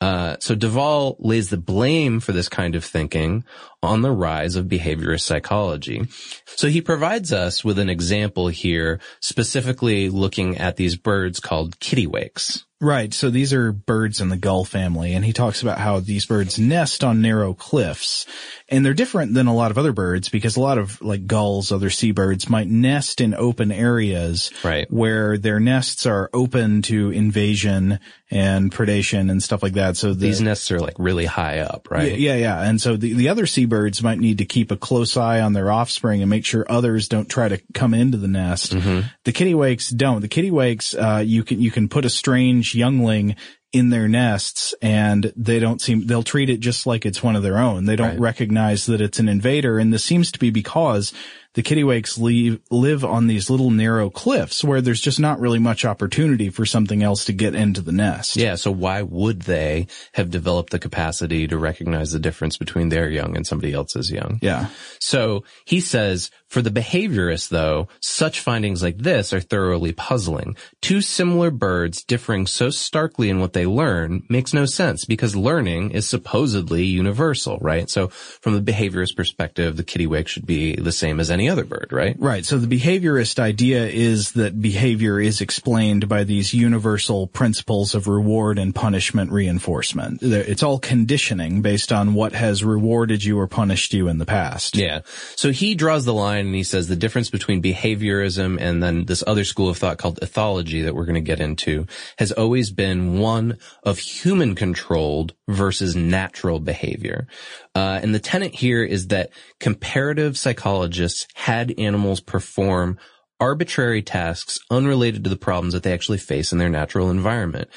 Uh, 0.00 0.36
so 0.38 0.54
de 0.54 0.68
Waal 0.68 1.16
lays 1.18 1.50
the 1.50 1.56
blame 1.56 2.20
for 2.20 2.32
this 2.32 2.48
kind 2.48 2.76
of 2.76 2.84
thinking 2.84 3.44
on 3.82 4.02
the 4.02 4.10
rise 4.10 4.56
of 4.56 4.66
behaviorist 4.66 5.22
psychology. 5.22 6.06
So 6.46 6.68
he 6.68 6.80
provides 6.80 7.32
us 7.32 7.64
with 7.64 7.78
an 7.78 7.88
example 7.88 8.48
here, 8.48 9.00
specifically 9.20 10.10
looking 10.10 10.58
at 10.58 10.76
these 10.76 10.96
birds 10.96 11.40
called 11.40 11.78
kittiwakes. 11.78 12.64
Right. 12.80 13.12
So 13.12 13.28
these 13.30 13.52
are 13.52 13.72
birds 13.72 14.20
in 14.20 14.28
the 14.28 14.36
gull 14.36 14.64
family, 14.64 15.14
and 15.14 15.24
he 15.24 15.32
talks 15.32 15.62
about 15.62 15.78
how 15.78 15.98
these 15.98 16.26
birds 16.26 16.60
nest 16.60 17.02
on 17.02 17.20
narrow 17.20 17.52
cliffs. 17.52 18.24
And 18.68 18.86
they're 18.86 18.94
different 18.94 19.34
than 19.34 19.48
a 19.48 19.54
lot 19.54 19.72
of 19.72 19.78
other 19.78 19.92
birds 19.92 20.28
because 20.28 20.56
a 20.56 20.60
lot 20.60 20.78
of 20.78 21.02
like 21.02 21.26
gulls, 21.26 21.72
other 21.72 21.90
seabirds 21.90 22.48
might 22.48 22.68
nest 22.68 23.20
in 23.20 23.34
open 23.34 23.72
areas 23.72 24.52
right. 24.62 24.88
where 24.92 25.38
their 25.38 25.58
nests 25.58 26.06
are 26.06 26.30
open 26.32 26.82
to 26.82 27.10
invasion 27.10 27.98
and 28.30 28.70
predation 28.70 29.28
and 29.28 29.42
stuff 29.42 29.62
like 29.62 29.72
that. 29.72 29.96
So 29.96 30.12
the, 30.12 30.26
these 30.26 30.40
nests 30.40 30.70
are 30.70 30.78
like 30.78 30.96
really 30.98 31.24
high 31.24 31.60
up, 31.60 31.90
right? 31.90 32.16
Yeah, 32.16 32.34
yeah. 32.34 32.60
yeah. 32.60 32.68
And 32.68 32.80
so 32.80 32.96
the, 32.96 33.12
the 33.14 33.30
other 33.30 33.46
seabirds 33.68 34.02
might 34.02 34.18
need 34.18 34.38
to 34.38 34.44
keep 34.44 34.70
a 34.70 34.76
close 34.76 35.16
eye 35.16 35.40
on 35.40 35.52
their 35.52 35.70
offspring 35.70 36.22
and 36.22 36.30
make 36.30 36.44
sure 36.44 36.64
others 36.68 37.08
don't 37.08 37.28
try 37.28 37.48
to 37.48 37.60
come 37.74 37.94
into 37.94 38.16
the 38.18 38.28
nest. 38.28 38.72
Mm-hmm. 38.74 39.06
The 39.24 39.32
kittiwakes 39.32 39.94
don't. 39.96 40.20
The 40.20 40.28
kittiwakes, 40.28 40.94
uh, 40.94 41.20
you 41.20 41.44
can, 41.44 41.60
you 41.60 41.70
can 41.70 41.88
put 41.88 42.04
a 42.04 42.10
strange 42.10 42.74
youngling 42.74 43.36
in 43.72 43.90
their 43.90 44.08
nests 44.08 44.74
and 44.80 45.30
they 45.36 45.58
don't 45.58 45.80
seem, 45.82 46.06
they'll 46.06 46.22
treat 46.22 46.48
it 46.48 46.60
just 46.60 46.86
like 46.86 47.04
it's 47.04 47.22
one 47.22 47.36
of 47.36 47.42
their 47.42 47.58
own. 47.58 47.84
They 47.84 47.96
don't 47.96 48.10
Right. 48.12 48.20
recognize 48.20 48.86
that 48.86 49.00
it's 49.02 49.18
an 49.18 49.28
invader. 49.28 49.78
And 49.78 49.92
this 49.92 50.04
seems 50.04 50.32
to 50.32 50.38
be 50.38 50.50
because 50.50 51.12
the 51.58 51.64
kittiwakes 51.64 52.20
leave, 52.20 52.60
live 52.70 53.04
on 53.04 53.26
these 53.26 53.50
little 53.50 53.72
narrow 53.72 54.10
cliffs 54.10 54.62
where 54.62 54.80
there's 54.80 55.00
just 55.00 55.18
not 55.18 55.40
really 55.40 55.58
much 55.58 55.84
opportunity 55.84 56.50
for 56.50 56.64
something 56.64 57.02
else 57.02 57.24
to 57.24 57.32
get 57.32 57.56
into 57.56 57.80
the 57.80 57.90
nest. 57.90 58.36
Yeah, 58.36 58.54
so 58.54 58.70
why 58.70 59.02
would 59.02 59.42
they 59.42 59.88
have 60.12 60.30
developed 60.30 60.70
the 60.70 60.78
capacity 60.78 61.48
to 61.48 61.58
recognize 61.58 62.12
the 62.12 62.20
difference 62.20 62.56
between 62.56 62.90
their 62.90 63.10
young 63.10 63.36
and 63.36 63.44
somebody 63.44 63.72
else's 63.72 64.08
young? 64.08 64.38
Yeah. 64.40 64.68
So 65.00 65.42
he 65.64 65.80
says, 65.80 66.30
for 66.46 66.62
the 66.62 66.70
behaviorist 66.70 67.48
though, 67.48 67.88
such 68.00 68.38
findings 68.38 68.80
like 68.80 68.98
this 68.98 69.32
are 69.32 69.40
thoroughly 69.40 69.92
puzzling. 69.92 70.56
Two 70.80 71.00
similar 71.00 71.50
birds 71.50 72.04
differing 72.04 72.46
so 72.46 72.70
starkly 72.70 73.30
in 73.30 73.40
what 73.40 73.52
they 73.52 73.66
learn 73.66 74.22
makes 74.28 74.54
no 74.54 74.64
sense 74.64 75.04
because 75.04 75.34
learning 75.34 75.90
is 75.90 76.06
supposedly 76.06 76.84
universal, 76.84 77.58
right? 77.58 77.90
So 77.90 78.08
from 78.08 78.54
the 78.54 78.72
behaviorist 78.72 79.16
perspective, 79.16 79.76
the 79.76 79.82
kittiwake 79.82 80.28
should 80.28 80.46
be 80.46 80.76
the 80.76 80.92
same 80.92 81.18
as 81.18 81.32
any 81.32 81.47
other 81.50 81.64
bird, 81.64 81.88
right? 81.92 82.16
Right. 82.18 82.44
So 82.44 82.58
the 82.58 82.66
behaviorist 82.66 83.38
idea 83.38 83.86
is 83.86 84.32
that 84.32 84.60
behavior 84.60 85.20
is 85.20 85.40
explained 85.40 86.08
by 86.08 86.24
these 86.24 86.54
universal 86.54 87.26
principles 87.26 87.94
of 87.94 88.08
reward 88.08 88.58
and 88.58 88.74
punishment 88.74 89.30
reinforcement. 89.30 90.22
It's 90.22 90.62
all 90.62 90.78
conditioning 90.78 91.62
based 91.62 91.92
on 91.92 92.14
what 92.14 92.32
has 92.32 92.64
rewarded 92.64 93.24
you 93.24 93.38
or 93.38 93.46
punished 93.46 93.94
you 93.94 94.08
in 94.08 94.18
the 94.18 94.26
past. 94.26 94.76
Yeah. 94.76 95.00
So 95.36 95.50
he 95.50 95.74
draws 95.74 96.04
the 96.04 96.14
line 96.14 96.46
and 96.46 96.54
he 96.54 96.64
says 96.64 96.88
the 96.88 96.96
difference 96.96 97.30
between 97.30 97.62
behaviorism 97.62 98.58
and 98.60 98.82
then 98.82 99.04
this 99.04 99.24
other 99.26 99.44
school 99.44 99.68
of 99.68 99.78
thought 99.78 99.98
called 99.98 100.20
ethology 100.20 100.84
that 100.84 100.94
we're 100.94 101.06
going 101.06 101.14
to 101.14 101.20
get 101.20 101.40
into 101.40 101.86
has 102.18 102.32
always 102.32 102.70
been 102.70 103.18
one 103.18 103.58
of 103.82 103.98
human 103.98 104.54
controlled 104.54 105.34
versus 105.46 105.96
natural 105.96 106.60
behavior. 106.60 107.26
Uh, 107.74 108.00
and 108.02 108.14
the 108.14 108.18
tenet 108.18 108.54
here 108.54 108.82
is 108.82 109.08
that 109.08 109.30
comparative 109.60 110.36
psychologists 110.36 111.26
had 111.38 111.72
animals 111.78 112.18
perform 112.18 112.98
arbitrary 113.38 114.02
tasks 114.02 114.58
unrelated 114.72 115.22
to 115.22 115.30
the 115.30 115.36
problems 115.36 115.72
that 115.72 115.84
they 115.84 115.92
actually 115.92 116.18
face 116.18 116.50
in 116.50 116.58
their 116.58 116.68
natural 116.68 117.10
environment. 117.10 117.68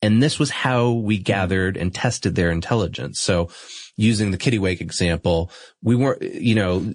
And 0.00 0.22
this 0.22 0.38
was 0.38 0.50
how 0.50 0.92
we 0.92 1.18
gathered 1.18 1.76
and 1.76 1.92
tested 1.92 2.36
their 2.36 2.52
intelligence. 2.52 3.20
So 3.20 3.50
using 3.96 4.30
the 4.30 4.38
kittiwake 4.38 4.80
example, 4.80 5.50
we 5.82 5.94
weren't, 5.96 6.22
you 6.22 6.54
know, 6.54 6.92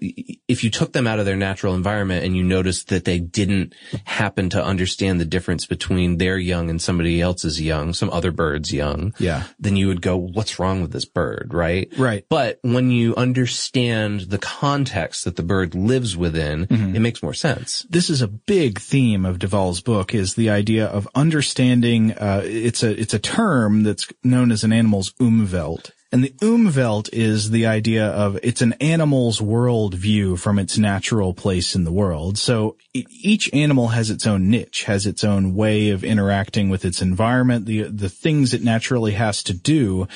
if 0.48 0.64
you 0.64 0.70
took 0.70 0.94
them 0.94 1.08
out 1.08 1.20
of 1.20 1.26
their 1.26 1.36
natural 1.36 1.76
environment 1.76 2.24
and 2.26 2.36
you 2.36 2.44
noticed 2.44 2.90
that 2.90 3.06
they 3.06 3.20
didn't 3.20 3.74
happen 4.06 4.50
to 4.52 4.64
understand 4.64 5.20
the 5.20 5.26
difference 5.26 5.66
between 5.66 6.18
their 6.18 6.38
young 6.38 6.70
and 6.70 6.82
somebody 6.82 7.22
else's 7.22 7.62
young, 7.62 7.94
some 7.94 8.10
other 8.10 8.32
bird's 8.32 8.72
young, 8.74 9.14
Yeah. 9.20 9.44
then 9.60 9.76
you 9.76 9.88
would 9.88 10.02
go, 10.02 10.18
what's 10.18 10.60
wrong 10.60 10.82
with 10.82 10.92
this 10.92 11.06
bird, 11.06 11.52
right? 11.54 11.92
Right. 11.98 12.26
But 12.30 12.60
when 12.62 12.92
you 12.92 13.16
understand 13.16 14.22
the 14.22 14.38
context 14.38 15.26
that 15.26 15.36
the 15.36 15.44
bird 15.44 15.76
lives 15.76 16.16
within, 16.18 16.68
it 16.96 17.00
makes 17.00 17.22
more 17.24 17.34
sense. 17.34 17.86
this 17.90 18.10
is 18.10 18.22
a 18.22 18.28
big 18.28 18.80
theme 18.80 19.26
of 19.26 19.40
de 19.40 19.48
Waal's 19.48 19.82
book 19.82 20.14
is 20.14 20.36
the 20.36 20.50
idea 20.50 20.86
of 20.86 21.08
understanding, 21.16 22.12
uh, 22.14 22.42
it's 22.44 22.84
a, 22.84 23.00
it's 23.00 23.14
a 23.14 23.20
term 23.20 23.84
that's 23.84 24.08
known 24.24 24.52
as 24.52 24.64
an 24.64 24.72
animal's 24.74 25.12
umwelt. 25.20 25.92
And 26.16 26.24
the 26.24 26.34
umwelt 26.42 27.10
is 27.12 27.50
the 27.50 27.66
idea 27.66 28.06
of 28.08 28.40
it's 28.42 28.62
an 28.62 28.72
animal's 28.80 29.42
world 29.42 29.96
view 29.96 30.38
from 30.38 30.58
its 30.58 30.78
natural 30.78 31.34
place 31.34 31.76
in 31.76 31.84
the 31.84 31.92
world. 31.92 32.38
So 32.38 32.78
each 32.94 33.54
animal 33.54 33.90
has 33.90 34.10
its 34.10 34.26
own 34.26 34.50
niche, 34.50 34.86
has 34.86 35.06
its 35.06 35.26
own 35.26 35.56
way 35.56 35.90
of 35.90 36.06
interacting 36.06 36.70
with 36.70 36.86
its 36.86 37.02
environment, 37.02 37.66
the, 37.66 37.84
the 37.84 38.08
things 38.08 38.54
it 38.54 38.64
naturally 38.64 39.12
has 39.12 39.44
to 39.44 39.54
do. 39.54 40.08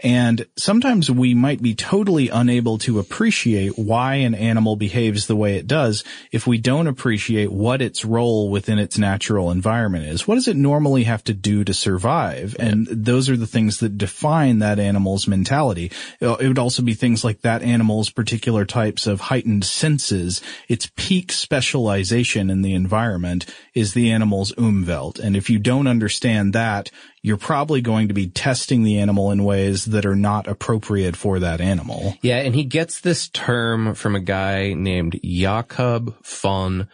And 0.00 0.46
sometimes 0.58 1.10
we 1.10 1.32
might 1.32 1.62
be 1.62 1.74
totally 1.74 2.28
unable 2.28 2.76
to 2.78 2.98
appreciate 2.98 3.78
why 3.78 4.16
an 4.16 4.34
animal 4.34 4.76
behaves 4.76 5.26
the 5.26 5.36
way 5.36 5.56
it 5.56 5.66
does 5.66 6.04
if 6.30 6.46
we 6.46 6.58
don't 6.58 6.86
appreciate 6.86 7.50
what 7.50 7.80
its 7.80 8.04
role 8.04 8.50
within 8.50 8.78
its 8.78 8.98
natural 8.98 9.50
environment 9.50 10.04
is. 10.04 10.28
What 10.28 10.34
does 10.34 10.48
it 10.48 10.56
normally 10.56 11.04
have 11.04 11.24
to 11.24 11.34
do 11.34 11.64
to 11.64 11.72
survive? 11.72 12.54
And 12.58 12.86
those 12.86 13.30
are 13.30 13.38
the 13.38 13.46
things 13.46 13.78
that 13.78 13.96
define 13.96 14.58
that 14.58 14.78
animal's 14.78 15.26
mentality. 15.26 15.90
Uh, 16.20 16.34
It 16.34 16.48
would 16.48 16.58
also 16.58 16.82
be 16.82 16.94
things 16.94 17.24
like 17.24 17.40
that 17.40 17.62
animal's 17.62 18.10
particular 18.10 18.66
types 18.66 19.06
of 19.06 19.20
heightened 19.20 19.64
senses. 19.64 20.42
Its 20.68 20.90
peak 20.96 21.32
specialization 21.32 22.50
in 22.50 22.60
the 22.60 22.74
environment 22.74 23.46
is 23.74 23.94
the 23.94 24.10
animal's 24.10 24.52
umwelt. 24.52 25.18
And 25.18 25.36
if 25.36 25.48
you 25.48 25.58
don't 25.58 25.86
understand 25.86 26.52
that, 26.52 26.90
you're 27.26 27.36
probably 27.36 27.80
going 27.80 28.06
to 28.06 28.14
be 28.14 28.28
testing 28.28 28.84
the 28.84 29.00
animal 29.00 29.32
in 29.32 29.42
ways 29.42 29.86
that 29.86 30.06
are 30.06 30.14
not 30.14 30.46
appropriate 30.46 31.16
for 31.16 31.40
that 31.40 31.60
animal. 31.60 32.14
Yeah, 32.22 32.36
and 32.36 32.54
he 32.54 32.62
gets 32.62 33.00
this 33.00 33.28
term 33.30 33.96
from 33.96 34.14
a 34.14 34.20
guy 34.20 34.74
named 34.74 35.18
Jakob 35.24 36.14
von 36.24 36.86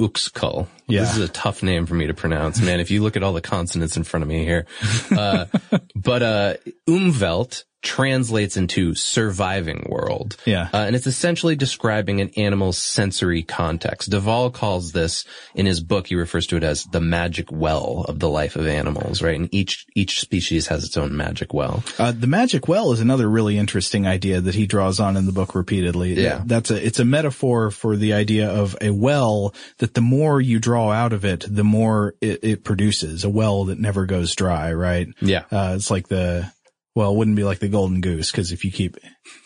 Uexküll. 0.00 0.68
Yeah. 0.86 1.00
This 1.00 1.16
is 1.16 1.24
a 1.24 1.28
tough 1.28 1.64
name 1.64 1.86
for 1.86 1.94
me 1.94 2.06
to 2.06 2.14
pronounce, 2.14 2.60
man. 2.60 2.78
If 2.78 2.92
you 2.92 3.02
look 3.02 3.16
at 3.16 3.24
all 3.24 3.32
the 3.32 3.40
consonants 3.40 3.96
in 3.96 4.04
front 4.04 4.22
of 4.22 4.28
me 4.28 4.44
here, 4.44 4.66
uh, 5.10 5.46
but 5.96 6.22
uh, 6.22 6.54
Umwelt 6.88 7.64
translates 7.82 8.56
into 8.56 8.94
surviving 8.94 9.86
world. 9.88 10.36
Yeah. 10.44 10.68
Uh, 10.72 10.78
and 10.78 10.94
it's 10.94 11.06
essentially 11.06 11.56
describing 11.56 12.20
an 12.20 12.30
animal's 12.36 12.78
sensory 12.78 13.42
context. 13.42 14.10
de 14.10 14.20
Waal 14.20 14.50
calls 14.50 14.92
this 14.92 15.24
in 15.54 15.66
his 15.66 15.80
book, 15.80 16.06
he 16.06 16.14
refers 16.14 16.46
to 16.48 16.56
it 16.56 16.62
as 16.62 16.84
the 16.84 17.00
magic 17.00 17.50
well 17.50 18.04
of 18.08 18.18
the 18.18 18.28
life 18.28 18.56
of 18.56 18.66
animals, 18.66 19.22
right? 19.22 19.36
And 19.36 19.52
each, 19.52 19.86
each 19.94 20.20
species 20.20 20.66
has 20.66 20.84
its 20.84 20.96
own 20.96 21.16
magic 21.16 21.54
well. 21.54 21.82
Uh, 21.98 22.12
the 22.12 22.26
magic 22.26 22.68
well 22.68 22.92
is 22.92 23.00
another 23.00 23.28
really 23.28 23.56
interesting 23.56 24.06
idea 24.06 24.40
that 24.40 24.54
he 24.54 24.66
draws 24.66 25.00
on 25.00 25.16
in 25.16 25.26
the 25.26 25.32
book 25.32 25.54
repeatedly. 25.54 26.14
Yeah. 26.14 26.42
That's 26.44 26.70
a, 26.70 26.86
it's 26.86 27.00
a 27.00 27.04
metaphor 27.04 27.70
for 27.70 27.96
the 27.96 28.12
idea 28.12 28.50
of 28.50 28.76
a 28.80 28.90
well 28.90 29.54
that 29.78 29.94
the 29.94 30.00
more 30.00 30.40
you 30.40 30.58
draw 30.58 30.90
out 30.90 31.12
of 31.12 31.24
it, 31.24 31.44
the 31.48 31.64
more 31.64 32.14
it, 32.20 32.40
it 32.42 32.64
produces. 32.64 33.24
A 33.24 33.30
well 33.30 33.64
that 33.66 33.78
never 33.78 34.06
goes 34.06 34.34
dry, 34.34 34.72
right? 34.72 35.08
Yeah. 35.20 35.44
Uh, 35.50 35.74
it's 35.76 35.90
like 35.90 36.08
the, 36.08 36.52
well, 36.94 37.12
it 37.12 37.16
wouldn't 37.16 37.36
be 37.36 37.44
like 37.44 37.60
the 37.60 37.68
golden 37.68 38.00
goose 38.00 38.30
because 38.30 38.50
if 38.50 38.64
you 38.64 38.72
keep, 38.72 38.96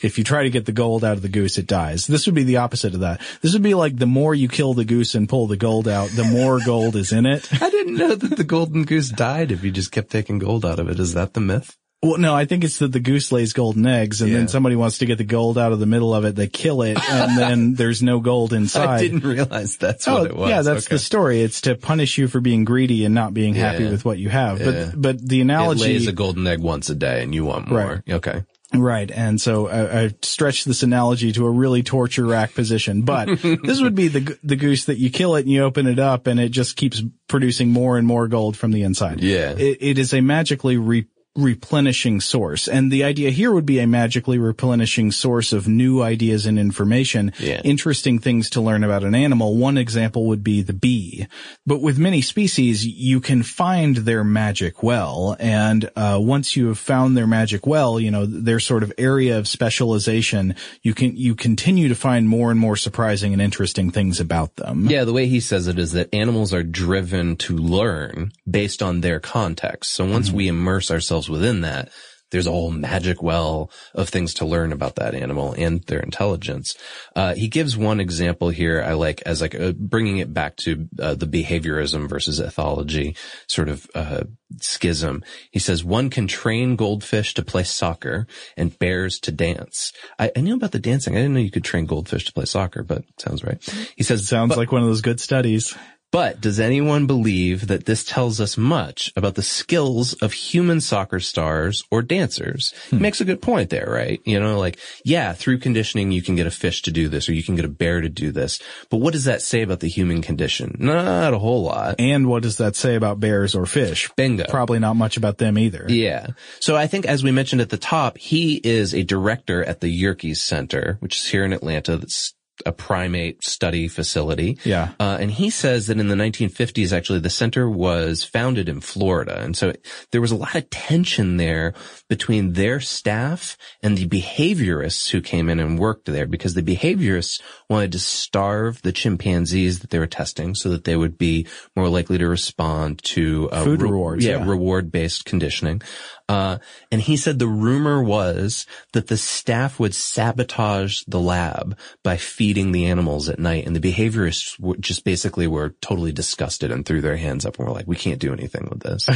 if 0.03 0.17
you 0.17 0.25
try 0.25 0.45
to 0.45 0.51
get 0.51 0.65
the 0.65 0.73
gold 0.73 1.05
out 1.05 1.17
of 1.17 1.23
the 1.23 1.29
goose, 1.29 1.59
it 1.59 1.67
dies. 1.67 2.07
This 2.07 2.27
would 2.27 2.35
be 2.35 2.45
the 2.45 2.57
opposite 2.57 2.95
of 2.95 3.01
that. 3.01 3.21
This 3.43 3.53
would 3.53 3.63
be 3.63 3.75
like 3.75 3.97
the 3.97 4.07
more 4.07 4.35
you 4.35 4.49
kill 4.49 4.73
the 4.73 4.85
goose 4.85 5.15
and 5.15 5.29
pull 5.29 5.47
the 5.47 5.57
gold 5.57 5.87
out, 5.87 6.09
the 6.11 6.25
more 6.25 6.59
gold 6.65 6.97
is 6.97 7.13
in 7.13 7.27
it. 7.27 7.47
I 7.63 7.71
didn't 7.71 7.97
know 7.97 8.15
that 8.15 8.37
the 8.37 8.45
golden 8.45 8.85
goose 8.85 9.11
died 9.11 9.53
if 9.53 9.63
you 9.63 9.71
just 9.71 9.93
kept 9.93 10.11
taking 10.11 10.39
gold 10.39 10.65
out 10.65 10.79
of 10.79 10.89
it. 10.89 10.99
Is 10.99 11.15
that 11.15 11.35
the 11.35 11.41
myth? 11.41 11.77
Well, 12.05 12.19
no, 12.19 12.35
I 12.35 12.45
think 12.45 12.65
it's 12.65 12.79
that 12.79 12.93
the 12.93 13.01
goose 13.01 13.33
lays 13.33 13.53
golden 13.55 13.87
eggs 13.87 14.21
and 14.21 14.31
Yeah. 14.31 14.37
then 14.39 14.49
somebody 14.49 14.77
wants 14.77 14.99
to 14.99 15.07
get 15.07 15.19
the 15.19 15.25
gold 15.25 15.57
out 15.57 15.73
of 15.73 15.81
the 15.81 15.87
middle 15.87 16.15
of 16.15 16.25
it. 16.25 16.37
They 16.37 16.47
kill 16.49 16.83
it 16.83 16.99
and 17.11 17.39
then 17.39 17.75
there's 17.75 18.03
no 18.03 18.21
gold 18.21 18.53
inside. 18.53 18.89
I 18.89 19.01
didn't 19.01 19.25
realize 19.25 19.77
that's 19.79 20.07
Oh, 20.07 20.19
what 20.21 20.27
it 20.31 20.37
was. 20.37 20.51
yeah, 20.51 20.63
that's 20.63 20.87
Okay. 20.87 20.97
the 20.97 20.99
story. 20.99 21.41
It's 21.41 21.63
to 21.63 21.75
punish 21.77 22.19
you 22.19 22.29
for 22.29 22.41
being 22.41 22.65
greedy 22.65 23.05
and 23.05 23.15
not 23.15 23.33
being 23.33 23.55
happy 23.55 23.89
with 23.89 24.05
what 24.05 24.19
you 24.19 24.29
have. 24.29 24.61
Yeah. 24.61 24.91
But, 24.93 25.01
but 25.01 25.29
the 25.29 25.39
It 25.39 25.43
analogy, 25.43 25.85
lays 25.85 26.07
a 26.07 26.13
golden 26.13 26.47
egg 26.47 26.61
once 26.61 26.91
a 26.91 26.95
day 26.95 27.23
and 27.23 27.35
you 27.35 27.45
want 27.45 27.69
more. 27.69 27.79
Right. 28.07 28.15
Okay. 28.17 28.43
Right. 28.75 29.09
And 29.11 29.41
so 29.41 29.69
I, 29.69 30.05
I 30.07 30.11
stretched 30.23 30.67
this 30.67 30.83
analogy 30.83 31.31
to 31.33 31.47
a 31.47 31.51
really 31.51 31.85
torture 31.85 32.27
rack 32.27 32.55
position, 32.55 33.03
but 33.03 33.27
this 33.63 33.81
would 33.81 33.95
be 33.95 34.09
the, 34.09 34.37
the 34.43 34.57
goose 34.57 34.87
that 34.87 34.99
you 34.99 35.11
kill 35.11 35.37
it 35.37 35.43
and 35.43 35.51
you 35.51 35.63
open 35.63 35.87
it 35.87 36.01
up 36.01 36.27
and 36.27 36.41
it 36.41 36.49
just 36.49 36.77
keeps 36.77 37.01
producing 37.29 37.71
more 37.71 37.97
and 37.99 38.07
more 38.07 38.27
gold 38.27 38.57
from 38.57 38.73
the 38.73 38.83
inside. 38.83 39.21
Yeah. 39.23 39.53
It, 39.57 39.79
it 39.81 39.99
is 39.99 40.13
a 40.13 40.21
magically 40.21 40.77
re- 40.77 41.07
replenishing 41.37 42.21
source. 42.21 42.69
And 42.69 42.93
the 42.93 43.03
idea 43.05 43.31
here 43.31 43.53
would 43.53 43.67
be 43.67 43.81
a 43.81 43.87
magically 43.87 44.39
replenishing 44.39 45.11
source 45.11 45.53
of 45.53 45.67
new 45.67 46.01
ideas 46.01 46.47
and 46.47 46.59
information, 46.59 47.33
Yeah. 47.41 47.61
interesting 47.65 48.19
things 48.21 48.49
to 48.51 48.61
learn 48.61 48.85
about 48.85 49.03
an 49.05 49.15
animal. 49.15 49.57
One 49.57 49.77
example 49.77 50.27
would 50.27 50.45
be 50.45 50.63
the 50.63 50.73
bee. 50.73 51.27
But 51.67 51.83
with 51.83 51.99
many 51.99 52.21
species, 52.21 52.87
you 52.87 53.21
can 53.21 53.43
find 53.43 53.97
their 53.99 54.23
magic 54.23 54.83
well. 54.83 55.37
And, 55.41 55.91
uh, 55.97 56.19
once 56.21 56.57
you 56.57 56.69
have 56.69 56.79
found 56.79 57.17
their 57.17 57.27
magic 57.27 57.67
well, 57.67 57.99
you 57.99 58.11
know, 58.11 58.27
their 58.27 58.61
sort 58.61 58.83
of 58.83 58.93
area 58.97 59.37
of 59.39 59.49
specialization, 59.49 60.55
you 60.83 60.95
can, 60.95 61.17
you 61.17 61.35
continue 61.35 61.89
to 61.89 61.95
find 61.95 62.29
more 62.29 62.51
and 62.51 62.61
more 62.61 62.77
surprising 62.77 63.33
and 63.33 63.43
interesting 63.43 63.91
things 63.91 64.21
about 64.21 64.57
them. 64.57 64.87
Yeah, 64.89 65.05
the 65.05 65.13
way 65.13 65.27
he 65.27 65.41
says 65.41 65.67
it 65.67 65.79
is 65.79 65.93
that 65.93 66.13
animals 66.15 66.55
are 66.55 66.63
driven 66.63 67.37
to 67.37 67.57
learn 67.57 68.33
based 68.49 68.83
on 68.83 69.01
their 69.01 69.19
context. 69.21 69.93
So 69.93 70.05
once 70.05 70.31
we 70.31 70.49
immerse 70.49 70.91
ourselves 70.91 71.24
within 71.29 71.63
that, 71.63 71.91
there's 72.35 72.49
a 72.49 72.51
whole 72.51 72.73
magic 72.73 73.23
well 73.23 73.71
of 73.95 74.09
things 74.09 74.35
to 74.35 74.45
learn 74.45 74.73
about 74.73 74.97
that 74.97 75.15
animal 75.15 75.55
and 75.57 75.85
their 75.85 76.01
intelligence. 76.01 76.77
Uh, 77.15 77.33
he 77.35 77.47
gives 77.47 77.77
one 77.77 78.01
example 78.01 78.49
here 78.49 78.83
I 78.83 78.95
like 78.95 79.23
as 79.23 79.41
like 79.41 79.55
uh, 79.55 79.71
bringing 79.71 80.19
it 80.19 80.35
back 80.35 80.57
to 80.57 80.89
uh, 81.01 81.15
the 81.15 81.29
behaviorism 81.29 82.09
versus 82.09 82.41
ethology 82.41 83.17
sort 83.47 83.69
of 83.69 83.89
uh, 83.95 84.25
schism. 84.61 85.23
He 85.53 85.61
says 85.61 85.85
one 85.85 86.11
can 86.11 86.27
train 86.27 86.75
goldfish 86.75 87.35
to 87.35 87.45
play 87.45 87.63
soccer 87.63 88.27
and 88.57 88.77
bears 88.81 89.21
to 89.21 89.31
dance. 89.31 89.93
I, 90.19 90.33
I 90.37 90.41
knew 90.41 90.57
about 90.57 90.73
the 90.73 90.81
dancing. 90.81 91.15
I 91.15 91.21
didn't 91.21 91.35
know 91.35 91.41
you 91.41 91.53
could 91.53 91.63
train 91.63 91.87
goldfish 91.87 92.25
to 92.25 92.33
play 92.33 92.47
soccer, 92.47 92.83
but 92.83 93.05
sounds 93.17 93.45
right. 93.45 93.63
He 93.95 94.03
says 94.03 94.27
Sounds 94.27 94.57
like 94.57 94.73
one 94.73 94.83
of 94.83 94.89
those 94.89 95.03
good 95.03 95.21
studies. 95.21 95.77
But 96.15 96.41
does 96.41 96.61
anyone 96.61 97.09
believe 97.09 97.67
that 97.67 97.87
this 97.87 98.05
tells 98.05 98.41
us 98.41 98.57
much 98.57 99.13
about 99.17 99.35
the 99.35 99.43
skills 99.43 100.13
of 100.23 100.33
human 100.33 100.81
soccer 100.81 101.19
stars 101.19 101.83
or 101.91 102.03
dancers? 102.03 102.73
He 102.89 102.99
makes 102.99 103.21
a 103.21 103.25
good 103.25 103.43
point 103.43 103.71
there, 103.71 103.89
right? 103.91 104.21
You 104.25 104.39
know, 104.39 104.61
like, 104.61 104.79
yeah, 105.05 105.33
through 105.33 105.59
conditioning, 105.59 106.13
you 106.13 106.23
can 106.23 106.37
get 106.37 106.47
a 106.47 106.53
fish 106.53 106.83
to 106.83 106.93
do 106.93 107.09
this 107.09 107.29
or 107.29 107.33
you 107.33 107.43
can 107.43 107.57
get 107.57 107.65
a 107.65 107.69
bear 107.69 108.01
to 108.01 108.09
do 108.09 108.31
this. 108.31 108.63
But 108.91 108.99
what 108.99 109.13
does 109.13 109.25
that 109.25 109.43
say 109.43 109.63
about 109.63 109.81
the 109.81 109.89
human 109.89 110.23
condition? 110.23 110.77
Not 110.79 111.35
a 111.35 111.39
whole 111.41 111.65
lot. 111.65 111.97
And 111.99 112.29
what 112.29 112.45
does 112.45 112.59
that 112.59 112.77
say 112.77 112.95
about 112.95 113.19
bears 113.19 113.57
or 113.57 113.67
fish? 113.67 114.09
Bingo. 114.17 114.45
Probably 114.49 114.79
not 114.79 114.95
much 114.95 115.17
about 115.17 115.39
them 115.39 115.59
either. 115.59 115.85
Yeah. 115.89 116.29
So 116.61 116.77
I 116.77 116.87
think 116.87 117.07
as 117.07 117.25
we 117.25 117.33
mentioned 117.33 117.61
at 117.61 117.71
the 117.71 117.77
top, 117.77 118.19
he 118.19 118.61
is 118.63 118.95
a 118.95 119.03
director 119.03 119.65
at 119.65 119.81
the 119.81 119.89
Yerkes 119.89 120.43
Center, 120.43 120.97
which 121.01 121.17
is 121.17 121.27
here 121.27 121.45
in 121.45 121.53
Atlanta. 121.53 121.97
That's 121.97 122.35
a 122.67 122.73
primate 122.73 123.43
study 123.45 123.89
facility. 123.89 124.59
Yeah. 124.65 124.93
Uh, 125.01 125.19
and 125.21 125.31
he 125.31 125.51
says 125.51 125.89
that 125.89 125.99
in 125.99 126.09
the 126.09 126.15
1950s, 126.15 126.93
actually, 126.93 127.19
the 127.21 127.31
center 127.31 127.69
was 127.69 128.23
founded 128.25 128.69
in 128.69 128.81
Florida. 128.81 129.41
And 129.41 129.57
so 129.57 129.73
there 130.13 130.21
was 130.21 130.31
a 130.31 130.37
lot 130.37 130.55
of 130.55 130.71
tension 130.71 131.37
there 131.37 131.75
between 132.09 132.53
their 132.53 132.81
staff 132.81 133.57
and 133.83 133.97
the 133.99 134.07
behaviorists 134.09 135.11
who 135.11 135.21
came 135.21 135.49
in 135.49 135.59
and 135.61 135.79
worked 135.79 136.07
there 136.07 136.27
because 136.27 136.55
the 136.55 136.63
behaviorists 136.63 137.41
wanted 137.69 137.93
to 137.93 137.99
starve 137.99 138.81
the 138.83 138.93
chimpanzees 138.93 139.81
that 139.81 139.91
they 139.91 139.99
were 139.99 140.07
testing 140.07 140.55
so 140.55 140.69
that 140.71 140.85
they 140.85 140.97
would 140.97 141.19
be 141.19 141.47
more 141.77 141.89
likely 141.89 142.19
to 142.19 142.29
respond 142.29 143.03
to 143.05 143.49
uh, 143.51 143.65
Food 143.65 143.83
rewards, 143.83 144.25
Yeah, 144.25 144.39
yeah. 144.39 144.49
reward 144.49 144.93
based 144.93 145.25
conditioning. 145.25 145.83
Uh, 146.27 146.57
and 146.91 147.03
he 147.03 147.19
said 147.19 147.39
the 147.39 147.47
rumor 147.47 148.03
was 148.03 148.67
that 148.93 149.09
the 149.09 149.17
staff 149.17 149.79
would 149.79 149.95
sabotage 149.95 151.03
the 151.07 151.21
lab 151.21 151.77
by 152.03 152.17
feeding 152.17 152.73
the 152.73 152.87
animals 152.87 153.29
at 153.29 153.39
night. 153.39 153.67
And 153.67 153.77
the 153.77 153.93
behaviorists 153.93 154.59
were 154.59 154.77
just 154.79 155.05
basically 155.05 155.47
were 155.47 155.75
totally 155.83 156.13
disgusted 156.13 156.71
and 156.71 156.87
threw 156.87 157.03
their 157.03 157.19
hands 157.19 157.45
up 157.45 157.59
and 157.59 157.69
were 157.69 157.75
like, 157.75 157.87
we 157.87 157.97
can't 157.97 158.19
do 158.19 158.33
anything 158.33 158.69
with 158.71 158.81
this. 158.81 159.07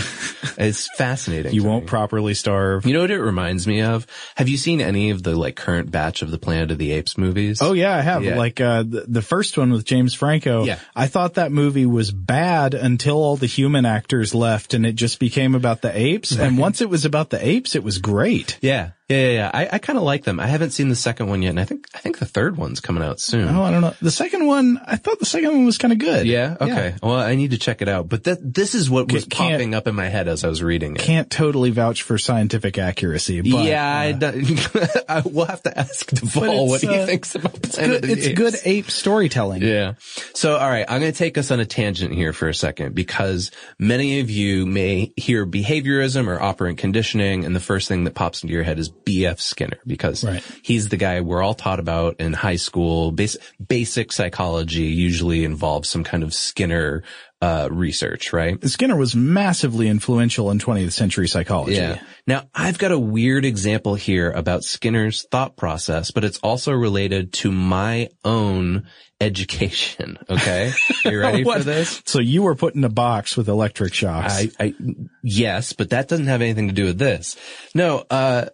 it's 0.59 0.88
fascinating. 0.96 1.54
You 1.54 1.64
won't 1.64 1.84
me. 1.84 1.88
properly 1.88 2.34
starve. 2.34 2.84
You 2.84 2.92
know 2.92 3.00
what 3.00 3.11
it 3.11 3.22
reminds 3.22 3.66
me 3.66 3.80
of? 3.80 4.06
Have 4.36 4.50
you 4.50 4.59
seen 4.59 4.82
any 4.82 5.09
of 5.09 5.22
the 5.22 5.34
like 5.34 5.56
current 5.56 5.90
batch 5.90 6.20
of 6.20 6.30
the 6.30 6.38
Planet 6.38 6.72
of 6.72 6.78
the 6.78 6.92
Apes 6.92 7.16
movies? 7.16 7.62
Oh 7.62 7.72
yeah, 7.72 7.96
I 7.96 8.02
have. 8.02 8.22
Yeah. 8.22 8.36
Like 8.36 8.61
uh 8.61 8.82
the, 8.82 9.06
the 9.09 9.22
first 9.22 9.56
one 9.56 9.72
with 9.72 9.86
James 9.86 10.12
Franco. 10.12 10.64
Yeah. 10.64 10.78
I 10.94 11.06
thought 11.06 11.34
that 11.34 11.52
movie 11.52 11.86
was 11.86 12.11
bad 12.11 12.74
until 12.74 13.16
all 13.16 13.36
the 13.36 13.46
human 13.46 13.86
actors 13.86 14.34
left 14.34 14.74
and 14.74 14.84
it 14.84 14.94
just 14.94 15.18
became 15.18 15.54
about 15.54 15.80
the 15.80 15.96
apes. 15.96 16.36
And 16.36 16.59
once 16.59 16.82
it 16.82 16.90
was 16.90 16.97
about 17.05 17.30
the 17.30 17.44
apes, 17.44 17.74
it 17.74 17.82
was 17.82 17.99
great. 17.99 18.59
Yeah. 18.61 18.90
Yeah, 19.09 19.16
yeah, 19.18 19.30
yeah. 19.30 19.50
I, 19.54 19.68
I 19.72 19.78
kind 19.78 19.96
of 19.98 20.02
like 20.02 20.24
them. 20.24 20.38
I 20.38 20.46
haven't 20.46 20.70
seen 20.70 20.90
the 20.90 20.96
second 20.96 21.28
one 21.28 21.40
yet, 21.40 21.50
and 21.50 21.61
I 21.61 21.64
think 21.64 21.86
I 21.94 21.98
think 21.98 22.18
the 22.18 22.26
third 22.26 22.59
one's 22.59 22.80
coming 22.80 23.02
out 23.02 23.20
soon. 23.20 23.48
Oh, 23.48 23.62
I 23.62 23.70
don't 23.70 23.80
know. 23.80 23.94
The 24.02 24.11
second 24.11 24.46
one, 24.46 24.78
I 24.84 24.96
thought 24.96 25.18
the 25.18 25.24
second 25.24 25.50
one 25.52 25.64
was 25.64 25.78
kind 25.78 25.92
of 25.92 25.98
good. 25.98 26.26
Yeah. 26.26 26.56
Okay. 26.61 26.94
Well, 27.02 27.14
I 27.14 27.34
need 27.34 27.52
to 27.52 27.59
check 27.59 27.80
it 27.80 27.88
out. 27.88 28.09
But 28.11 28.24
that 28.24 28.38
this 28.54 28.74
is 28.74 28.90
what 28.90 29.11
was 29.11 29.24
popping 29.24 29.74
up 29.74 29.86
in 29.88 29.94
my 29.94 30.09
head 30.09 30.28
as 30.28 30.44
I 30.44 30.48
was 30.48 30.62
reading 30.62 30.94
it. 30.96 31.00
Can't 31.00 31.30
totally 31.30 31.70
vouch 31.70 32.02
for 32.02 32.18
scientific 32.18 32.76
accuracy, 32.76 33.40
but 33.40 33.64
yeah, 33.64 33.82
I 33.98 34.12
uh, 34.12 34.12
don't- 34.12 34.70
I, 35.09 35.22
we'll 35.24 35.46
have 35.46 35.62
to 35.62 35.78
ask 35.78 36.06
de 36.11 36.26
Waal 36.38 36.68
what 36.68 36.82
he 36.82 36.88
uh, 36.88 37.06
thinks 37.06 37.34
about 37.34 37.56
it's 37.56 37.76
Planet 37.76 38.02
good, 38.02 38.11
it's 38.11 38.28
good 38.28 38.54
ape 38.66 38.90
storytelling. 38.90 39.62
Yeah. 39.62 39.94
So, 40.34 40.56
all 40.59 40.68
right, 40.68 40.84
I'm 40.86 41.00
going 41.00 41.12
to 41.12 41.18
take 41.18 41.38
us 41.38 41.50
on 41.50 41.61
a 41.61 41.66
tangent 41.66 42.12
here 42.12 42.34
for 42.34 42.48
a 42.48 42.54
second 42.54 42.94
because 42.94 43.52
many 43.78 44.20
of 44.20 44.28
you 44.30 44.66
may 44.66 45.12
hear 45.16 45.46
behaviorism 45.46 46.26
or 46.26 46.40
operant 46.42 46.76
conditioning, 46.76 47.46
and 47.46 47.56
the 47.56 47.61
first 47.61 47.88
thing 47.88 48.04
that 48.04 48.14
pops 48.14 48.42
into 48.42 48.52
your 48.52 48.64
head 48.64 48.78
is 48.78 48.90
B.F. 49.09 49.40
Skinner 49.40 49.78
because 49.86 50.22
Right. 50.24 50.42
he's 50.62 50.88
the 50.90 50.96
guy 50.96 51.20
we're 51.22 51.42
all 51.42 51.54
taught 51.54 51.80
about 51.80 52.16
in 52.20 52.32
high 52.34 52.56
school. 52.56 53.11
Basic, 53.12 53.40
basic 53.66 54.12
psychology 54.12 54.84
usually 54.84 55.44
involves 55.44 55.88
some 55.88 56.04
kind 56.04 56.22
of 56.22 56.34
Skinner, 56.34 57.02
uh, 57.40 57.68
research, 57.70 58.32
right? 58.32 58.62
Skinner 58.68 58.96
was 58.96 59.14
massively 59.14 59.86
influential 59.88 60.50
in 60.50 60.59
20th 60.59 60.92
century 60.92 61.28
psychology. 61.28 61.76
Yeah. 61.76 62.00
Now 62.26 62.42
I've 62.54 62.78
got 62.78 62.90
a 62.92 62.98
weird 62.98 63.44
example 63.44 63.94
here 63.94 64.30
about 64.30 64.64
Skinner's 64.64 65.22
thought 65.30 65.56
process, 65.56 66.11
but 66.11 66.24
it's 66.24 66.38
also 66.38 66.72
related 66.72 67.32
to 67.34 67.52
my 67.52 68.09
own 68.24 68.88
education. 69.20 70.18
Okay. 70.28 70.72
You 71.04 71.20
ready 71.20 71.44
for 71.44 71.61
this? 71.61 72.02
So 72.06 72.18
you 72.20 72.42
were 72.42 72.56
put 72.56 72.74
in 72.74 72.82
a 72.84 72.88
box 72.88 73.36
with 73.36 73.48
electric 73.48 73.94
shocks. 73.94 74.32
I, 74.32 74.50
I, 74.64 74.74
yes, 75.22 75.72
but 75.72 75.90
that 75.90 76.09
doesn't 76.09 76.26
have 76.26 76.42
anything 76.42 76.68
to 76.68 76.74
do 76.74 76.84
with 76.86 76.98
this. 76.98 77.36
No, 77.74 78.04
uh, 78.11 78.46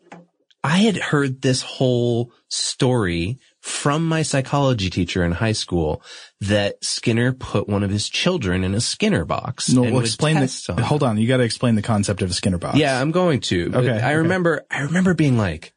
I 0.65 0.79
had 0.79 0.97
heard 0.97 1.43
this 1.43 1.61
whole 1.61 2.33
story 2.49 3.39
from 3.61 4.09
my 4.09 4.23
psychology 4.23 4.89
teacher 4.89 5.23
in 5.23 5.33
high 5.33 5.53
school 5.53 6.03
that 6.41 6.83
Skinner 6.83 7.33
put 7.33 7.69
one 7.69 7.83
of 7.83 7.91
his 7.91 8.09
children 8.09 8.65
in 8.65 8.75
a 8.75 8.81
Skinner 8.81 9.27
box. 9.27 9.69
no, 9.69 9.85
and 9.85 9.93
well, 9.93 10.03
explain 10.03 10.37
test 10.37 10.67
the, 10.67 10.73
on 10.73 10.77
them. 10.77 10.85
hold 10.87 11.03
on. 11.03 11.19
You 11.19 11.29
got 11.29 11.37
to 11.37 11.43
explain 11.43 11.75
the 11.75 11.83
concept 11.83 12.23
of 12.23 12.31
a 12.31 12.33
Skinner 12.33 12.57
box. 12.59 12.79
Yeah, 12.79 12.99
I'm 12.99 13.11
going 13.11 13.41
to. 13.41 13.69
But 13.71 13.85
Okay, 13.85 13.93
I 13.93 13.97
okay. 13.97 14.15
remember, 14.17 14.65
I 14.71 14.81
remember 14.81 15.12
being 15.12 15.37
like, 15.37 15.75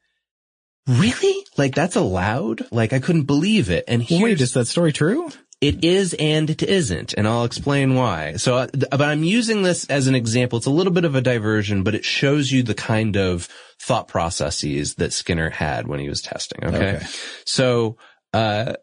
really? 0.87 1.43
Like 1.57 1.75
that's 1.75 1.97
allowed? 1.97 2.65
Like 2.71 2.93
I 2.93 2.99
couldn't 2.99 3.23
believe 3.23 3.69
it. 3.69 3.83
And 3.89 4.05
Well, 4.09 4.21
wait, 4.21 4.39
is 4.39 4.53
that 4.53 4.67
story 4.67 4.93
true? 4.93 5.29
it 5.59 5.83
is 5.83 6.13
and 6.19 6.49
it 6.49 6.61
isn't, 6.63 7.13
and 7.15 7.27
I'll 7.27 7.43
explain 7.43 7.95
why. 7.95 8.33
So, 8.37 8.57
uh, 8.57 8.67
but 8.91 9.01
I'm 9.01 9.23
using 9.23 9.63
this 9.63 9.85
as 9.87 10.07
an 10.07 10.13
example. 10.15 10.57
It's 10.57 10.67
a 10.67 10.71
little 10.71 10.93
bit 10.93 11.03
of 11.03 11.15
a 11.15 11.21
diversion, 11.21 11.83
but 11.83 11.95
it 11.95 12.05
shows 12.05 12.51
you 12.51 12.61
the 12.63 12.75
kind 12.75 13.17
of 13.17 13.49
thought 13.87 14.07
processes 14.07 14.95
that 14.95 15.13
Skinner 15.13 15.49
had 15.49 15.87
when 15.87 15.99
he 15.99 16.09
was 16.09 16.21
testing. 16.21 16.63
Okay. 16.65 16.95
Okay. 16.97 17.05
So, 17.45 17.97
uh, 18.33 18.73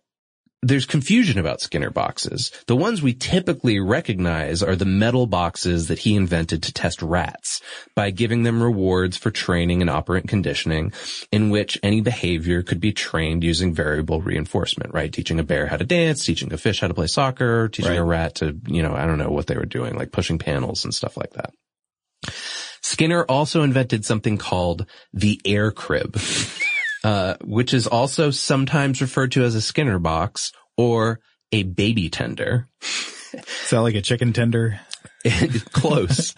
there's 0.67 0.87
confusion 0.87 1.39
about 1.39 1.61
Skinner 1.61 1.91
boxes. 1.91 2.51
The 2.69 2.75
ones 2.75 3.03
we 3.03 3.13
typically 3.13 3.81
recognize 3.81 4.63
are 4.63 4.75
the 4.75 4.87
metal 4.87 5.27
boxes 5.27 5.89
that 5.89 5.99
he 5.99 6.17
invented 6.17 6.63
to 6.63 6.73
test 6.73 7.03
rats 7.03 7.61
by 7.95 8.11
giving 8.11 8.45
them 8.45 8.63
rewards 8.63 9.19
for 9.19 9.31
training 9.31 9.83
and 9.83 9.91
operant 9.91 10.27
conditioning 10.27 10.95
in 11.31 11.51
which 11.51 11.79
any 11.83 12.01
behavior 12.01 12.63
could 12.63 12.81
be 12.81 12.93
trained 12.93 13.45
using 13.45 13.75
variable 13.75 14.23
reinforcement, 14.23 14.95
right? 14.95 15.13
Teaching 15.13 15.39
a 15.39 15.43
bear 15.43 15.67
how 15.67 15.77
to 15.77 15.85
dance, 15.85 16.25
teaching 16.25 16.51
a 16.51 16.57
fish 16.57 16.81
how 16.81 16.89
to 16.89 16.95
play 16.95 17.09
soccer, 17.09 17.69
teaching 17.69 17.91
Right. 17.91 17.99
a 18.01 18.05
rat 18.05 18.37
to, 18.37 18.57
you 18.67 18.83
know, 18.83 18.95
I 18.95 19.05
don't 19.05 19.19
know 19.19 19.29
what 19.29 19.47
they 19.47 19.57
were 19.57 19.67
doing, 19.67 19.97
like 19.97 20.13
pushing 20.13 20.39
panels 20.39 20.83
and 20.87 20.95
stuff 20.95 21.19
like 21.19 21.35
that. 21.35 21.53
Skinner 22.85 23.25
also 23.25 23.63
invented 23.63 24.05
something 24.05 24.37
called 24.37 24.85
the 25.15 25.41
air 25.47 25.71
crib, 25.71 26.19
uh, 27.05 27.35
which 27.43 27.73
is 27.73 27.87
also 27.87 28.31
sometimes 28.31 29.01
referred 29.01 29.33
to 29.33 29.43
as 29.43 29.55
a 29.55 29.63
Skinner 29.63 29.99
box 29.99 30.53
or 30.77 31.21
a 31.51 31.63
baby 31.63 32.11
tender. 32.11 32.69
That 33.71 33.81
like 33.81 33.97
a 33.97 34.01
chicken 34.01 34.33
tender? 34.33 34.79
Close. 35.73 36.35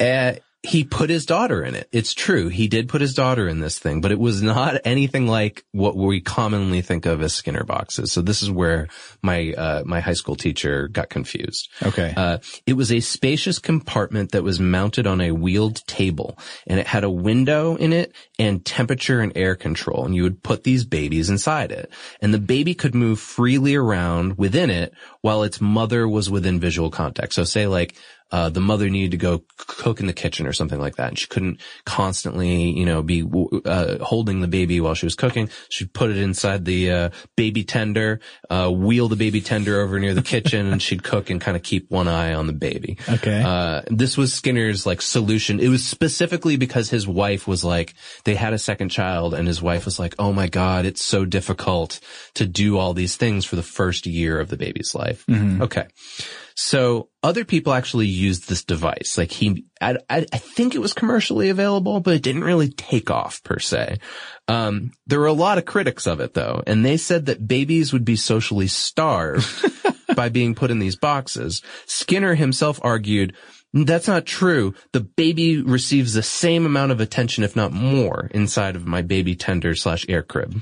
uh, 0.00 0.32
he 0.62 0.84
put 0.84 1.08
his 1.08 1.24
daughter 1.24 1.62
in 1.62 1.74
it. 1.74 1.88
It's 1.90 2.12
true. 2.12 2.48
He 2.48 2.68
did 2.68 2.88
put 2.88 3.00
his 3.00 3.14
daughter 3.14 3.48
in 3.48 3.60
this 3.60 3.78
thing, 3.78 4.02
but 4.02 4.12
it 4.12 4.18
was 4.18 4.42
not 4.42 4.78
anything 4.84 5.26
like 5.26 5.64
what 5.72 5.96
we 5.96 6.20
commonly 6.20 6.82
think 6.82 7.06
of 7.06 7.22
as 7.22 7.32
Skinner 7.32 7.64
boxes. 7.64 8.12
So 8.12 8.20
this 8.20 8.42
is 8.42 8.50
where 8.50 8.88
my, 9.22 9.54
uh, 9.56 9.82
my 9.86 10.00
high 10.00 10.12
school 10.12 10.36
teacher 10.36 10.88
got 10.88 11.08
confused. 11.08 11.70
Okay. 11.82 12.12
Uh, 12.14 12.38
it 12.66 12.74
was 12.74 12.92
a 12.92 13.00
spacious 13.00 13.58
compartment 13.58 14.32
that 14.32 14.42
was 14.42 14.60
mounted 14.60 15.06
on 15.06 15.22
a 15.22 15.32
wheeled 15.32 15.86
table 15.86 16.38
and 16.66 16.78
it 16.78 16.86
had 16.86 17.04
a 17.04 17.10
window 17.10 17.76
in 17.76 17.94
it 17.94 18.14
and 18.38 18.62
temperature 18.64 19.20
and 19.20 19.32
air 19.36 19.56
control. 19.56 20.04
And 20.04 20.14
you 20.14 20.24
would 20.24 20.42
put 20.42 20.64
these 20.64 20.84
babies 20.84 21.30
inside 21.30 21.72
it 21.72 21.90
and 22.20 22.34
the 22.34 22.38
baby 22.38 22.74
could 22.74 22.94
move 22.94 23.18
freely 23.18 23.76
around 23.76 24.36
within 24.36 24.68
it 24.68 24.92
while 25.22 25.42
its 25.42 25.58
mother 25.58 26.06
was 26.06 26.28
within 26.28 26.60
visual 26.60 26.90
contact. 26.90 27.32
So 27.32 27.44
say 27.44 27.66
like, 27.66 27.96
uh, 28.32 28.48
the 28.48 28.60
mother 28.60 28.88
needed 28.88 29.10
to 29.12 29.16
go 29.16 29.42
cook 29.56 30.00
in 30.00 30.06
the 30.06 30.12
kitchen 30.12 30.46
or 30.46 30.52
something 30.52 30.78
like 30.78 30.96
that. 30.96 31.08
And 31.08 31.18
she 31.18 31.26
couldn't 31.26 31.60
constantly, 31.84 32.70
you 32.70 32.84
know, 32.84 33.02
be, 33.02 33.24
uh, 33.64 33.98
holding 34.04 34.40
the 34.40 34.48
baby 34.48 34.80
while 34.80 34.94
she 34.94 35.06
was 35.06 35.14
cooking. 35.14 35.50
She'd 35.68 35.92
put 35.92 36.10
it 36.10 36.16
inside 36.16 36.64
the, 36.64 36.90
uh, 36.90 37.10
baby 37.36 37.64
tender, 37.64 38.20
uh, 38.48 38.70
wheel 38.70 39.08
the 39.08 39.16
baby 39.16 39.40
tender 39.40 39.80
over 39.80 39.98
near 39.98 40.14
the 40.14 40.22
kitchen 40.22 40.66
and 40.72 40.80
she'd 40.80 41.02
cook 41.02 41.30
and 41.30 41.40
kind 41.40 41.56
of 41.56 41.62
keep 41.62 41.90
one 41.90 42.08
eye 42.08 42.34
on 42.34 42.46
the 42.46 42.52
baby. 42.52 42.98
Okay. 43.08 43.42
Uh, 43.44 43.82
this 43.88 44.16
was 44.16 44.32
Skinner's 44.32 44.86
like 44.86 45.02
solution. 45.02 45.60
It 45.60 45.68
was 45.68 45.84
specifically 45.84 46.56
because 46.56 46.90
his 46.90 47.08
wife 47.08 47.48
was 47.48 47.64
like, 47.64 47.94
they 48.24 48.34
had 48.34 48.52
a 48.52 48.58
second 48.58 48.90
child 48.90 49.34
and 49.34 49.48
his 49.48 49.60
wife 49.60 49.84
was 49.84 49.98
like, 49.98 50.14
oh 50.18 50.32
my 50.32 50.48
God, 50.48 50.84
it's 50.84 51.02
so 51.02 51.24
difficult 51.24 52.00
to 52.34 52.46
do 52.46 52.78
all 52.78 52.94
these 52.94 53.16
things 53.16 53.44
for 53.44 53.56
the 53.56 53.62
first 53.62 54.06
year 54.06 54.38
of 54.38 54.48
the 54.48 54.56
baby's 54.56 54.94
life. 54.94 55.24
Okay. 55.62 55.86
So 56.62 57.08
other 57.22 57.46
people 57.46 57.72
actually 57.72 58.06
used 58.06 58.46
this 58.46 58.64
device. 58.64 59.16
Like 59.16 59.32
he, 59.32 59.64
I, 59.80 59.96
I, 60.10 60.26
I 60.30 60.36
think 60.36 60.74
it 60.74 60.80
was 60.80 60.92
commercially 60.92 61.48
available, 61.48 62.00
but 62.00 62.12
it 62.12 62.22
didn't 62.22 62.44
really 62.44 62.68
take 62.68 63.10
off 63.10 63.42
per 63.42 63.58
se. 63.58 63.96
Um, 64.46 64.92
there 65.06 65.20
were 65.20 65.24
a 65.24 65.32
lot 65.32 65.56
of 65.56 65.64
critics 65.64 66.06
of 66.06 66.20
it 66.20 66.34
though, 66.34 66.62
and 66.66 66.84
they 66.84 66.98
said 66.98 67.26
that 67.26 67.48
babies 67.48 67.94
would 67.94 68.04
be 68.04 68.14
socially 68.14 68.66
starved 68.66 69.48
by 70.14 70.28
being 70.28 70.54
put 70.54 70.70
in 70.70 70.80
these 70.80 70.96
boxes. 70.96 71.62
Skinner 71.86 72.34
himself 72.34 72.78
argued, 72.82 73.34
that's 73.72 74.06
not 74.06 74.26
true. 74.26 74.74
The 74.92 75.00
baby 75.00 75.62
receives 75.62 76.12
the 76.12 76.22
same 76.22 76.66
amount 76.66 76.92
of 76.92 77.00
attention, 77.00 77.42
if 77.42 77.56
not 77.56 77.72
more, 77.72 78.28
inside 78.32 78.76
of 78.76 78.86
my 78.86 79.00
baby 79.00 79.34
tender 79.34 79.74
slash 79.74 80.04
air 80.10 80.22
crib. 80.22 80.60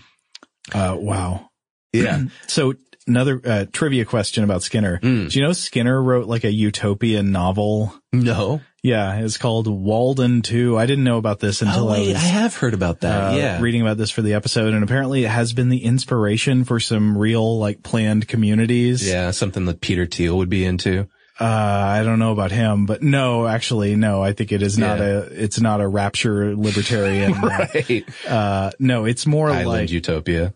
Uh, 0.72 0.96
wow. 0.96 1.50
Yeah. 1.92 2.26
So 2.46 2.74
another 3.08 3.40
uh, 3.44 3.64
trivia 3.72 4.04
question 4.04 4.44
about 4.44 4.62
Skinner. 4.62 5.00
Mm. 5.02 5.30
Do 5.30 5.38
you 5.38 5.44
know 5.44 5.52
Skinner 5.52 6.00
wrote 6.00 6.26
like 6.28 6.44
a 6.44 6.52
utopian 6.52 7.32
novel? 7.32 7.92
no. 8.12 8.60
Yeah, 8.80 9.16
it's 9.18 9.38
called 9.38 9.66
Walden 9.66 10.40
2. 10.40 10.78
I 10.78 10.86
didn't 10.86 11.02
know 11.02 11.18
about 11.18 11.40
this 11.40 11.62
until 11.62 11.88
Oh 11.88 11.92
wait, 11.92 12.10
I 12.10 12.12
was 12.12 12.16
I 12.22 12.26
have 12.26 12.54
heard 12.54 12.74
about 12.74 13.00
that. 13.00 13.32
uh, 13.34 13.36
yeah. 13.36 13.60
reading 13.60 13.82
about 13.82 13.96
this 13.96 14.08
for 14.10 14.22
the 14.22 14.34
episode, 14.34 14.72
and 14.72 14.84
apparently 14.84 15.24
it 15.24 15.28
has 15.30 15.52
been 15.52 15.68
the 15.68 15.82
inspiration 15.82 16.62
for 16.64 16.78
some 16.78 17.18
real 17.18 17.58
like 17.58 17.82
planned 17.82 18.28
communities. 18.28 19.06
yeah, 19.06 19.32
something 19.32 19.64
that 19.66 19.80
Peter 19.80 20.06
Thiel 20.06 20.38
would 20.38 20.48
be 20.48 20.64
into. 20.64 21.08
Uh, 21.40 21.44
I 21.44 22.02
don't 22.04 22.20
know 22.20 22.30
about 22.32 22.52
him, 22.52 22.86
but 22.86 23.02
no, 23.02 23.48
actually, 23.48 23.96
no, 23.96 24.22
I 24.22 24.32
think 24.32 24.52
it 24.52 24.62
is 24.62 24.78
not 24.78 25.00
Yeah. 25.00 25.04
a, 25.04 25.18
it's 25.22 25.60
not 25.60 25.80
a 25.80 25.86
rapture 25.88 26.54
libertarian. 26.56 27.32
Right. 27.42 28.04
Uh, 28.28 28.70
no, 28.78 29.06
it's 29.06 29.26
more 29.26 29.50
Island 29.50 29.66
like, 29.66 29.90
Utopia. 29.90 30.54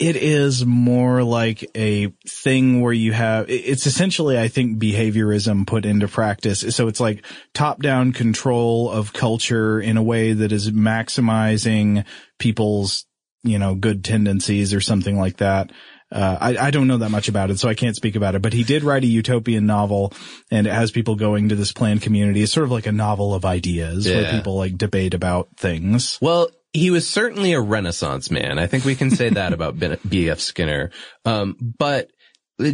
It 0.00 0.16
is 0.16 0.64
more 0.64 1.22
like 1.22 1.70
a 1.76 2.06
thing 2.26 2.80
where 2.80 2.92
you 2.92 3.12
have, 3.12 3.50
it's 3.50 3.86
essentially, 3.86 4.38
I 4.38 4.48
think, 4.48 4.78
behaviorism 4.78 5.66
put 5.66 5.84
into 5.84 6.08
practice. 6.08 6.60
So 6.74 6.88
it's 6.88 7.00
like 7.00 7.24
top 7.52 7.82
down 7.82 8.12
control 8.12 8.90
of 8.90 9.12
culture 9.12 9.78
in 9.78 9.98
a 9.98 10.02
way 10.02 10.32
that 10.32 10.52
is 10.52 10.70
maximizing 10.70 12.06
people's, 12.38 13.04
you 13.42 13.58
know, 13.58 13.74
good 13.74 14.02
tendencies 14.02 14.72
or 14.72 14.80
something 14.80 15.18
like 15.18 15.36
that. 15.36 15.70
Uh, 16.10 16.38
I, 16.40 16.56
I 16.56 16.70
don't 16.70 16.88
know 16.88 16.96
that 16.96 17.10
much 17.10 17.28
about 17.28 17.50
it, 17.50 17.60
so 17.60 17.68
I 17.68 17.74
can't 17.74 17.94
speak 17.94 18.16
about 18.16 18.34
it, 18.34 18.42
but 18.42 18.54
he 18.54 18.64
did 18.64 18.82
write 18.82 19.04
a 19.04 19.06
utopian 19.06 19.66
novel 19.66 20.14
and 20.50 20.66
it 20.66 20.72
has 20.72 20.90
people 20.90 21.14
going 21.14 21.50
to 21.50 21.54
this 21.54 21.72
planned 21.72 22.00
community. 22.00 22.42
It's 22.42 22.52
sort 22.52 22.64
of 22.64 22.72
like 22.72 22.86
a 22.86 22.92
novel 22.92 23.34
of 23.34 23.44
ideas 23.44 24.06
where 24.06 24.32
people 24.32 24.56
like 24.56 24.78
debate 24.78 25.12
about 25.12 25.50
things. 25.58 26.18
Well, 26.22 26.48
he 26.72 26.90
was 26.90 27.08
certainly 27.08 27.52
a 27.52 27.60
renaissance 27.60 28.30
man. 28.30 28.58
I 28.58 28.66
think 28.66 28.84
we 28.84 28.94
can 28.94 29.10
say 29.10 29.30
that 29.30 29.52
about 29.60 29.78
B.F. 30.08 30.40
Skinner. 30.40 30.90
Um, 31.24 31.56
but 31.60 32.10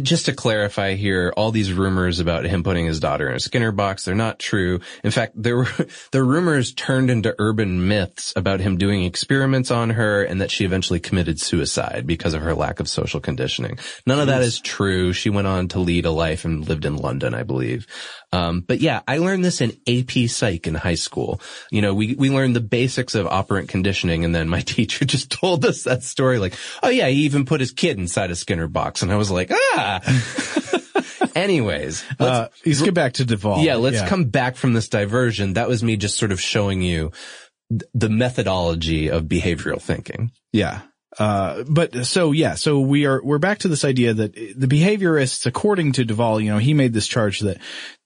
just 0.01 0.25
to 0.25 0.33
clarify 0.33 0.95
here, 0.95 1.33
all 1.37 1.51
these 1.51 1.71
rumors 1.71 2.19
about 2.19 2.45
him 2.45 2.63
putting 2.63 2.85
his 2.85 2.99
daughter 2.99 3.29
in 3.29 3.35
a 3.35 3.39
Skinner 3.39 3.71
box, 3.71 4.03
they're 4.03 4.15
not 4.15 4.39
true. 4.39 4.81
In 5.03 5.11
fact, 5.11 5.33
there 5.35 5.57
were, 5.57 5.69
the 6.11 6.23
rumors 6.23 6.73
turned 6.73 7.09
into 7.09 7.35
urban 7.39 7.87
myths 7.87 8.33
about 8.35 8.59
him 8.59 8.77
doing 8.77 9.03
experiments 9.03 9.71
on 9.71 9.91
her 9.91 10.23
and 10.23 10.41
that 10.41 10.51
she 10.51 10.65
eventually 10.65 10.99
committed 10.99 11.39
suicide 11.39 12.05
because 12.05 12.33
of 12.33 12.41
her 12.41 12.53
lack 12.53 12.79
of 12.79 12.89
social 12.89 13.19
conditioning. 13.19 13.79
None 14.05 14.19
of 14.19 14.27
that 14.27 14.41
is 14.41 14.59
true. 14.59 15.13
She 15.13 15.29
went 15.29 15.47
on 15.47 15.69
to 15.69 15.79
lead 15.79 16.05
a 16.05 16.11
life 16.11 16.45
and 16.45 16.67
lived 16.67 16.85
in 16.85 16.97
London, 16.97 17.33
I 17.33 17.43
believe. 17.43 17.87
Um, 18.33 18.59
but 18.59 18.81
yeah, 18.81 19.01
I 19.07 19.19
learned 19.19 19.45
this 19.45 19.61
in 19.61 19.71
AP 19.87 20.29
Psych 20.29 20.67
in 20.67 20.75
high 20.75 20.95
school. 20.95 21.39
You 21.71 21.81
know, 21.81 21.93
we, 21.93 22.13
we 22.15 22.29
learned 22.29 22.55
the 22.57 22.61
basics 22.61 23.15
of 23.15 23.25
operant 23.25 23.69
conditioning 23.69 24.25
and 24.25 24.35
then 24.35 24.49
my 24.49 24.59
teacher 24.65 25.05
just 25.05 25.31
told 25.31 25.63
us 25.65 25.83
that 25.83 26.03
story 26.03 26.37
like, 26.37 26.53
oh 26.83 26.89
yeah, 26.89 27.07
he 27.07 27.21
even 27.23 27.45
put 27.45 27.61
his 27.61 27.71
kid 27.71 27.97
inside 27.97 28.29
a 28.31 28.35
Skinner 28.35 28.67
box. 28.67 29.01
And 29.01 29.11
I 29.11 29.15
was 29.15 29.31
like, 29.31 29.49
ah. 29.53 30.01
Anyways, 31.35 32.03
let's, 32.19 32.21
Uh, 32.21 32.47
let's 32.65 32.81
get 32.81 32.93
back 32.93 33.13
to 33.13 33.25
de 33.25 33.37
Waal. 33.37 33.63
yeah, 33.63 33.75
let's 33.75 34.01
come 34.07 34.25
back 34.25 34.55
from 34.55 34.73
this 34.73 34.89
diversion. 34.89 35.53
That 35.53 35.67
was 35.69 35.83
me 35.83 35.95
just 35.95 36.17
sort 36.17 36.31
of 36.31 36.41
showing 36.41 36.81
you 36.81 37.11
th- 37.69 37.83
the 37.93 38.09
methodology 38.09 39.09
of 39.09 39.25
behavioral 39.25 39.81
thinking. 39.81 40.31
Yeah. 40.51 40.81
Uh, 41.19 41.63
but 41.67 42.05
so 42.05 42.31
yeah, 42.31 42.53
so 42.53 42.79
we 42.79 43.05
are, 43.07 43.21
we're 43.23 43.39
back 43.39 43.59
to 43.59 43.67
this 43.67 43.83
idea 43.83 44.13
that 44.13 44.33
the 44.33 44.67
behaviorists, 44.67 45.45
according 45.45 45.91
to 45.93 46.05
de 46.05 46.13
Waal, 46.13 46.39
you 46.39 46.51
know, 46.51 46.59
he 46.59 46.75
made 46.75 46.93
this 46.93 47.07
charge 47.07 47.39
that 47.39 47.57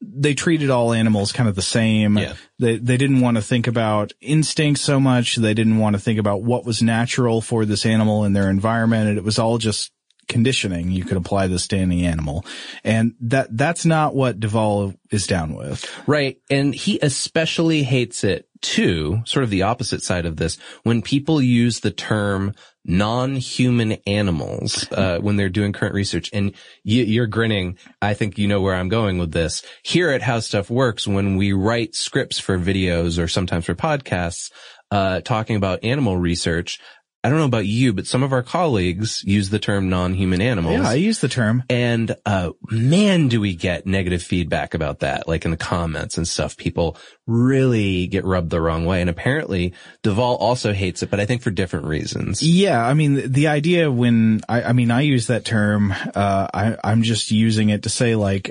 they 0.02 0.34
treated 0.34 0.70
all 0.70 0.94
animals 0.94 1.34
kind 1.34 1.50
of 1.50 1.56
the 1.56 1.62
same. 1.62 2.18
Yeah. 2.18 2.36
They, 2.60 2.78
they 2.78 2.96
didn't 2.96 3.20
want 3.20 3.36
to 3.36 3.44
think 3.44 3.68
about 3.68 4.14
instincts 4.22 4.82
so 4.82 5.00
much. 5.00 5.36
They 5.36 5.54
didn't 5.54 5.78
want 5.78 5.96
to 5.96 6.02
think 6.02 6.20
about 6.20 6.42
what 6.42 6.66
was 6.66 6.82
natural 6.82 7.42
for 7.42 7.66
this 7.66 7.86
animal 7.86 8.24
in 8.24 8.34
their 8.34 8.50
environment. 8.50 9.10
And 9.10 9.18
it 9.18 9.24
was 9.24 9.40
all 9.40 9.58
just 9.58 9.92
conditioning. 10.30 10.92
You 10.92 11.04
could 11.04 11.18
apply 11.18 11.48
this 11.48 11.68
to 11.68 11.78
any 11.78 12.06
animal. 12.06 12.46
And 12.86 13.16
that, 13.22 13.56
that's 13.58 13.86
not 13.86 14.16
what 14.16 14.40
de 14.40 14.48
Waal 14.48 14.94
is 15.10 15.28
down 15.28 15.54
with. 15.54 15.86
Right. 16.08 16.40
And 16.50 16.74
he 16.74 17.00
especially 17.02 17.84
hates 17.84 18.24
it 18.24 18.48
too, 18.62 19.22
sort 19.26 19.44
of 19.44 19.50
the 19.50 19.64
opposite 19.64 20.04
side 20.04 20.26
of 20.26 20.38
this, 20.38 20.58
when 20.84 21.02
people 21.02 21.42
use 21.42 21.80
the 21.80 21.92
term 21.92 22.54
non-human 22.86 23.94
animals, 24.08 24.92
uh, 24.92 25.20
when 25.20 25.36
they're 25.36 25.50
doing 25.50 25.74
current 25.74 25.94
research. 25.94 26.30
And 26.34 26.54
you, 26.84 27.04
you're 27.04 27.28
grinning. 27.28 27.78
I 28.02 28.14
think 28.14 28.38
you 28.38 28.48
know 28.48 28.62
where 28.62 28.76
I'm 28.76 28.90
going 28.90 29.18
with 29.18 29.32
this. 29.32 29.64
Here 29.84 30.10
at 30.10 30.22
How 30.22 30.40
Stuff 30.40 30.70
Works, 30.70 31.08
when 31.08 31.36
we 31.36 31.54
write 31.54 31.96
scripts 31.96 32.40
for 32.40 32.58
videos 32.58 33.22
or 33.22 33.28
sometimes 33.28 33.66
for 33.66 33.76
podcasts, 33.76 34.52
uh, 34.90 35.22
talking 35.22 35.56
about 35.56 35.84
animal 35.84 36.18
research, 36.18 36.80
I 37.24 37.30
don't 37.30 37.38
know 37.38 37.46
about 37.46 37.68
you, 37.68 37.94
but 37.94 38.08
some 38.08 38.24
of 38.24 38.34
our 38.34 38.42
colleagues 38.42 39.24
use 39.24 39.52
the 39.52 39.60
term 39.60 39.90
non-human 39.90 40.42
animals. 40.42 40.80
Yeah, 40.80 40.90
I 40.90 40.96
use 40.96 41.20
the 41.20 41.28
term. 41.28 41.64
And, 41.70 42.16
uh, 42.26 42.52
man, 42.72 43.28
do 43.28 43.40
we 43.40 43.54
get 43.54 43.86
negative 43.86 44.24
feedback 44.24 44.74
about 44.74 45.02
that, 45.02 45.28
like 45.28 45.46
in 45.46 45.52
the 45.52 45.58
comments 45.58 46.18
and 46.18 46.28
stuff. 46.28 46.58
People 46.58 46.98
really 47.28 48.08
get 48.08 48.26
rubbed 48.26 48.50
the 48.50 48.60
wrong 48.60 48.86
way. 48.86 49.02
And 49.02 49.10
apparently 49.10 49.76
de 50.02 50.14
Waal 50.14 50.36
also 50.38 50.74
hates 50.74 51.04
it, 51.04 51.12
but 51.12 51.20
I 51.20 51.28
think 51.28 51.44
for 51.44 51.52
different 51.52 51.86
reasons. 51.86 52.42
Yeah, 52.42 52.84
I 52.84 52.96
mean, 52.96 53.32
the, 53.32 53.48
idea 53.50 53.92
when 53.92 54.42
I, 54.50 54.64
I 54.64 54.74
mean, 54.74 54.90
I 54.90 55.02
use 55.02 55.28
that 55.28 55.46
term, 55.46 55.92
uh, 55.92 56.48
I, 56.52 56.78
I'm 56.84 57.04
just 57.04 57.30
using 57.30 57.70
it 57.70 57.84
to 57.84 57.90
say 57.90 58.16
like, 58.16 58.50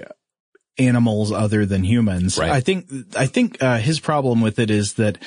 animals 0.78 1.30
other 1.30 1.66
than 1.66 1.84
humans. 1.84 2.38
Right. 2.38 2.50
I 2.50 2.60
think, 2.60 2.86
I 3.14 3.26
think, 3.26 3.62
uh, 3.62 3.76
his 3.78 4.00
problem 4.00 4.40
with 4.40 4.58
it 4.58 4.70
is 4.70 4.94
that 4.94 5.18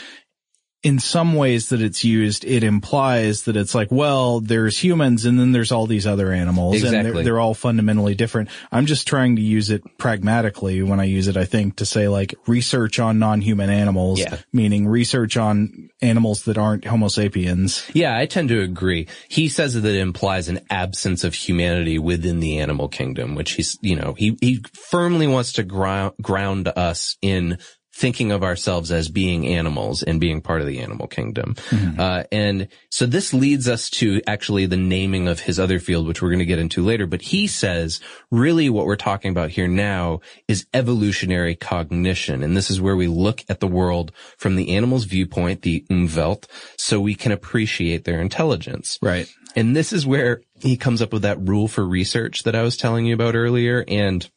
in 0.83 0.99
some 0.99 1.33
ways 1.35 1.69
that 1.69 1.81
it's 1.81 2.03
used, 2.03 2.43
it 2.43 2.61
implies 2.61 3.43
that 3.43 3.55
it's 3.55 3.73
like, 3.73 3.89
well, 3.89 4.41
there's 4.41 4.77
humans 4.77 5.23
and 5.23 5.39
then 5.39 5.53
there's 5.53 5.71
all 5.71 5.87
these 5.87 6.05
other 6.05 6.31
animals 6.33 6.83
and 6.83 7.05
they're, 7.05 7.23
they're 7.23 7.39
all 7.39 7.53
fundamentally 7.53 8.15
different. 8.15 8.49
I'm 8.69 8.85
just 8.85 9.07
trying 9.07 9.37
to 9.37 9.41
use 9.41 9.69
it 9.69 9.81
pragmatically 9.97 10.83
when 10.83 10.99
I 10.99 11.05
use 11.05 11.29
it, 11.29 11.37
I 11.37 11.45
think, 11.45 11.77
to 11.77 11.85
say 11.85 12.09
like 12.09 12.35
research 12.47 12.99
on 12.99 13.17
non-human 13.17 13.69
animals, 13.69 14.19
Yeah. 14.19 14.37
meaning 14.51 14.85
research 14.85 15.37
on 15.37 15.89
animals 16.01 16.43
that 16.43 16.57
aren't 16.57 16.83
homo 16.85 17.07
sapiens. 17.07 17.89
Yeah, 17.93 18.17
I 18.17 18.25
tend 18.25 18.49
to 18.49 18.59
agree. 18.61 19.07
He 19.29 19.47
says 19.47 19.75
that 19.75 19.85
it 19.85 19.95
implies 19.99 20.49
an 20.49 20.59
absence 20.69 21.23
of 21.23 21.33
humanity 21.33 21.97
within 21.97 22.41
the 22.41 22.59
animal 22.59 22.89
kingdom, 22.89 23.35
which 23.35 23.53
he's, 23.53 23.77
you 23.81 23.95
know, 23.95 24.15
he, 24.17 24.37
he 24.41 24.61
firmly 24.73 25.27
wants 25.27 25.53
to 25.53 25.63
ground, 25.63 26.13
ground 26.21 26.67
us 26.75 27.15
in 27.21 27.57
thinking 27.93 28.31
of 28.31 28.43
ourselves 28.43 28.91
as 28.91 29.07
being 29.07 29.45
animals 29.45 30.01
and 30.01 30.19
being 30.19 30.41
part 30.41 30.61
of 30.61 30.67
the 30.67 30.79
animal 30.79 31.07
kingdom. 31.07 31.55
Uh, 31.99 32.23
and 32.31 32.67
so 32.89 33.05
this 33.05 33.33
leads 33.33 33.67
us 33.67 33.89
to 33.89 34.19
actually 34.25 34.65
the 34.65 34.77
naming 34.77 35.27
of 35.27 35.39
his 35.39 35.59
other 35.59 35.79
field, 35.79 36.07
which 36.07 36.21
we're 36.21 36.29
going 36.29 36.39
to 36.39 36.45
get 36.45 36.59
into 36.59 36.83
later. 36.83 37.05
But 37.05 37.21
he 37.21 37.45
says 37.45 38.01
really 38.31 38.69
what 38.69 38.87
we're 38.87 38.95
talking 38.95 39.29
about 39.29 39.51
here 39.51 39.67
now 39.67 40.21
is 40.47 40.65
evolutionary 40.73 41.55
cognition. 41.55 42.41
And 42.41 42.57
this 42.57 42.71
is 42.71 42.81
where 42.81 42.95
we 42.95 43.07
look 43.07 43.43
at 43.47 43.59
the 43.59 43.67
world 43.67 44.11
from 44.37 44.55
the 44.55 44.75
animal's 44.75 45.05
viewpoint, 45.05 45.61
the 45.61 45.85
umwelt, 45.91 46.47
so 46.77 46.99
we 46.99 47.13
can 47.13 47.31
appreciate 47.31 48.05
their 48.05 48.19
intelligence. 48.19 48.97
Right. 49.01 49.31
And 49.55 49.75
this 49.75 49.93
is 49.93 50.05
where 50.05 50.41
he 50.59 50.77
comes 50.77 51.01
up 51.01 51.13
with 51.13 51.21
that 51.21 51.39
rule 51.39 51.67
for 51.67 51.85
research 51.85 52.43
that 52.43 52.55
I 52.55 52.63
was 52.63 52.75
telling 52.75 53.05
you 53.05 53.13
about 53.13 53.35
earlier 53.35 53.85
and 53.87 54.27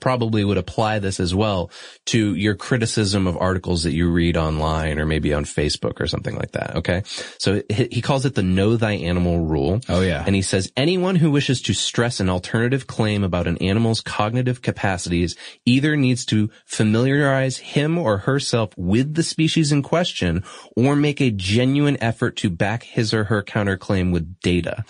probably 0.00 0.44
would 0.44 0.58
apply 0.58 0.98
this 0.98 1.20
as 1.20 1.34
well 1.34 1.70
to 2.06 2.34
your 2.34 2.54
criticism 2.54 3.26
of 3.26 3.36
articles 3.36 3.82
that 3.82 3.92
you 3.92 4.10
read 4.10 4.36
online 4.36 4.98
or 4.98 5.06
maybe 5.06 5.32
on 5.34 5.44
Facebook 5.44 6.00
or 6.00 6.06
something 6.06 6.34
like 6.34 6.52
that. 6.52 6.76
Okay. 6.76 7.02
So 7.38 7.62
he 7.68 8.00
calls 8.00 8.24
it 8.24 8.34
the 8.34 8.42
know 8.42 8.76
thy 8.76 8.92
animal 8.92 9.40
rule. 9.40 9.80
Oh, 9.88 10.00
yeah. 10.00 10.24
And 10.26 10.34
he 10.34 10.42
says 10.42 10.72
anyone 10.76 11.16
who 11.16 11.30
wishes 11.30 11.60
to 11.62 11.74
stress 11.74 12.20
an 12.20 12.28
alternative 12.28 12.86
claim 12.86 13.22
about 13.22 13.46
an 13.46 13.58
animal's 13.58 14.00
cognitive 14.00 14.62
capacities 14.62 15.36
either 15.64 15.96
needs 15.96 16.24
to 16.26 16.50
familiarize 16.64 17.58
him 17.58 17.98
or 17.98 18.18
herself 18.18 18.72
with 18.76 19.14
the 19.14 19.22
species 19.22 19.72
in 19.72 19.82
question 19.82 20.42
or 20.76 20.96
make 20.96 21.20
a 21.20 21.30
genuine 21.30 21.96
effort 22.02 22.36
to 22.36 22.50
back 22.50 22.82
his 22.84 23.12
or 23.12 23.24
her 23.24 23.42
counterclaim 23.42 24.12
with 24.12 24.40
data. 24.40 24.84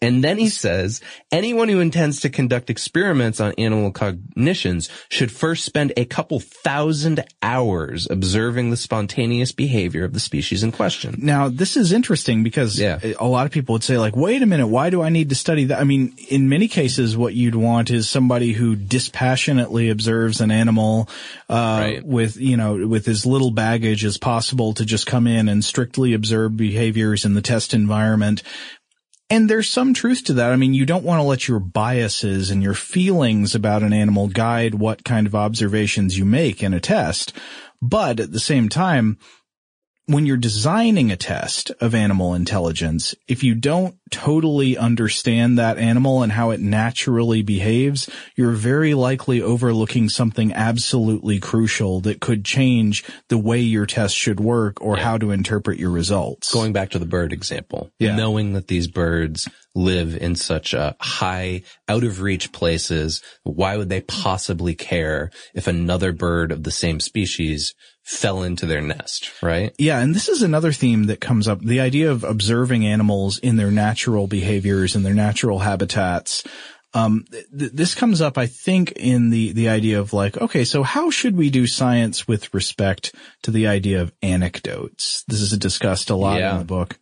And 0.00 0.22
then 0.24 0.38
he 0.38 0.48
says 0.48 1.00
anyone 1.30 1.68
who 1.68 1.80
intends 1.80 2.20
to 2.20 2.28
conduct 2.28 2.70
experiments 2.70 3.40
on 3.40 3.52
animal 3.58 3.92
cognitions 4.34 4.88
should 5.08 5.30
first 5.30 5.64
spend 5.64 5.92
a 5.96 6.04
couple 6.04 6.40
thousand 6.40 7.24
hours 7.42 8.06
observing 8.10 8.70
the 8.70 8.76
spontaneous 8.76 9.52
behavior 9.52 10.04
of 10.04 10.12
the 10.12 10.20
species 10.20 10.62
in 10.62 10.72
question. 10.72 11.16
Now, 11.18 11.48
this 11.48 11.76
is 11.76 11.92
interesting 11.92 12.42
because 12.42 12.78
Yeah. 12.78 12.98
a 13.20 13.26
lot 13.26 13.46
of 13.46 13.52
people 13.52 13.74
would 13.74 13.84
say 13.84 13.98
like, 13.98 14.16
wait 14.16 14.42
a 14.42 14.46
minute, 14.46 14.66
why 14.68 14.90
do 14.90 15.02
I 15.02 15.08
need 15.10 15.28
to 15.30 15.34
study 15.34 15.64
that? 15.64 15.80
I 15.80 15.84
mean, 15.84 16.14
in 16.28 16.48
many 16.48 16.68
cases, 16.68 17.16
what 17.16 17.34
you'd 17.34 17.54
want 17.54 17.90
is 17.90 18.08
somebody 18.08 18.52
who 18.52 18.74
dispassionately 18.76 19.90
observes 19.90 20.40
an 20.40 20.50
animal, 20.50 21.08
uh, 21.48 21.78
Right. 21.82 22.04
with, 22.06 22.36
you 22.36 22.56
know, 22.56 22.86
with 22.86 23.08
as 23.08 23.26
little 23.26 23.50
baggage 23.50 24.04
as 24.04 24.18
possible 24.18 24.72
to 24.74 24.84
just 24.84 25.06
come 25.06 25.26
in 25.26 25.48
and 25.48 25.64
strictly 25.64 26.14
observe 26.14 26.56
behaviors 26.56 27.24
in 27.24 27.34
the 27.34 27.42
test 27.42 27.74
environment. 27.74 28.42
And 29.32 29.48
there's 29.48 29.70
some 29.70 29.94
truth 29.94 30.24
to 30.24 30.34
that. 30.34 30.52
I 30.52 30.56
mean, 30.56 30.74
you 30.74 30.84
don't 30.84 31.06
want 31.06 31.20
to 31.20 31.22
let 31.22 31.48
your 31.48 31.58
biases 31.58 32.50
and 32.50 32.62
your 32.62 32.74
feelings 32.74 33.54
about 33.54 33.82
an 33.82 33.94
animal 33.94 34.28
guide 34.28 34.74
what 34.74 35.04
kind 35.04 35.26
of 35.26 35.34
observations 35.34 36.18
you 36.18 36.26
make 36.26 36.62
in 36.62 36.74
a 36.74 36.80
test. 36.80 37.32
But 37.80 38.20
at 38.20 38.32
the 38.32 38.38
same 38.38 38.68
time, 38.68 39.16
when 40.06 40.26
you're 40.26 40.36
designing 40.36 41.10
a 41.12 41.16
test 41.16 41.70
of 41.80 41.94
animal 41.94 42.34
intelligence, 42.34 43.14
if 43.28 43.44
you 43.44 43.54
don't 43.54 43.94
totally 44.10 44.76
understand 44.76 45.58
that 45.58 45.78
animal 45.78 46.22
and 46.22 46.32
how 46.32 46.50
it 46.50 46.60
naturally 46.60 47.42
behaves, 47.42 48.10
you're 48.36 48.52
very 48.52 48.94
likely 48.94 49.40
overlooking 49.40 50.08
something 50.08 50.52
absolutely 50.52 51.38
crucial 51.38 52.00
that 52.00 52.20
could 52.20 52.44
change 52.44 53.04
the 53.28 53.38
way 53.38 53.60
your 53.60 53.86
test 53.86 54.14
should 54.16 54.40
work 54.40 54.82
or 54.82 54.96
how 54.96 55.16
to 55.16 55.30
interpret 55.30 55.78
your 55.78 55.90
results. 55.90 56.52
Going 56.52 56.72
back 56.72 56.90
to 56.90 56.98
the 56.98 57.06
bird 57.06 57.32
example, 57.32 57.90
Yeah. 57.98 58.16
knowing 58.16 58.52
that 58.54 58.66
these 58.68 58.88
birds 58.88 59.48
live 59.74 60.14
in 60.16 60.34
such 60.34 60.74
uh, 60.74 60.92
high, 61.00 61.62
out 61.88 62.04
of 62.04 62.20
reach 62.20 62.52
places, 62.52 63.22
why 63.44 63.76
would 63.78 63.88
they 63.88 64.02
possibly 64.02 64.74
care 64.74 65.30
if 65.54 65.66
another 65.66 66.12
bird 66.12 66.52
of 66.52 66.64
the 66.64 66.70
same 66.70 67.00
species 67.00 67.72
fell 68.02 68.42
into 68.42 68.66
their 68.66 68.80
nest, 68.80 69.30
right? 69.42 69.72
Yeah, 69.78 70.00
and 70.00 70.14
this 70.14 70.28
is 70.28 70.42
another 70.42 70.72
theme 70.72 71.04
that 71.04 71.20
comes 71.20 71.46
up, 71.48 71.60
the 71.60 71.80
idea 71.80 72.10
of 72.10 72.24
observing 72.24 72.84
animals 72.84 73.38
in 73.38 73.56
their 73.56 73.70
natural 73.70 74.26
behaviors 74.26 74.96
and 74.96 75.04
their 75.06 75.14
natural 75.14 75.60
habitats. 75.60 76.42
Um, 76.94 77.24
th- 77.30 77.46
this 77.72 77.94
comes 77.94 78.20
up, 78.20 78.36
I 78.36 78.46
think, 78.46 78.92
in 78.92 79.30
the, 79.30 79.52
the 79.52 79.68
idea 79.70 79.98
of 80.00 80.12
like, 80.12 80.36
okay, 80.36 80.64
so 80.64 80.82
how 80.82 81.10
should 81.10 81.36
we 81.36 81.48
do 81.48 81.66
science 81.66 82.28
with 82.28 82.52
respect 82.52 83.14
to 83.44 83.50
the 83.50 83.66
idea 83.68 84.02
of 84.02 84.12
anecdotes? 84.22 85.24
This 85.28 85.40
is 85.40 85.56
discussed 85.56 86.10
a 86.10 86.16
lot 86.16 86.38
Yeah. 86.40 86.52
in 86.52 86.58
the 86.58 86.64
book. 86.64 86.98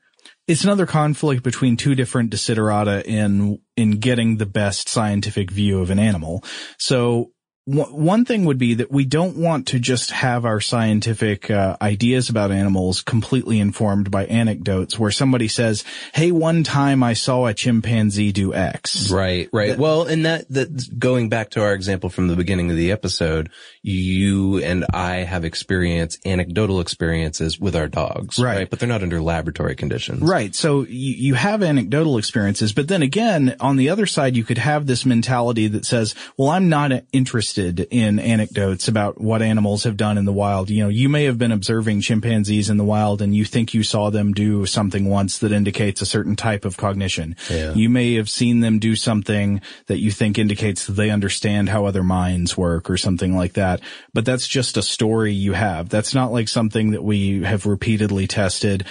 It's 0.47 0.65
another 0.65 0.87
conflict 0.87 1.43
between 1.43 1.77
two 1.77 1.95
different 1.95 2.31
desiderata 2.31 3.05
in, 3.05 3.61
in 3.77 3.93
getting 3.93 4.37
the 4.37 4.47
best 4.47 4.89
scientific 4.89 5.51
view 5.51 5.81
of 5.81 5.91
an 5.91 5.99
animal. 5.99 6.45
So 6.79 7.31
one 7.75 8.25
thing 8.25 8.45
would 8.47 8.59
be 8.59 8.75
that 8.75 8.91
we 8.91 9.05
don't 9.05 9.37
want 9.37 9.69
to 9.69 9.79
just 9.79 10.11
have 10.11 10.45
our 10.45 10.61
scientific 10.61 11.51
uh, 11.51 11.77
ideas 11.81 12.29
about 12.29 12.51
animals 12.51 13.03
completely 13.03 13.61
informed 13.61 14.11
by 14.11 14.25
anecdotes 14.27 14.99
where 14.99 15.11
somebody 15.11 15.47
says, 15.47 15.85
"Hey, 16.15 16.33
one 16.33 16.65
time 16.65 17.03
I 17.03 17.13
saw 17.13 17.47
a 17.47 17.55
chimpanzee 17.55 18.33
do 18.33 18.55
X." 18.55 19.11
Right, 19.11 19.49
right. 19.53 19.79
well, 19.79 20.03
and 20.05 20.25
that, 20.25 20.49
that 20.49 20.99
going 20.99 21.29
back 21.29 21.51
to 21.51 21.63
our 21.63 21.73
example 21.75 22.11
from 22.11 22.29
the 22.29 22.37
beginning 22.37 22.71
of 22.71 22.77
the 22.77 22.93
episode, 22.93 23.51
you 23.83 24.59
and 24.59 24.85
I 24.93 25.19
have 25.19 25.45
experienced 25.45 26.27
anecdotal 26.27 26.81
experiences 26.81 27.61
with 27.61 27.77
our 27.77 27.89
dogs, 27.89 28.39
Right. 28.39 28.57
right? 28.57 28.71
But 28.71 28.79
they're 28.81 28.89
not 28.89 29.03
under 29.03 29.21
laboratory 29.21 29.77
conditions. 29.77 30.23
Right. 30.23 30.55
So 30.55 30.83
you, 30.83 31.15
you 31.15 31.35
have 31.35 31.63
anecdotal 31.63 32.19
experiences, 32.19 32.73
but 32.73 32.89
then 32.89 33.03
again, 33.03 33.57
on 33.61 33.77
the 33.77 33.91
other 33.91 34.07
side, 34.07 34.37
you 34.37 34.45
could 34.45 34.59
have 34.59 34.87
this 34.87 35.07
mentality 35.07 35.69
that 35.69 35.85
says, 35.85 36.15
well, 36.37 36.49
I'm 36.49 36.69
not 36.69 36.91
interested 37.13 37.60
in 37.61 38.19
anecdotes 38.19 38.89
about 38.89 39.21
what 39.21 39.43
animals 39.43 39.85
have 39.85 39.97
done 39.97 40.17
in 40.17 40.25
the 40.25 40.33
wild. 40.33 40.71
You 40.71 40.85
know, 40.85 40.89
you 40.89 41.09
may 41.09 41.25
have 41.25 41.39
been 41.39 41.53
observing 41.53 42.01
chimpanzees 42.01 42.71
in 42.71 42.77
the 42.77 42.85
wild 42.85 43.21
and 43.21 43.35
you 43.35 43.45
think 43.45 43.75
you 43.75 43.83
saw 43.83 44.11
them 44.11 44.33
do 44.33 44.67
something 44.67 45.09
once 45.09 45.39
that 45.39 45.53
indicates 45.53 46.01
a 46.01 46.07
certain 46.07 46.37
type 46.37 46.65
of 46.65 46.77
cognition. 46.77 47.37
Yeah. 47.49 47.75
You 47.75 47.89
may 47.89 48.15
have 48.15 48.31
seen 48.31 48.61
them 48.61 48.79
do 48.79 48.97
something 48.97 49.61
that 49.87 49.99
you 49.99 50.11
think 50.11 50.39
indicates 50.39 50.87
that 50.87 50.93
they 50.93 51.11
understand 51.11 51.69
how 51.69 51.85
other 51.85 52.03
minds 52.03 52.57
work 52.57 52.89
or 52.91 52.97
something 52.97 53.37
like 53.37 53.53
that. 53.55 53.81
But 54.15 54.25
that's 54.25 54.49
just 54.49 54.77
a 54.77 54.83
story 54.83 55.33
you 55.33 55.53
have. 55.53 55.89
That's 55.89 56.15
not 56.15 56.33
like 56.33 56.49
something 56.49 56.93
that 56.93 57.05
we 57.05 57.43
have 57.43 57.67
repeatedly 57.67 58.27
tested 58.27 58.87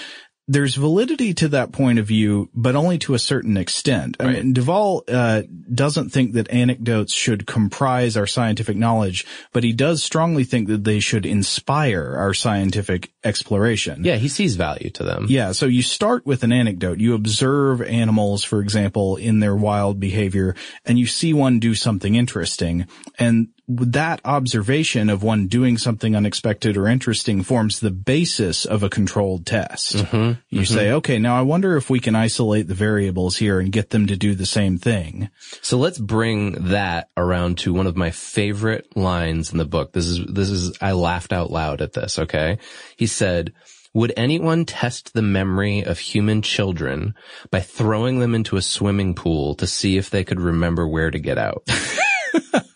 there's 0.49 0.73
validity 0.73 1.35
to 1.35 1.47
that 1.49 1.71
point 1.71 1.99
of 1.99 2.07
view, 2.07 2.49
but 2.55 2.75
only 2.75 2.97
to 2.97 3.13
a 3.13 3.19
certain 3.19 3.55
extent. 3.55 4.17
I 4.19 4.31
mean, 4.31 4.53
de 4.53 4.63
Waal 4.63 5.03
uh, 5.07 5.43
doesn't 5.71 6.09
think 6.09 6.33
that 6.33 6.49
anecdotes 6.49 7.13
should 7.13 7.45
comprise 7.45 8.17
our 8.17 8.25
scientific 8.25 8.75
knowledge, 8.75 9.27
but 9.53 9.63
he 9.63 9.73
does 9.73 10.01
strongly 10.01 10.43
think 10.43 10.67
that 10.67 10.83
they 10.83 10.99
should 10.99 11.27
inspire 11.27 12.15
our 12.17 12.33
scientific 12.33 13.11
exploration. 13.23 14.03
Yeah, 14.03 14.15
he 14.15 14.27
sees 14.27 14.55
value 14.55 14.89
to 14.89 15.03
them. 15.03 15.27
Yeah, 15.29 15.51
so 15.51 15.67
you 15.67 15.83
start 15.83 16.25
with 16.25 16.41
an 16.41 16.51
anecdote. 16.51 16.99
You 16.99 17.13
observe 17.13 17.83
animals, 17.83 18.43
for 18.43 18.59
example, 18.59 19.17
in 19.17 19.41
their 19.41 19.55
wild 19.55 19.99
behavior, 19.99 20.55
and 20.83 20.97
you 20.97 21.05
see 21.05 21.31
one 21.31 21.59
do 21.59 21.75
something 21.75 22.15
interesting. 22.15 22.87
And 23.19 23.49
that 23.69 24.19
observation 24.25 25.11
of 25.11 25.21
one 25.21 25.45
doing 25.45 25.77
something 25.77 26.15
unexpected 26.15 26.75
or 26.75 26.87
interesting 26.87 27.43
forms 27.43 27.79
the 27.79 27.91
basis 27.91 28.65
of 28.65 28.81
a 28.81 28.89
controlled 28.89 29.45
test. 29.45 29.95
Mm-hmm, 29.95 30.39
you 30.49 30.65
say, 30.65 30.91
okay, 30.93 31.19
now 31.19 31.37
I 31.37 31.43
wonder 31.43 31.77
if 31.77 31.87
we 31.87 31.99
can 31.99 32.15
isolate 32.15 32.67
the 32.67 32.73
variables 32.73 33.37
here 33.37 33.59
and 33.59 33.71
get 33.71 33.91
them 33.91 34.07
to 34.07 34.17
do 34.17 34.33
the 34.33 34.47
same 34.47 34.79
thing. 34.79 35.29
So 35.61 35.77
let's 35.77 35.99
bring 35.99 36.69
that 36.69 37.09
around 37.15 37.59
to 37.59 37.73
one 37.73 37.85
of 37.85 37.95
my 37.95 38.09
favorite 38.09 38.97
lines 38.97 39.51
in 39.51 39.59
the 39.59 39.65
book. 39.65 39.93
This 39.93 40.07
is, 40.07 40.25
this 40.25 40.49
is, 40.49 40.75
I 40.81 40.93
laughed 40.93 41.31
out 41.31 41.51
loud 41.51 41.81
at 41.81 41.93
this, 41.93 42.17
okay? 42.17 42.57
He 42.97 43.05
said, 43.05 43.53
would 43.93 44.13
anyone 44.17 44.65
test 44.65 45.13
the 45.13 45.21
memory 45.21 45.83
of 45.83 45.99
human 45.99 46.41
children 46.41 47.13
by 47.51 47.59
throwing 47.59 48.19
them 48.19 48.33
into 48.33 48.57
a 48.57 48.63
swimming 48.63 49.13
pool 49.13 49.53
to 49.55 49.67
see 49.67 49.97
if 49.97 50.09
they 50.09 50.23
could 50.23 50.39
remember 50.39 50.87
where 50.87 51.11
to 51.11 51.19
get 51.19 51.37
out? 51.37 51.67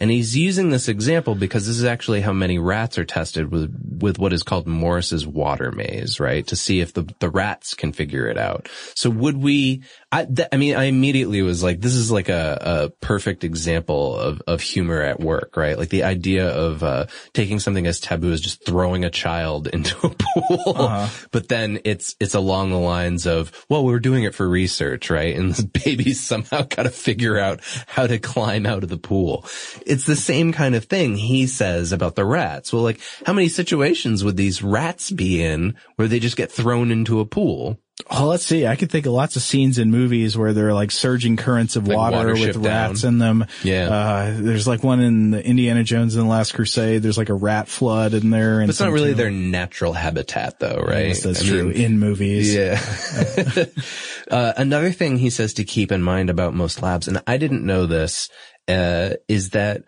And 0.00 0.10
he's 0.10 0.34
using 0.34 0.70
this 0.70 0.88
example 0.88 1.34
because 1.34 1.66
this 1.66 1.76
is 1.76 1.84
actually 1.84 2.22
how 2.22 2.32
many 2.32 2.58
rats 2.58 2.96
are 2.96 3.04
tested 3.04 3.52
with, 3.52 3.98
with 4.00 4.18
what 4.18 4.32
is 4.32 4.42
called 4.42 4.66
Morris's 4.66 5.26
water 5.26 5.70
maze, 5.70 6.18
right? 6.18 6.46
To 6.46 6.56
see 6.56 6.80
if 6.80 6.94
the, 6.94 7.02
the 7.18 7.28
rats 7.28 7.74
can 7.74 7.92
figure 7.92 8.26
it 8.26 8.38
out. 8.38 8.70
So 8.94 9.10
would 9.10 9.36
we, 9.36 9.82
I, 10.10 10.24
th- 10.24 10.48
I 10.50 10.56
mean, 10.56 10.74
I 10.74 10.84
immediately 10.84 11.42
was 11.42 11.62
like, 11.62 11.82
this 11.82 11.94
is 11.94 12.10
like 12.10 12.30
a, 12.30 12.58
a 12.60 12.90
perfect 13.04 13.44
example 13.44 14.16
of, 14.16 14.40
of 14.46 14.62
humor 14.62 15.02
at 15.02 15.20
work, 15.20 15.54
right? 15.58 15.76
Like 15.76 15.90
the 15.90 16.04
idea 16.04 16.48
of, 16.48 16.82
uh, 16.82 17.06
taking 17.34 17.60
something 17.60 17.86
as 17.86 18.00
taboo 18.00 18.32
as 18.32 18.40
just 18.40 18.64
throwing 18.64 19.04
a 19.04 19.10
child 19.10 19.66
into 19.72 19.94
a 19.98 20.10
pool. 20.10 20.76
Uh-huh. 20.76 21.08
But 21.30 21.48
then 21.48 21.80
it's, 21.84 22.16
it's 22.18 22.34
along 22.34 22.70
the 22.70 22.78
lines 22.78 23.26
of, 23.26 23.52
well, 23.68 23.84
we're 23.84 24.00
doing 24.00 24.24
it 24.24 24.34
for 24.34 24.48
research, 24.48 25.10
right? 25.10 25.36
And 25.36 25.50
this 25.54 25.62
baby's 25.62 26.20
somehow 26.20 26.62
got 26.62 26.84
to 26.84 26.90
figure 26.90 27.38
out 27.38 27.60
how 27.86 28.06
to 28.06 28.18
climb 28.18 28.64
out 28.64 28.82
of 28.82 28.88
the 28.88 28.96
pool 28.96 29.44
it's 29.90 30.06
the 30.06 30.16
same 30.16 30.52
kind 30.52 30.74
of 30.74 30.84
thing 30.84 31.16
he 31.16 31.46
says 31.46 31.90
about 31.90 32.14
the 32.14 32.24
rats. 32.24 32.72
Well, 32.72 32.82
like, 32.82 33.00
how 33.26 33.32
many 33.32 33.48
situations 33.48 34.22
would 34.22 34.36
these 34.36 34.62
rats 34.62 35.10
be 35.10 35.42
in 35.42 35.74
where 35.96 36.06
they 36.06 36.20
just 36.20 36.36
get 36.36 36.52
thrown 36.52 36.92
into 36.92 37.18
a 37.18 37.26
pool? 37.26 37.78
Oh, 38.08 38.26
let's 38.26 38.46
see. 38.46 38.66
I 38.66 38.76
could 38.76 38.90
think 38.90 39.06
of 39.06 39.12
lots 39.12 39.36
of 39.36 39.42
scenes 39.42 39.78
in 39.78 39.90
movies 39.90 40.36
where 40.36 40.52
there 40.52 40.68
are 40.68 40.72
like 40.72 40.90
surging 40.90 41.36
currents 41.36 41.76
of 41.76 41.86
like 41.86 41.96
water, 41.96 42.16
water 42.16 42.32
with 42.32 42.56
rats 42.56 43.02
down. 43.02 43.14
in 43.14 43.18
them. 43.18 43.46
Yeah. 43.62 43.88
Uh, 43.90 44.36
there's 44.38 44.66
like 44.66 44.82
one 44.82 45.00
in 45.00 45.30
the 45.32 45.44
Indiana 45.44 45.84
Jones 45.84 46.14
and 46.14 46.24
the 46.24 46.28
Last 46.28 46.54
Crusade. 46.54 47.02
There's 47.02 47.18
like 47.18 47.28
a 47.28 47.34
rat 47.34 47.68
flood 47.68 48.14
in 48.14 48.30
there. 48.30 48.60
And 48.60 48.70
it's 48.70 48.80
not 48.80 48.92
really 48.92 49.12
their 49.12 49.30
natural 49.30 49.92
habitat 49.92 50.60
though, 50.60 50.82
right? 50.86 51.08
Yes, 51.08 51.24
that's 51.24 51.42
I 51.42 51.46
true. 51.46 51.68
Mean, 51.68 51.76
in 51.76 51.98
movies. 51.98 52.54
Yeah. 52.54 52.80
uh, 54.30 54.52
another 54.56 54.92
thing 54.92 55.18
he 55.18 55.30
says 55.30 55.54
to 55.54 55.64
keep 55.64 55.92
in 55.92 56.02
mind 56.02 56.30
about 56.30 56.54
most 56.54 56.82
labs, 56.82 57.06
and 57.06 57.22
I 57.26 57.36
didn't 57.36 57.66
know 57.66 57.86
this, 57.86 58.30
uh, 58.70 59.16
is 59.28 59.50
that 59.50 59.82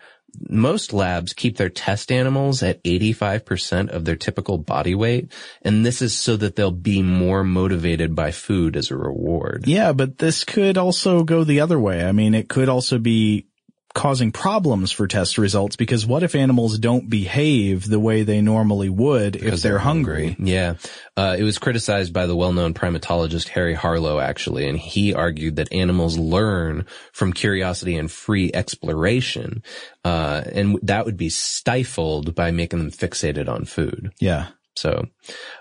most 0.49 0.93
labs 0.93 1.33
keep 1.33 1.57
their 1.57 1.68
test 1.68 2.11
animals 2.11 2.62
at 2.62 2.83
85% 2.85 3.91
of 3.91 4.05
their 4.05 4.16
typical 4.16 4.59
body 4.59 4.95
weight. 4.95 5.30
And 5.62 5.85
this 5.85 6.01
is 6.01 6.18
so 6.18 6.37
that 6.37 6.57
they'll 6.57 6.70
be 6.70 7.03
more 7.03 7.45
motivated 7.45 8.14
by 8.14 8.30
food 8.30 8.76
as 8.76 8.91
a 8.91 8.97
reward. 8.97 9.64
Yeah, 9.66 9.93
but 9.93 10.18
this 10.18 10.45
could 10.45 10.78
also 10.78 11.22
go 11.24 11.45
the 11.45 11.61
other 11.61 11.78
way. 11.78 12.05
I 12.05 12.12
mean, 12.12 12.35
it 12.35 12.49
could 12.49 12.68
also 12.68 12.99
be 12.99 13.47
causing 13.95 14.32
problems 14.32 14.90
for 14.90 15.07
test 15.07 15.38
results 15.38 15.76
because 15.76 16.07
what 16.07 16.22
if 16.22 16.34
animals 16.34 16.78
don't 16.78 17.11
behave 17.11 17.88
the 17.88 18.01
way 18.01 18.22
they 18.22 18.40
normally 18.40 18.88
would 18.88 19.32
because 19.32 19.55
if 19.55 19.62
they're, 19.62 19.72
they're 19.72 19.78
hungry? 19.78 20.28
hungry? 20.28 20.47
Yeah. 20.51 20.74
Uh, 21.16 21.36
it 21.38 21.43
was 21.43 21.59
criticized 21.59 22.12
by 22.12 22.26
the 22.26 22.36
well-known 22.36 22.74
primatologist 22.74 23.49
Harry 23.49 23.74
Harlow 23.74 24.18
actually, 24.18 24.68
and 24.68 24.78
he 24.78 25.14
argued 25.14 25.57
that 25.57 25.72
animals 25.72 26.18
learn 26.18 26.86
from 27.12 27.32
curiosity 27.32 27.97
and 27.97 28.11
free 28.11 28.51
exploration, 28.53 29.62
uh, 30.05 30.43
and 30.53 30.78
that 30.82 31.05
would 31.05 31.16
be 31.16 31.28
stifled 31.28 32.34
by 32.34 32.51
making 32.51 32.78
them 32.78 32.90
fixated 32.90 33.49
on 33.49 33.64
food. 33.64 34.12
Yeah. 34.20 34.49
So, 34.74 35.07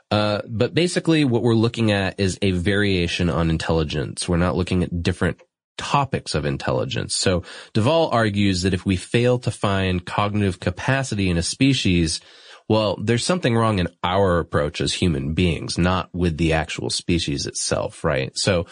uh, 0.09 0.41
but 0.47 0.73
basically 0.73 1.25
what 1.25 1.43
we're 1.43 1.53
looking 1.53 1.91
at 1.91 2.19
is 2.19 2.39
a 2.41 2.51
variation 2.51 3.29
on 3.29 3.49
intelligence. 3.49 4.27
We're 4.27 4.37
not 4.37 4.55
looking 4.55 4.83
at 4.83 5.03
different 5.03 5.41
topics 5.81 6.35
of 6.35 6.45
intelligence. 6.45 7.15
So 7.15 7.43
de 7.73 7.81
Waal 7.81 8.09
argues 8.11 8.61
that 8.61 8.73
if 8.73 8.85
we 8.85 8.95
fail 8.95 9.39
to 9.39 9.51
find 9.51 10.05
cognitive 10.05 10.59
capacity 10.59 11.29
in 11.29 11.37
a 11.37 11.43
species, 11.43 12.21
well, 12.69 12.97
there's 13.01 13.25
something 13.25 13.55
wrong 13.55 13.79
in 13.79 13.89
our 14.03 14.39
approach 14.39 14.79
as 14.79 14.93
human 14.93 15.33
beings, 15.33 15.77
not 15.77 16.09
with 16.13 16.37
the 16.37 16.53
actual 16.53 16.89
species 16.89 17.45
itself, 17.45 18.03
right? 18.03 18.31
So 18.35 18.67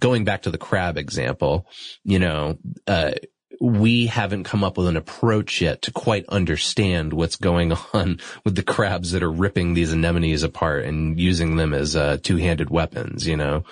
going 0.00 0.24
back 0.24 0.42
to 0.42 0.50
the 0.50 0.58
crab 0.58 0.96
example, 0.96 1.66
you 2.04 2.18
know, 2.18 2.58
uh, 2.86 3.12
we 3.60 4.06
haven't 4.06 4.44
come 4.44 4.64
up 4.64 4.78
with 4.78 4.86
an 4.86 4.96
approach 4.96 5.60
yet 5.60 5.82
to 5.82 5.92
quite 5.92 6.24
understand 6.28 7.12
what's 7.12 7.36
going 7.36 7.72
on 7.92 8.18
with 8.44 8.56
the 8.56 8.62
crabs 8.62 9.12
that 9.12 9.22
are 9.22 9.30
ripping 9.30 9.74
these 9.74 9.92
anemones 9.92 10.42
apart 10.42 10.84
and 10.84 11.20
using 11.20 11.56
them 11.56 11.74
as 11.74 11.94
uh, 11.94 12.16
two-handed 12.22 12.70
weapons, 12.70 13.26
you 13.26 13.36
know 13.36 13.64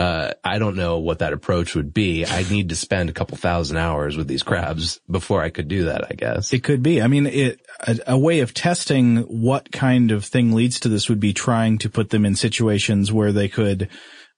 uh, 0.00 0.32
I 0.42 0.58
don't 0.58 0.76
know 0.76 0.98
what 0.98 1.18
that 1.18 1.34
approach 1.34 1.74
would 1.74 1.92
be. 1.92 2.24
I'd 2.24 2.50
need 2.50 2.70
to 2.70 2.76
spend 2.76 3.10
a 3.10 3.12
couple 3.12 3.36
thousand 3.36 3.76
hours 3.76 4.16
with 4.16 4.28
these 4.28 4.42
crabs 4.42 4.98
before 5.10 5.42
I 5.42 5.50
could 5.50 5.68
do 5.68 5.84
that, 5.84 6.10
I 6.10 6.14
guess. 6.14 6.54
It 6.54 6.64
could 6.64 6.82
be. 6.82 7.02
I 7.02 7.06
mean, 7.06 7.26
it, 7.26 7.60
a, 7.80 7.98
a, 8.06 8.18
way 8.18 8.40
of 8.40 8.54
testing 8.54 9.18
what 9.18 9.70
kind 9.70 10.10
of 10.10 10.24
thing 10.24 10.52
leads 10.52 10.80
to 10.80 10.88
this 10.88 11.10
would 11.10 11.20
be 11.20 11.34
trying 11.34 11.76
to 11.78 11.90
put 11.90 12.08
them 12.08 12.24
in 12.24 12.34
situations 12.34 13.12
where 13.12 13.30
they 13.30 13.48
could, 13.48 13.90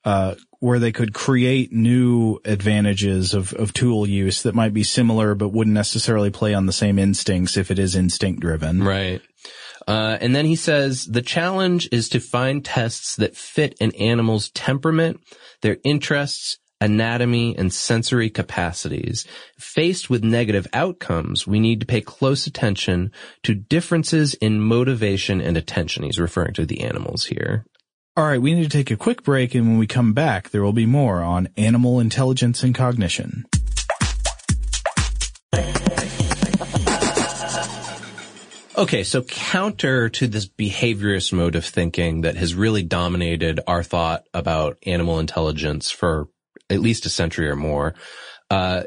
uh, 0.04 0.34
where 0.62 0.78
they 0.78 0.92
could 0.92 1.12
create 1.12 1.72
new 1.72 2.38
advantages 2.44 3.34
of, 3.34 3.52
of 3.54 3.72
tool 3.72 4.08
use 4.08 4.44
that 4.44 4.54
might 4.54 4.72
be 4.72 4.84
similar 4.84 5.34
but 5.34 5.48
wouldn't 5.48 5.74
necessarily 5.74 6.30
play 6.30 6.54
on 6.54 6.66
the 6.66 6.72
same 6.72 7.00
instincts 7.00 7.56
if 7.56 7.72
it 7.72 7.80
is 7.80 7.96
instinct 7.96 8.40
driven. 8.40 8.80
Right. 8.80 9.20
Uh, 9.88 10.18
and 10.20 10.36
then 10.36 10.44
he 10.44 10.54
says 10.54 11.04
the 11.06 11.20
challenge 11.20 11.88
is 11.90 12.08
to 12.10 12.20
find 12.20 12.64
tests 12.64 13.16
that 13.16 13.36
fit 13.36 13.74
an 13.80 13.90
animal's 13.96 14.50
temperament, 14.50 15.18
their 15.62 15.78
interests, 15.82 16.58
anatomy, 16.80 17.56
and 17.58 17.72
sensory 17.72 18.30
capacities. 18.30 19.26
Faced 19.58 20.08
with 20.08 20.22
negative 20.22 20.68
outcomes, 20.72 21.44
we 21.44 21.58
need 21.58 21.80
to 21.80 21.86
pay 21.86 22.00
close 22.00 22.46
attention 22.46 23.10
to 23.42 23.56
differences 23.56 24.34
in 24.34 24.60
motivation 24.60 25.40
and 25.40 25.56
attention. 25.56 26.04
He's 26.04 26.20
referring 26.20 26.54
to 26.54 26.66
the 26.66 26.82
animals 26.82 27.24
here. 27.24 27.66
All 28.14 28.24
right, 28.26 28.42
we 28.42 28.52
need 28.52 28.64
to 28.64 28.68
take 28.68 28.90
a 28.90 28.96
quick 28.96 29.22
break, 29.22 29.54
and 29.54 29.66
when 29.66 29.78
we 29.78 29.86
come 29.86 30.12
back, 30.12 30.50
there 30.50 30.62
will 30.62 30.74
be 30.74 30.84
more 30.84 31.22
on 31.22 31.48
animal 31.56 31.98
intelligence 31.98 32.62
and 32.62 32.74
cognition. 32.74 33.46
Okay, 38.76 39.02
so 39.02 39.22
counter 39.22 40.10
to 40.10 40.26
this 40.26 40.46
behaviorist 40.46 41.32
mode 41.32 41.56
of 41.56 41.64
thinking 41.64 42.20
that 42.20 42.36
has 42.36 42.54
really 42.54 42.82
dominated 42.82 43.60
our 43.66 43.82
thought 43.82 44.24
about 44.34 44.76
animal 44.84 45.18
intelligence 45.18 45.90
for 45.90 46.28
at 46.68 46.80
least 46.80 47.06
a 47.06 47.10
century 47.10 47.48
or 47.48 47.56
more, 47.56 47.94
uh, 48.50 48.82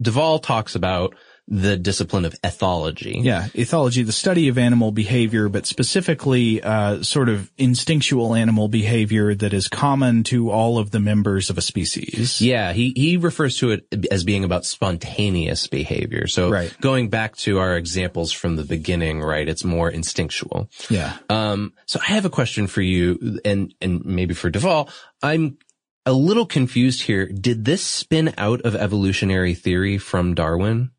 de 0.00 0.12
Waal 0.12 0.38
talks 0.38 0.74
about 0.74 1.14
the 1.48 1.76
discipline 1.76 2.24
of 2.24 2.34
ethology. 2.42 3.22
Yeah, 3.22 3.46
ethology, 3.54 4.04
the 4.04 4.12
study 4.12 4.48
of 4.48 4.58
animal 4.58 4.90
behavior, 4.90 5.48
but 5.48 5.66
specifically 5.66 6.62
uh, 6.62 7.02
sort 7.02 7.28
of 7.28 7.50
instinctual 7.56 8.34
animal 8.34 8.68
behavior 8.68 9.34
that 9.34 9.52
is 9.52 9.68
common 9.68 10.24
to 10.24 10.50
all 10.50 10.78
of 10.78 10.90
the 10.90 10.98
members 10.98 11.48
of 11.48 11.56
a 11.56 11.60
species. 11.60 12.40
Yeah, 12.40 12.72
he 12.72 12.92
he 12.96 13.16
refers 13.16 13.58
to 13.58 13.70
it 13.70 13.86
as 14.10 14.24
being 14.24 14.44
about 14.44 14.64
spontaneous 14.64 15.66
behavior. 15.68 16.26
So 16.26 16.50
right. 16.50 16.76
going 16.80 17.10
back 17.10 17.36
to 17.38 17.58
our 17.58 17.76
examples 17.76 18.32
from 18.32 18.56
the 18.56 18.64
beginning, 18.64 19.20
right? 19.20 19.48
It's 19.48 19.64
more 19.64 19.90
instinctual. 19.90 20.68
Yeah. 20.90 21.16
Um. 21.30 21.74
So 21.86 22.00
I 22.00 22.12
have 22.12 22.24
a 22.24 22.30
question 22.30 22.66
for 22.66 22.82
you, 22.82 23.38
and 23.44 23.72
and 23.80 24.04
maybe 24.04 24.34
for 24.34 24.50
de 24.50 24.58
Waal. 24.58 24.88
I'm 25.22 25.58
a 26.04 26.12
little 26.12 26.46
confused 26.46 27.02
here. 27.02 27.26
Did 27.26 27.64
this 27.64 27.82
spin 27.82 28.34
out 28.38 28.62
of 28.62 28.74
evolutionary 28.74 29.54
theory 29.54 29.98
from 29.98 30.34
Darwin? 30.34 30.90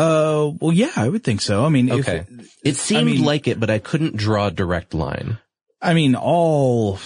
Uh, 0.00 0.52
well, 0.60 0.72
yeah, 0.72 0.92
I 0.96 1.10
would 1.10 1.22
think 1.22 1.42
so. 1.42 1.62
I 1.62 1.68
mean, 1.68 1.92
okay. 1.92 2.24
If, 2.26 2.58
it 2.64 2.76
seemed 2.76 3.00
I 3.00 3.04
mean, 3.04 3.22
like 3.22 3.46
it, 3.46 3.60
but 3.60 3.68
I 3.68 3.78
couldn't 3.78 4.16
draw 4.16 4.46
a 4.46 4.50
direct 4.50 4.94
line. 4.94 5.38
I 5.82 5.92
mean, 5.92 6.14
all, 6.14 6.98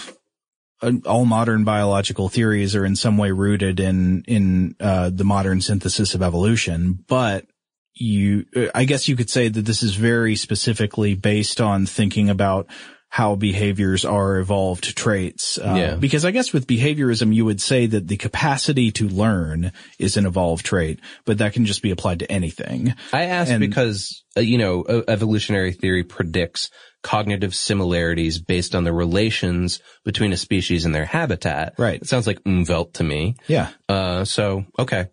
uh, 0.81 0.93
all 1.05 1.25
modern 1.25 1.65
biological 1.65 2.29
theories 2.29 2.73
are 2.73 2.85
in 2.85 2.95
some 2.95 3.17
way 3.17 3.31
rooted 3.31 3.81
in, 3.81 4.23
in, 4.27 4.75
uh, 4.79 5.09
the 5.13 5.25
modern 5.25 5.59
synthesis 5.59 6.15
of 6.15 6.21
evolution, 6.21 7.03
but 7.05 7.45
you, 7.93 8.45
I 8.73 8.85
guess 8.85 9.09
you 9.09 9.17
could 9.17 9.29
say 9.29 9.49
that 9.49 9.65
this 9.65 9.83
is 9.83 9.95
very 9.95 10.37
specifically 10.37 11.15
based 11.15 11.59
on 11.59 11.85
thinking 11.85 12.29
about 12.29 12.67
how 13.09 13.35
behaviors 13.35 14.03
are 14.03 14.39
evolved 14.39 14.95
traits. 14.97 15.57
Uh, 15.57 15.75
Yeah. 15.77 15.95
Because 15.95 16.25
I 16.25 16.31
guess 16.31 16.51
with 16.51 16.67
behaviorism, 16.67 17.33
you 17.33 17.45
would 17.45 17.61
say 17.61 17.85
that 17.85 18.07
the 18.07 18.17
capacity 18.17 18.91
to 18.93 19.07
learn 19.07 19.71
is 19.99 20.17
an 20.17 20.25
evolved 20.25 20.65
trait, 20.65 20.99
but 21.25 21.37
that 21.37 21.53
can 21.53 21.65
just 21.65 21.81
be 21.81 21.91
applied 21.91 22.19
to 22.19 22.31
anything. 22.31 22.93
I 23.13 23.23
asked 23.23 23.51
And- 23.51 23.61
because, 23.61 24.23
uh, 24.35 24.41
you 24.41 24.57
know, 24.57 25.03
evolutionary 25.07 25.71
theory 25.71 26.03
predicts 26.03 26.69
cognitive 27.03 27.53
similarities 27.55 28.39
based 28.39 28.73
on 28.75 28.83
the 28.83 28.91
relations 28.91 29.79
between 30.03 30.33
a 30.33 30.37
species 30.37 30.85
and 30.85 30.93
their 30.93 31.05
habitat. 31.05 31.75
Right. 31.77 32.01
It 32.01 32.07
sounds 32.07 32.25
like 32.27 32.43
umwelt 32.43 32.93
to 32.93 33.03
me. 33.03 33.35
Yeah. 33.47 33.69
Uh, 33.87 34.25
so, 34.25 34.65
okay. 34.79 35.05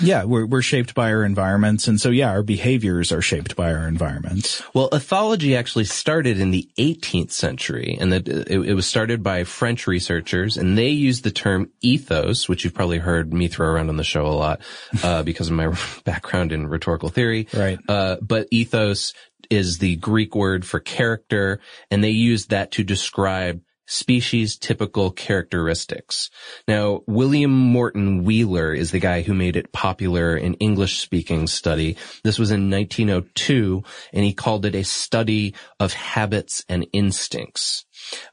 Yeah. 0.00 0.24
We're, 0.24 0.46
we're 0.46 0.62
shaped 0.62 0.94
by 0.94 1.12
our 1.12 1.24
environments. 1.24 1.88
And 1.88 2.00
so, 2.00 2.10
yeah, 2.10 2.30
our 2.30 2.42
behaviors 2.42 3.12
are 3.12 3.22
shaped 3.22 3.56
by 3.56 3.72
our 3.72 3.86
environments. 3.86 4.62
Well, 4.74 4.90
ethology 4.90 5.56
actually 5.56 5.84
started 5.84 6.40
in 6.40 6.50
the 6.50 6.68
18th 6.78 7.30
century 7.30 7.96
and 8.00 8.12
that 8.12 8.28
it, 8.28 8.50
it 8.50 8.74
was 8.74 8.86
started 8.86 9.22
by 9.22 9.44
French 9.44 9.86
researchers 9.86 10.56
and 10.56 10.76
they 10.76 10.88
used 10.88 11.24
the 11.24 11.30
term 11.30 11.70
ethos, 11.80 12.48
which 12.48 12.64
you've 12.64 12.74
probably 12.74 12.98
heard 12.98 13.32
me 13.32 13.48
throw 13.48 13.68
around 13.68 13.88
on 13.88 13.96
the 13.96 14.04
show 14.04 14.26
a 14.26 14.28
lot, 14.28 14.60
uh, 15.02 15.22
because 15.24 15.48
of 15.48 15.54
my 15.54 15.76
background 16.04 16.52
in 16.52 16.66
rhetorical 16.66 17.08
theory. 17.08 17.48
Right. 17.52 17.78
Uh, 17.88 18.16
but 18.20 18.48
ethos 18.50 19.14
is 19.50 19.78
the 19.78 19.96
Greek 19.96 20.34
word 20.34 20.64
for 20.64 20.80
character 20.80 21.60
and 21.90 22.02
they 22.02 22.10
used 22.10 22.50
that 22.50 22.72
to 22.72 22.84
describe 22.84 23.60
species 23.86 24.56
typical 24.56 25.10
characteristics. 25.10 26.30
Now, 26.66 27.02
William 27.06 27.50
Morton 27.50 28.24
Wheeler 28.24 28.72
is 28.72 28.90
the 28.90 29.00
guy 29.00 29.22
who 29.22 29.34
made 29.34 29.56
it 29.56 29.72
popular 29.72 30.36
in 30.36 30.54
English 30.54 30.98
speaking 30.98 31.46
study. 31.46 31.96
This 32.22 32.38
was 32.38 32.50
in 32.50 32.70
1902 32.70 33.82
and 34.12 34.24
he 34.24 34.32
called 34.32 34.64
it 34.64 34.74
a 34.74 34.84
study 34.84 35.54
of 35.78 35.92
habits 35.92 36.64
and 36.68 36.86
instincts. 36.92 37.84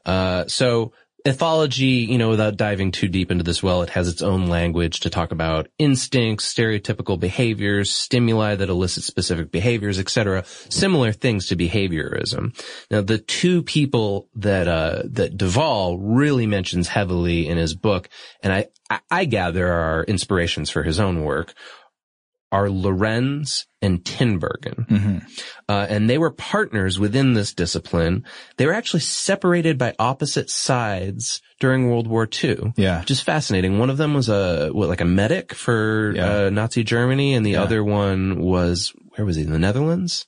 Uh, 0.04 0.46
so 0.46 0.92
ethology, 1.24 2.06
you 2.06 2.18
know, 2.18 2.28
without 2.28 2.56
diving 2.56 2.92
too 2.92 3.08
deep 3.08 3.30
into 3.30 3.44
this 3.44 3.62
well, 3.62 3.82
it 3.82 3.90
has 3.90 4.08
its 4.08 4.22
own 4.22 4.46
language 4.46 5.00
to 5.00 5.10
talk 5.10 5.32
about 5.32 5.68
instincts, 5.78 6.52
stereotypical 6.52 7.18
behaviors, 7.18 7.90
stimuli 7.90 8.54
that 8.54 8.68
elicit 8.68 9.04
specific 9.04 9.50
behaviors, 9.50 9.98
etc. 9.98 10.44
Similar 10.46 11.12
things 11.12 11.46
to 11.46 11.56
behaviorism. 11.56 12.56
Now, 12.90 13.02
the 13.02 13.18
two 13.18 13.62
people 13.62 14.28
that 14.34 14.68
uh, 14.68 15.02
that 15.04 15.36
de 15.36 15.48
Waal 15.48 15.98
really 15.98 16.46
mentions 16.46 16.88
heavily 16.88 17.48
in 17.48 17.56
his 17.56 17.74
book, 17.74 18.08
and 18.42 18.52
I 18.52 18.66
I, 18.90 19.00
I 19.10 19.24
gather 19.24 19.72
are 19.72 20.04
inspirations 20.04 20.70
for 20.70 20.82
his 20.82 21.00
own 21.00 21.24
work, 21.24 21.54
are 22.52 22.68
Lorenz 22.70 23.66
and 23.80 24.04
Tinbergen. 24.04 25.24
Uh, 25.68 25.86
and 25.88 26.08
they 26.08 26.18
were 26.18 26.30
partners 26.30 26.98
within 27.00 27.32
this 27.32 27.54
discipline. 27.54 28.24
They 28.58 28.66
were 28.66 28.74
actually 28.74 29.00
separated 29.00 29.78
by 29.78 29.94
opposite 29.98 30.50
sides 30.50 31.40
during 31.58 31.88
World 31.88 32.06
War 32.06 32.28
II. 32.42 32.74
Yeah. 32.76 33.00
Which 33.00 33.10
is 33.10 33.20
fascinating. 33.20 33.78
One 33.78 33.90
of 33.90 33.96
them 33.96 34.14
was 34.14 34.28
a, 34.28 34.68
what, 34.70 34.88
like 34.88 35.00
a 35.00 35.04
medic 35.06 35.54
for 35.54 36.12
Yeah. 36.14 36.36
uh, 36.46 36.50
Nazi 36.50 36.84
Germany 36.84 37.34
and 37.34 37.44
the 37.44 37.52
Yeah. 37.52 37.62
other 37.62 37.82
one 37.82 38.38
was, 38.40 38.92
where 39.16 39.24
was 39.24 39.36
he? 39.36 39.42
In 39.42 39.50
the 39.50 39.58
Netherlands? 39.58 40.26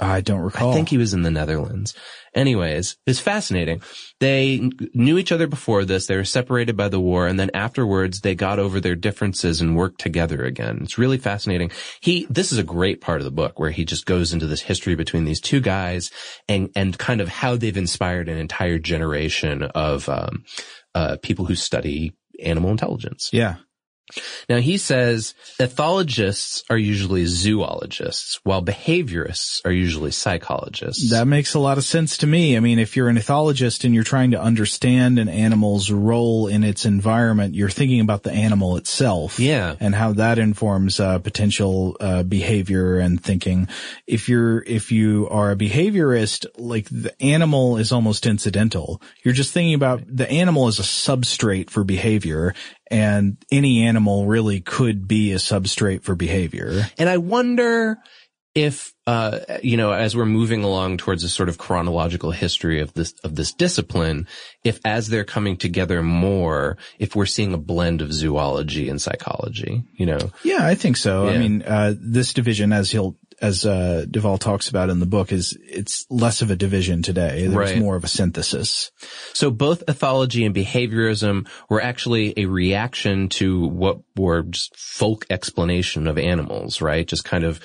I 0.00 0.20
don't 0.20 0.40
recall. 0.40 0.70
I 0.70 0.74
think 0.74 0.88
he 0.88 0.98
was 0.98 1.12
in 1.12 1.22
the 1.22 1.30
Netherlands. 1.30 1.94
Anyways, 2.34 2.96
it's 3.06 3.18
fascinating. 3.18 3.82
They 4.20 4.58
kn- 4.58 4.72
knew 4.94 5.18
each 5.18 5.32
other 5.32 5.48
before 5.48 5.84
this. 5.84 6.06
They 6.06 6.16
were 6.16 6.24
separated 6.24 6.76
by 6.76 6.88
the 6.88 7.00
war, 7.00 7.26
and 7.26 7.38
then 7.38 7.50
afterwards 7.52 8.20
they 8.20 8.36
got 8.36 8.60
over 8.60 8.80
their 8.80 8.94
differences 8.94 9.60
and 9.60 9.76
worked 9.76 10.00
together 10.00 10.44
again. 10.44 10.80
It's 10.82 10.98
really 10.98 11.18
fascinating. 11.18 11.72
He, 12.00 12.26
this 12.30 12.52
is 12.52 12.58
a 12.58 12.64
great 12.64 13.00
part 13.00 13.20
of 13.20 13.24
the 13.24 13.32
book 13.32 13.58
where 13.58 13.70
he 13.70 13.84
just 13.84 14.06
goes 14.06 14.32
into 14.32 14.46
this 14.46 14.60
history 14.60 14.94
between 14.94 15.24
these 15.24 15.40
two 15.40 15.60
guys 15.60 16.10
and 16.48 16.70
and 16.76 16.96
kind 16.96 17.20
of 17.20 17.28
how 17.28 17.56
they've 17.56 17.76
inspired 17.76 18.28
an 18.28 18.38
entire 18.38 18.78
generation 18.78 19.64
of 19.64 20.08
um, 20.08 20.44
uh, 20.94 21.16
people 21.22 21.44
who 21.46 21.56
study 21.56 22.12
animal 22.42 22.70
intelligence. 22.70 23.30
Yeah. 23.32 23.56
Now 24.48 24.58
he 24.58 24.78
says 24.78 25.34
ethologists 25.60 26.62
are 26.70 26.78
usually 26.78 27.26
zoologists, 27.26 28.40
while 28.44 28.62
behaviorists 28.62 29.60
are 29.64 29.72
usually 29.72 30.10
psychologists. 30.10 31.10
That 31.10 31.26
makes 31.26 31.54
a 31.54 31.58
lot 31.58 31.78
of 31.78 31.84
sense 31.84 32.18
to 32.18 32.26
me. 32.26 32.56
I 32.56 32.60
mean, 32.60 32.78
if 32.78 32.96
you're 32.96 33.08
an 33.08 33.16
ethologist 33.16 33.84
and 33.84 33.94
you're 33.94 34.04
trying 34.04 34.32
to 34.32 34.40
understand 34.40 35.18
an 35.18 35.28
animal's 35.28 35.90
role 35.90 36.46
in 36.46 36.64
its 36.64 36.84
environment, 36.84 37.54
you're 37.54 37.68
thinking 37.68 38.00
about 38.00 38.22
the 38.22 38.32
animal 38.32 38.76
itself. 38.76 39.38
Yeah. 39.38 39.76
And 39.80 39.94
how 39.94 40.12
that 40.14 40.38
informs 40.38 41.00
uh, 41.00 41.18
potential 41.18 41.96
uh, 42.00 42.22
behavior 42.22 42.98
and 42.98 43.22
thinking. 43.22 43.68
If 44.06 44.28
you're, 44.28 44.62
if 44.62 44.92
you 44.92 45.28
are 45.30 45.50
a 45.50 45.56
behaviorist, 45.56 46.46
like 46.56 46.88
the 46.88 47.14
animal 47.22 47.76
is 47.76 47.92
almost 47.92 48.26
incidental. 48.26 49.00
You're 49.22 49.34
just 49.34 49.52
thinking 49.52 49.74
about 49.74 50.02
the 50.06 50.30
animal 50.30 50.66
as 50.66 50.78
a 50.78 50.82
substrate 50.82 51.70
for 51.70 51.84
behavior 51.84 52.54
and 52.90 53.36
any 53.50 53.84
animal 53.84 54.26
really 54.26 54.60
could 54.60 55.06
be 55.06 55.32
a 55.32 55.36
substrate 55.36 56.02
for 56.02 56.14
behavior. 56.14 56.86
And 56.98 57.08
I 57.08 57.18
wonder 57.18 57.98
if, 58.54 58.92
uh, 59.06 59.38
you 59.62 59.76
know, 59.76 59.92
as 59.92 60.16
we're 60.16 60.26
moving 60.26 60.64
along 60.64 60.96
towards 60.96 61.22
a 61.22 61.28
sort 61.28 61.48
of 61.48 61.58
chronological 61.58 62.32
history 62.32 62.80
of 62.80 62.92
this, 62.94 63.12
of 63.22 63.36
this 63.36 63.52
discipline, 63.52 64.26
if 64.64 64.80
as 64.84 65.08
they're 65.08 65.24
coming 65.24 65.56
together 65.56 66.02
more, 66.02 66.76
if 66.98 67.14
we're 67.14 67.26
seeing 67.26 67.54
a 67.54 67.58
blend 67.58 68.02
of 68.02 68.12
zoology 68.12 68.88
and 68.88 69.00
psychology, 69.00 69.84
you 69.92 70.06
know? 70.06 70.32
Yeah, 70.42 70.66
I 70.66 70.74
think 70.74 70.96
so. 70.96 71.28
I 71.28 71.38
mean, 71.38 71.62
uh, 71.62 71.94
this 72.00 72.32
division, 72.32 72.72
as 72.72 72.90
he'll, 72.90 73.16
as, 73.40 73.64
uh, 73.64 74.04
de 74.10 74.20
Waal 74.20 74.38
talks 74.38 74.68
about 74.68 74.90
in 74.90 75.00
the 75.00 75.06
book 75.06 75.30
is, 75.32 75.56
it's 75.62 76.06
less 76.10 76.42
of 76.42 76.50
a 76.50 76.56
division 76.56 77.02
today. 77.02 77.42
There's 77.42 77.54
Right. 77.54 77.78
more 77.78 77.96
of 77.96 78.04
a 78.04 78.08
synthesis. 78.08 78.90
So 79.32 79.50
both 79.50 79.84
ethology 79.86 80.44
and 80.44 80.54
behaviorism 80.54 81.46
were 81.68 81.80
actually 81.80 82.34
a 82.36 82.46
reaction 82.46 83.28
to 83.30 83.66
what 83.66 83.98
were 84.16 84.42
just 84.42 84.76
folk 84.76 85.24
explanation 85.30 86.06
of 86.06 86.18
animals, 86.18 86.80
right? 86.80 87.06
Just 87.06 87.24
kind 87.24 87.44
of, 87.44 87.60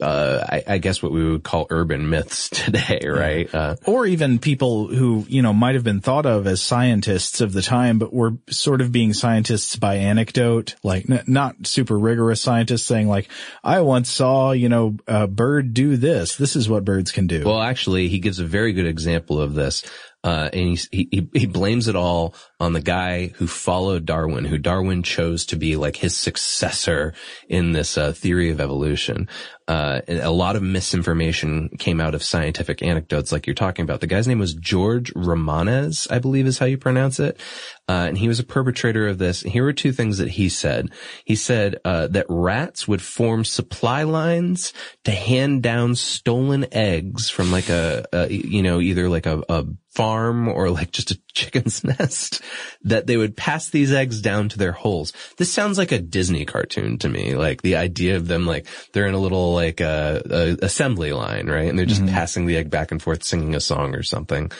uh, 0.00 0.44
I, 0.46 0.62
I 0.66 0.78
guess 0.78 1.02
what 1.02 1.10
we 1.12 1.24
would 1.30 1.42
call 1.42 1.66
urban 1.70 2.10
myths 2.10 2.48
today, 2.52 3.00
right? 3.06 3.52
Uh, 3.54 3.76
Or 3.86 4.06
even 4.06 4.38
people 4.38 4.88
who, 4.88 5.24
you 5.28 5.40
know, 5.42 5.52
might 5.52 5.74
have 5.74 5.84
been 5.84 6.00
thought 6.00 6.26
of 6.26 6.46
as 6.46 6.60
scientists 6.60 7.40
of 7.40 7.52
the 7.52 7.62
time, 7.62 7.98
but 7.98 8.12
were 8.12 8.34
sort 8.50 8.80
of 8.80 8.92
being 8.92 9.14
scientists 9.14 9.76
by 9.76 9.96
anecdote, 9.96 10.74
like 10.82 11.08
n- 11.08 11.24
not 11.26 11.66
super 11.66 11.98
rigorous 11.98 12.40
scientists 12.40 12.82
saying 12.84 13.08
like, 13.08 13.28
I 13.64 13.80
once 13.80 14.10
saw, 14.10 14.52
you 14.52 14.68
know, 14.68 14.96
a 15.06 15.26
bird 15.26 15.72
do 15.72 15.96
this. 15.96 16.36
This 16.36 16.56
is 16.56 16.68
what 16.68 16.84
birds 16.84 17.10
can 17.10 17.26
do. 17.26 17.44
Well, 17.44 17.62
actually, 17.62 18.08
he 18.08 18.18
gives 18.18 18.38
a 18.38 18.44
very 18.44 18.72
good 18.72 18.86
example 18.86 19.40
of 19.40 19.54
this. 19.54 19.82
Uh, 20.26 20.50
and 20.52 20.76
he, 20.90 21.08
he, 21.12 21.28
he 21.32 21.46
blames 21.46 21.86
it 21.86 21.94
all 21.94 22.34
on 22.58 22.72
the 22.72 22.82
guy 22.82 23.28
who 23.36 23.46
followed 23.46 24.04
Darwin, 24.04 24.44
who 24.44 24.58
Darwin 24.58 25.04
chose 25.04 25.46
to 25.46 25.56
be 25.56 25.76
like 25.76 25.94
his 25.94 26.16
successor 26.16 27.14
in 27.48 27.70
this, 27.70 27.96
uh, 27.96 28.10
theory 28.12 28.50
of 28.50 28.60
evolution. 28.60 29.28
Uh, 29.68 30.00
a 30.08 30.30
lot 30.30 30.56
of 30.56 30.62
misinformation 30.62 31.68
came 31.78 32.00
out 32.00 32.14
of 32.14 32.24
scientific 32.24 32.82
anecdotes 32.82 33.30
like 33.30 33.46
you're 33.46 33.54
talking 33.54 33.84
about. 33.84 34.00
The 34.00 34.06
guy's 34.08 34.26
name 34.26 34.40
was 34.40 34.54
George 34.54 35.12
Romanes, 35.14 36.08
I 36.10 36.18
believe 36.18 36.46
is 36.46 36.58
how 36.58 36.66
you 36.66 36.78
pronounce 36.78 37.20
it. 37.20 37.40
Uh, 37.88 38.06
and 38.08 38.18
he 38.18 38.26
was 38.26 38.40
a 38.40 38.44
perpetrator 38.44 39.06
of 39.06 39.18
this. 39.18 39.42
And 39.42 39.52
here 39.52 39.62
were 39.62 39.72
two 39.72 39.92
things 39.92 40.18
that 40.18 40.30
he 40.30 40.48
said. 40.48 40.90
He 41.24 41.36
said, 41.36 41.76
uh, 41.84 42.08
that 42.08 42.26
rats 42.28 42.88
would 42.88 43.02
form 43.02 43.44
supply 43.44 44.02
lines 44.02 44.72
to 45.04 45.12
hand 45.12 45.62
down 45.62 45.94
stolen 45.94 46.66
eggs 46.72 47.30
from 47.30 47.52
like 47.52 47.68
a, 47.68 48.04
a 48.12 48.28
you 48.32 48.62
know, 48.62 48.80
either 48.80 49.08
like 49.08 49.26
a, 49.26 49.42
a 49.48 49.66
farm 49.96 50.46
or 50.46 50.68
like 50.68 50.92
just 50.92 51.10
a 51.10 51.20
chicken's 51.34 51.82
nest 51.82 52.42
that 52.82 53.06
they 53.06 53.16
would 53.16 53.36
pass 53.36 53.70
these 53.70 53.92
eggs 53.92 54.20
down 54.20 54.50
to 54.50 54.58
their 54.58 54.72
holes. 54.72 55.14
This 55.38 55.52
sounds 55.52 55.78
like 55.78 55.90
a 55.90 55.98
Disney 55.98 56.44
cartoon 56.44 56.98
to 56.98 57.08
me. 57.08 57.34
Like 57.34 57.62
the 57.62 57.76
idea 57.76 58.16
of 58.16 58.28
them 58.28 58.46
like 58.46 58.66
they're 58.92 59.06
in 59.06 59.14
a 59.14 59.18
little 59.18 59.54
like 59.54 59.80
uh, 59.80 60.20
a 60.28 60.58
assembly 60.62 61.12
line, 61.12 61.46
right? 61.46 61.68
And 61.68 61.78
they're 61.78 61.86
just 61.86 62.06
passing 62.06 62.46
the 62.46 62.58
egg 62.58 62.68
back 62.70 62.92
and 62.92 63.02
forth 63.02 63.24
singing 63.24 63.54
a 63.54 63.60
song 63.60 63.94
or 63.94 64.02
something. 64.02 64.50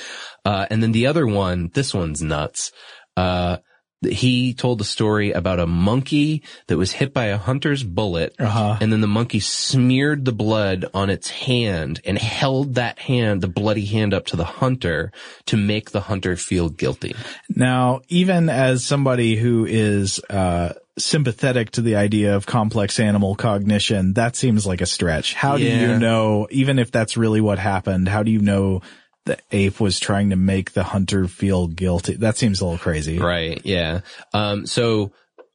Uh, 0.45 0.67
and 0.71 0.83
then 0.83 0.93
the 0.93 1.07
other 1.07 1.27
one, 1.27 1.71
this 1.75 1.93
one's 1.93 2.23
nuts. 2.23 2.73
Uh, 3.17 3.59
he 4.03 4.53
told 4.55 4.81
a 4.81 4.85
story 4.85 5.33
about 5.33 5.59
a 5.59 5.67
monkey 5.67 6.43
that 6.67 6.77
was 6.77 6.93
hit 6.93 7.15
by 7.15 7.27
a 7.27 7.39
hunter's 7.39 7.83
bullet 7.83 8.35
Uh-huh. 8.39 8.77
and 8.81 8.93
then 8.93 9.01
the 9.01 9.07
monkey 9.07 9.41
smeared 9.41 10.25
the 10.25 10.33
blood 10.33 10.85
on 10.93 11.09
its 11.11 11.31
hand 11.31 12.01
and 12.05 12.19
held 12.19 12.75
that 12.75 12.99
hand, 12.99 13.41
the 13.41 13.49
bloody 13.49 13.87
hand 13.87 14.13
up 14.13 14.27
to 14.27 14.37
the 14.37 14.45
hunter 14.45 15.13
to 15.47 15.57
make 15.57 15.91
the 15.93 16.03
hunter 16.03 16.37
feel 16.37 16.69
guilty. 16.69 17.15
Now, 17.49 18.01
even 18.09 18.49
as 18.51 18.85
somebody 18.85 19.37
who 19.37 19.65
is, 19.65 20.21
uh, 20.29 20.75
sympathetic 20.99 21.71
to 21.73 21.83
the 21.83 21.97
idea 21.97 22.37
of 22.37 22.47
complex 22.47 22.99
animal 22.99 23.35
cognition, 23.35 24.15
that 24.15 24.35
seems 24.35 24.67
like 24.67 24.81
a 24.81 24.87
stretch. 24.87 25.35
How 25.35 25.59
do 25.59 25.63
you 25.65 25.99
know, 25.99 26.49
even 26.51 26.79
if 26.79 26.91
that's 26.91 27.19
really 27.19 27.41
what 27.43 27.59
happened, 27.59 28.09
how 28.09 28.23
do 28.23 28.31
you 28.31 28.41
know 28.41 28.81
the 29.27 29.39
ape 29.53 29.79
was 29.81 30.01
trying 30.01 30.31
to 30.31 30.37
make 30.37 30.73
the 30.73 30.83
hunter 30.85 31.29
feel 31.29 31.67
guilty? 31.69 32.15
That 32.15 32.37
seems 32.39 32.61
a 32.61 32.65
little 32.65 32.79
crazy. 32.79 33.19
Right. 33.19 33.61
Yeah. 33.65 34.01
Um, 34.33 34.67
so, 34.67 35.13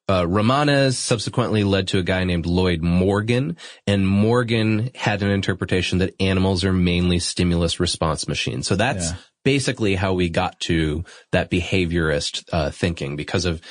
uh, 0.10 0.26
Romanes 0.26 0.98
subsequently 0.98 1.64
led 1.64 1.88
to 1.90 1.98
a 2.00 2.04
guy 2.04 2.24
named 2.26 2.46
Lloyd 2.46 2.82
Morgan, 2.82 3.56
and 3.88 4.06
Morgan 4.08 4.90
had 4.94 5.24
an 5.24 5.30
interpretation 5.30 6.00
that 6.00 6.14
animals 6.20 6.64
are 6.66 6.74
mainly 6.74 7.18
stimulus 7.20 7.80
response 7.80 8.28
machines. 8.28 8.68
So 8.68 8.76
that's 8.76 9.12
Yeah. 9.12 9.16
basically 9.46 9.96
how 9.96 10.14
we 10.14 10.28
got 10.30 10.60
to 10.62 11.06
that 11.32 11.50
behaviorist 11.50 12.44
uh, 12.52 12.72
thinking 12.72 13.16
because 13.16 13.46
of 13.46 13.62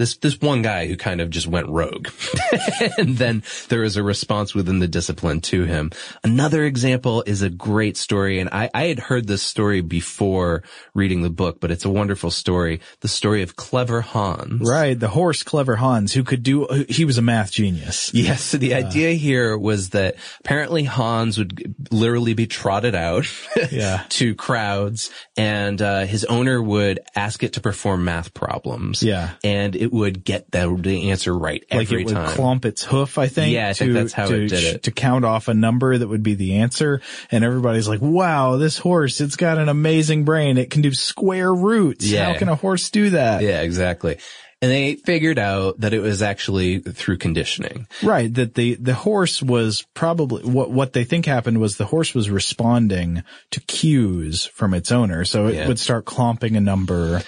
this 0.00 0.16
this 0.16 0.40
one 0.40 0.62
guy 0.62 0.86
who 0.86 0.96
kind 0.96 1.20
of 1.20 1.28
just 1.28 1.46
went 1.46 1.68
rogue, 1.68 2.08
and 2.98 3.18
then 3.18 3.42
there 3.68 3.84
is 3.84 3.96
a 3.98 4.02
response 4.02 4.54
within 4.54 4.78
the 4.78 4.88
discipline 4.88 5.40
to 5.42 5.64
him. 5.64 5.90
Another 6.24 6.64
example 6.64 7.22
is 7.26 7.42
a 7.42 7.50
great 7.50 7.98
story, 7.98 8.38
and 8.40 8.48
I, 8.50 8.70
I 8.72 8.84
had 8.86 8.98
heard 8.98 9.26
this 9.26 9.42
story 9.42 9.82
before 9.82 10.62
reading 10.94 11.20
the 11.20 11.28
book, 11.28 11.60
but 11.60 11.70
it's 11.70 11.84
a 11.84 11.90
wonderful 11.90 12.30
story. 12.30 12.80
The 13.00 13.08
story 13.08 13.42
of 13.42 13.56
Clever 13.56 14.00
Hans. 14.00 14.62
Right. 14.66 14.98
The 14.98 15.08
horse, 15.08 15.42
clever 15.42 15.76
Hans, 15.76 16.14
who 16.14 16.24
could 16.24 16.42
do, 16.42 16.66
he 16.88 17.04
was 17.04 17.18
a 17.18 17.22
math 17.22 17.52
genius. 17.52 18.12
Yes. 18.14 18.42
So 18.42 18.56
the 18.56 18.72
idea 18.74 19.12
here 19.12 19.58
was 19.58 19.90
that 19.90 20.16
apparently 20.40 20.84
Hans 20.84 21.36
would 21.36 21.74
literally 21.90 22.32
be 22.32 22.46
trotted 22.46 22.94
out 22.94 23.26
Yeah. 23.70 24.04
to 24.10 24.34
crowds 24.34 25.10
and, 25.36 25.80
uh, 25.82 26.06
his 26.06 26.24
owner 26.24 26.62
would 26.62 27.00
ask 27.14 27.42
it 27.42 27.52
to 27.54 27.60
perform 27.60 28.04
math 28.04 28.32
problems. 28.32 29.02
Yeah. 29.02 29.32
And 29.44 29.76
it 29.76 29.89
would 29.92 30.24
get 30.24 30.50
the, 30.50 30.76
the 30.78 31.10
answer 31.10 31.36
right 31.36 31.64
Like 31.70 31.82
every 31.82 32.02
it 32.02 32.06
would 32.06 32.14
time. 32.14 32.36
clomp 32.36 32.64
its 32.64 32.84
hoof, 32.84 33.18
I 33.18 33.28
think. 33.28 33.52
Yeah, 33.52 33.68
I 33.68 33.72
think 33.72 33.92
that's 33.92 34.12
how 34.12 34.26
to, 34.26 34.44
it 34.44 34.48
did 34.48 34.64
it. 34.76 34.82
To 34.84 34.90
count 34.90 35.24
off 35.24 35.48
a 35.48 35.54
number 35.54 35.96
that 35.96 36.06
would 36.08 36.22
be 36.22 36.34
the 36.34 36.56
answer. 36.56 37.00
And 37.30 37.44
everybody's 37.44 37.88
like, 37.88 38.00
wow, 38.00 38.56
this 38.56 38.78
horse, 38.78 39.20
it's 39.20 39.36
got 39.36 39.58
an 39.58 39.68
amazing 39.68 40.24
brain. 40.24 40.58
It 40.58 40.70
can 40.70 40.82
do 40.82 40.92
square 40.92 41.52
roots. 41.54 42.06
Yeah. 42.06 42.32
How 42.32 42.38
can 42.38 42.48
a 42.48 42.56
horse 42.56 42.90
do 42.90 43.10
that? 43.10 43.42
yeah, 43.42 43.62
exactly. 43.62 44.18
And 44.62 44.70
they 44.70 44.96
figured 44.96 45.38
out 45.38 45.80
that 45.80 45.94
it 45.94 46.00
was 46.00 46.20
actually 46.20 46.80
through 46.80 47.16
conditioning. 47.16 47.86
Right. 48.02 48.32
That 48.34 48.54
the, 48.54 48.74
the 48.74 48.92
horse 48.94 49.42
was 49.42 49.86
probably, 49.94 50.42
what, 50.44 50.70
what 50.70 50.92
they 50.92 51.04
think 51.04 51.24
happened 51.24 51.60
was 51.60 51.78
the 51.78 51.86
horse 51.86 52.14
was 52.14 52.28
responding 52.28 53.22
to 53.52 53.60
cues 53.60 54.44
from 54.44 54.74
its 54.74 54.92
owner. 54.92 55.24
So 55.24 55.46
it 55.46 55.54
Yeah. 55.54 55.68
would 55.68 55.78
start 55.78 56.04
clomping 56.04 56.56
a 56.56 56.60
number 56.60 57.22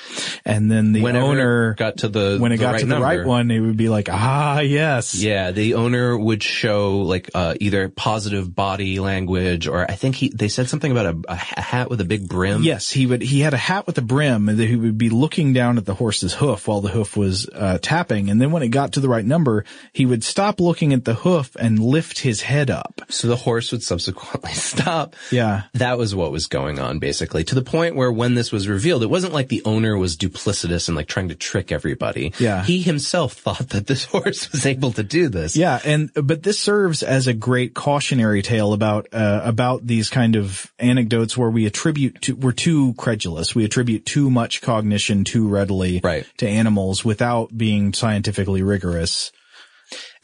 and 0.44 0.70
then 0.70 0.92
the 0.92 1.00
Whenever 1.00 1.24
owner, 1.26 1.74
got 1.74 1.98
to 1.98 2.08
the, 2.08 2.36
when 2.38 2.52
it 2.52 2.58
the 2.58 2.64
got 2.64 2.72
right 2.72 2.80
to 2.80 2.86
the 2.86 3.00
right 3.00 3.24
one, 3.24 3.50
it 3.50 3.60
would 3.60 3.78
be 3.78 3.88
like, 3.88 4.08
ah, 4.10 4.60
yes. 4.60 5.14
Yeah, 5.14 5.52
the 5.52 5.74
owner 5.74 6.18
would 6.18 6.42
show 6.42 6.98
like 6.98 7.30
uh, 7.34 7.54
either 7.60 7.88
positive 7.88 8.54
body 8.54 9.00
language 9.00 9.66
or 9.68 9.90
I 9.90 9.94
think 9.94 10.16
he 10.16 10.28
they 10.28 10.48
said 10.48 10.68
something 10.68 10.90
about 10.92 11.06
a, 11.06 11.20
a 11.28 11.36
hat 11.36 11.88
with 11.88 12.00
a 12.00 12.04
big 12.04 12.28
brim. 12.28 12.62
Yes, 12.62 12.90
he 12.90 13.06
would. 13.06 13.22
He 13.22 13.40
had 13.40 13.54
a 13.54 13.58
hat 13.58 13.86
with 13.86 13.96
a 13.98 14.02
brim, 14.02 14.48
and 14.48 14.58
he 14.58 14.76
would 14.76 14.98
be 14.98 15.08
looking 15.08 15.52
down 15.52 15.78
at 15.78 15.86
the 15.86 15.94
horse's 15.94 16.34
hoof 16.34 16.68
while 16.68 16.80
the 16.80 16.88
hoof 16.90 17.16
was 17.16 17.21
uh, 17.54 17.78
tapping. 17.80 18.30
And 18.30 18.40
then 18.40 18.50
when 18.50 18.62
it 18.62 18.68
got 18.68 18.92
to 18.92 19.00
the 19.00 19.08
right 19.08 19.24
number, 19.24 19.64
he 19.92 20.06
would 20.06 20.24
stop 20.24 20.60
looking 20.60 20.92
at 20.92 21.04
the 21.04 21.14
hoof 21.14 21.54
and 21.56 21.78
lift 21.78 22.20
his 22.20 22.42
head 22.42 22.70
up. 22.70 23.02
So 23.08 23.28
the 23.28 23.36
horse 23.36 23.72
would 23.72 23.82
subsequently 23.82 24.52
stop. 24.54 25.14
Yeah. 25.30 25.62
That 25.74 25.98
was 25.98 26.14
what 26.14 26.32
was 26.32 26.46
going 26.46 26.78
on 26.78 26.98
basically 26.98 27.44
to 27.44 27.54
the 27.54 27.62
point 27.62 27.96
where 27.96 28.10
when 28.12 28.34
this 28.34 28.52
was 28.52 28.68
revealed, 28.68 29.02
it 29.02 29.10
wasn't 29.10 29.32
like 29.32 29.48
the 29.48 29.62
owner 29.64 29.96
was 29.96 30.16
duplicitous 30.16 30.88
and 30.88 30.96
like 30.96 31.08
trying 31.08 31.28
to 31.28 31.34
trick 31.34 31.72
everybody. 31.72 32.32
Yeah. 32.38 32.64
He 32.64 32.82
himself 32.82 33.34
thought 33.34 33.70
that 33.70 33.86
this 33.86 34.04
horse 34.12 34.50
was 34.52 34.66
able 34.66 34.92
to 34.92 35.02
do 35.02 35.28
this. 35.28 35.56
Yeah, 35.56 35.80
and 35.84 36.10
but 36.14 36.42
this 36.42 36.58
serves 36.58 37.02
as 37.02 37.26
a 37.26 37.32
great 37.34 37.74
cautionary 37.74 38.42
tale 38.42 38.72
about 38.72 39.08
uh, 39.12 39.40
about 39.44 39.86
these 39.86 40.08
kind 40.10 40.36
of 40.36 40.72
anecdotes 40.78 41.36
where 41.36 41.50
we 41.50 41.66
attribute 41.66 42.20
to 42.22 42.34
we're 42.36 42.52
too 42.52 42.94
credulous. 42.94 43.54
We 43.54 43.64
attribute 43.64 44.06
too 44.06 44.30
much 44.30 44.60
cognition 44.62 45.24
too 45.24 45.48
readily 45.48 46.00
Right. 46.02 46.26
to 46.38 46.48
animals 46.48 47.04
without 47.12 47.54
being 47.58 47.92
scientifically 47.92 48.62
rigorous. 48.62 49.30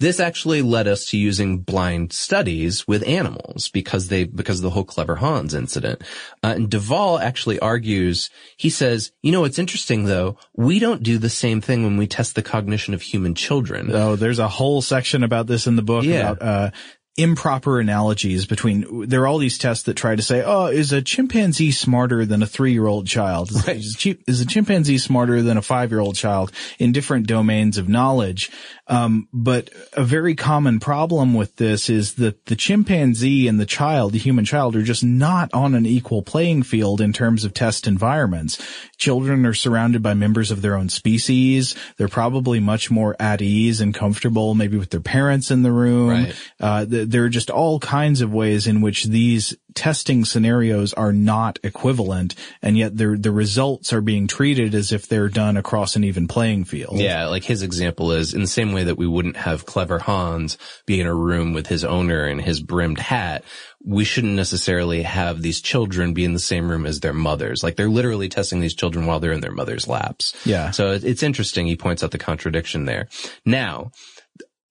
This 0.01 0.19
actually 0.21 0.63
led 0.63 0.87
us 0.89 1.05
to 1.11 1.19
using 1.19 1.59
blind 1.59 2.13
studies 2.15 2.89
with 2.89 3.07
animals 3.07 3.69
because 3.69 4.09
they, 4.09 4.25
because 4.25 4.61
of 4.61 4.63
the 4.63 4.71
whole 4.71 4.85
Clever 4.85 5.17
Hans 5.17 5.53
incident. 5.53 6.01
Uh, 6.43 6.55
and 6.57 6.71
de 6.71 6.79
Waal 6.81 7.19
actually 7.19 7.59
argues, 7.59 8.31
he 8.57 8.71
says, 8.71 9.13
you 9.23 9.31
know, 9.33 9.45
it's 9.45 9.59
interesting 9.59 10.05
though, 10.05 10.39
we 10.57 10.79
don't 10.79 11.03
do 11.03 11.19
the 11.19 11.29
same 11.29 11.61
thing 11.61 11.83
when 11.85 11.99
we 11.99 12.07
test 12.07 12.35
the 12.35 12.43
cognition 12.43 12.95
of 12.95 13.03
human 13.03 13.35
children. 13.35 13.91
Oh, 13.93 14.17
there's 14.17 14.39
a 14.39 14.49
whole 14.49 14.81
section 14.81 15.23
about 15.23 15.47
this 15.49 15.67
in 15.67 15.77
the 15.77 15.83
book 15.83 16.05
Yeah. 16.05 16.31
about 16.31 16.43
uh 16.43 16.71
improper 17.19 17.81
analogies 17.81 18.47
between 18.47 19.09
there 19.09 19.23
are 19.23 19.27
all 19.27 19.39
these 19.39 19.59
tests 19.59 19.85
that 19.85 19.95
try 19.95 20.15
to 20.15 20.23
say, 20.23 20.43
"Oh, 20.45 20.67
is 20.67 20.93
a 20.93 21.03
chimpanzee 21.03 21.73
smarter 21.73 22.25
than 22.25 22.43
a 22.43 22.47
3-year-old 22.47 23.07
child? 23.07 23.51
Is, 23.51 23.69
is, 23.69 24.07
a 24.07 24.19
is 24.27 24.41
a 24.41 24.47
chimpanzee 24.47 24.99
smarter 24.99 25.43
than 25.43 25.59
a 25.59 25.63
5-year-old 25.63 26.15
child 26.15 26.53
in 26.79 26.93
different 26.93 27.27
domains 27.27 27.77
of 27.77 27.89
knowledge?" 27.89 28.51
Um, 28.87 29.29
but 29.33 29.69
a 29.93 30.03
very 30.03 30.35
common 30.35 30.81
problem 30.81 31.35
with 31.35 31.57
this 31.57 31.91
is 31.91 32.15
that 32.15 32.47
the 32.47 32.57
chimpanzee 32.57 33.47
and 33.47 33.61
the 33.61 33.67
child, 33.67 34.13
the 34.13 34.19
human 34.19 34.47
child, 34.47 34.77
are 34.77 34.83
just 34.83 35.05
not 35.05 35.53
on 35.53 35.75
an 35.75 35.85
equal 35.85 36.23
playing 36.23 36.63
field 36.63 37.01
in 37.03 37.13
terms 37.13 37.45
of 37.45 37.53
test 37.53 37.87
environments. 37.87 38.59
Children 38.97 39.45
are 39.45 39.53
surrounded 39.53 40.03
by 40.03 40.15
members 40.15 40.51
of 40.51 40.63
their 40.63 40.75
own 40.75 40.89
species. 40.89 41.75
They're 41.99 42.09
probably 42.09 42.61
much 42.61 42.91
more 42.91 43.15
at 43.21 43.43
ease 43.43 43.81
and 43.83 43.95
comfortable, 43.95 44.55
maybe 44.55 44.79
with 44.79 44.91
their 44.91 45.01
parents 45.01 45.51
in 45.51 45.63
the 45.63 45.73
room. 45.73 46.09
Right. 46.09 46.37
Uh, 46.59 46.87
there 47.09 47.25
are 47.25 47.31
just 47.31 47.49
all 47.49 47.81
kinds 47.81 48.21
of 48.21 48.35
ways 48.35 48.67
in 48.67 48.83
which 48.83 49.05
these 49.05 49.57
testing 49.75 50.27
scenarios 50.27 50.93
are 50.93 51.13
not 51.13 51.59
equivalent, 51.63 52.35
and 52.61 52.77
yet 52.77 52.97
the 52.97 53.17
the 53.19 53.31
results 53.31 53.95
are 53.95 54.03
being 54.03 54.27
treated 54.27 54.75
as 54.75 54.93
if 54.93 55.09
they're 55.09 55.31
done 55.31 55.57
across 55.57 55.97
an 55.97 56.05
even 56.05 56.29
playing 56.29 56.65
field. 56.65 56.99
Yeah, 56.99 57.27
like 57.27 57.45
his 57.45 57.63
example 57.63 58.13
is 58.13 58.35
in 58.35 58.43
the 58.43 58.47
same 58.47 58.73
way 58.73 58.85
that 58.85 58.99
we 58.99 59.07
wouldn't 59.07 59.39
have 59.39 59.65
clever 59.65 59.99
Hans 59.99 60.59
be 60.85 61.01
in 61.01 61.07
a 61.07 61.15
room 61.15 61.55
with 61.55 61.67
his 61.67 61.83
owner 61.83 62.25
and 62.25 62.43
his 62.43 62.61
brimmed 62.61 62.99
hat. 62.99 63.43
We 63.83 64.05
shouldn't 64.05 64.35
necessarily 64.35 65.03
have 65.03 65.41
these 65.41 65.63
children 65.63 66.13
be 66.13 66.25
in 66.25 66.35
the 66.35 66.39
same 66.39 66.69
room 66.69 66.85
as 66.85 67.01
their 67.01 67.15
mothers. 67.15 67.63
Like 67.63 67.77
they're 67.77 67.89
literally 67.89 68.29
testing 68.29 68.61
these 68.61 68.75
children 68.75 69.07
while 69.07 69.19
they're 69.19 69.33
in 69.33 69.41
their 69.41 69.51
mother's 69.53 69.89
laps. 69.89 70.35
Yeah. 70.45 70.73
So 70.73 70.91
it's 70.91 71.23
interesting. 71.23 71.67
He 71.67 71.77
points 71.77 72.05
out 72.05 72.11
the 72.11 72.19
contradiction 72.19 72.85
there. 72.85 73.09
Now, 73.47 73.93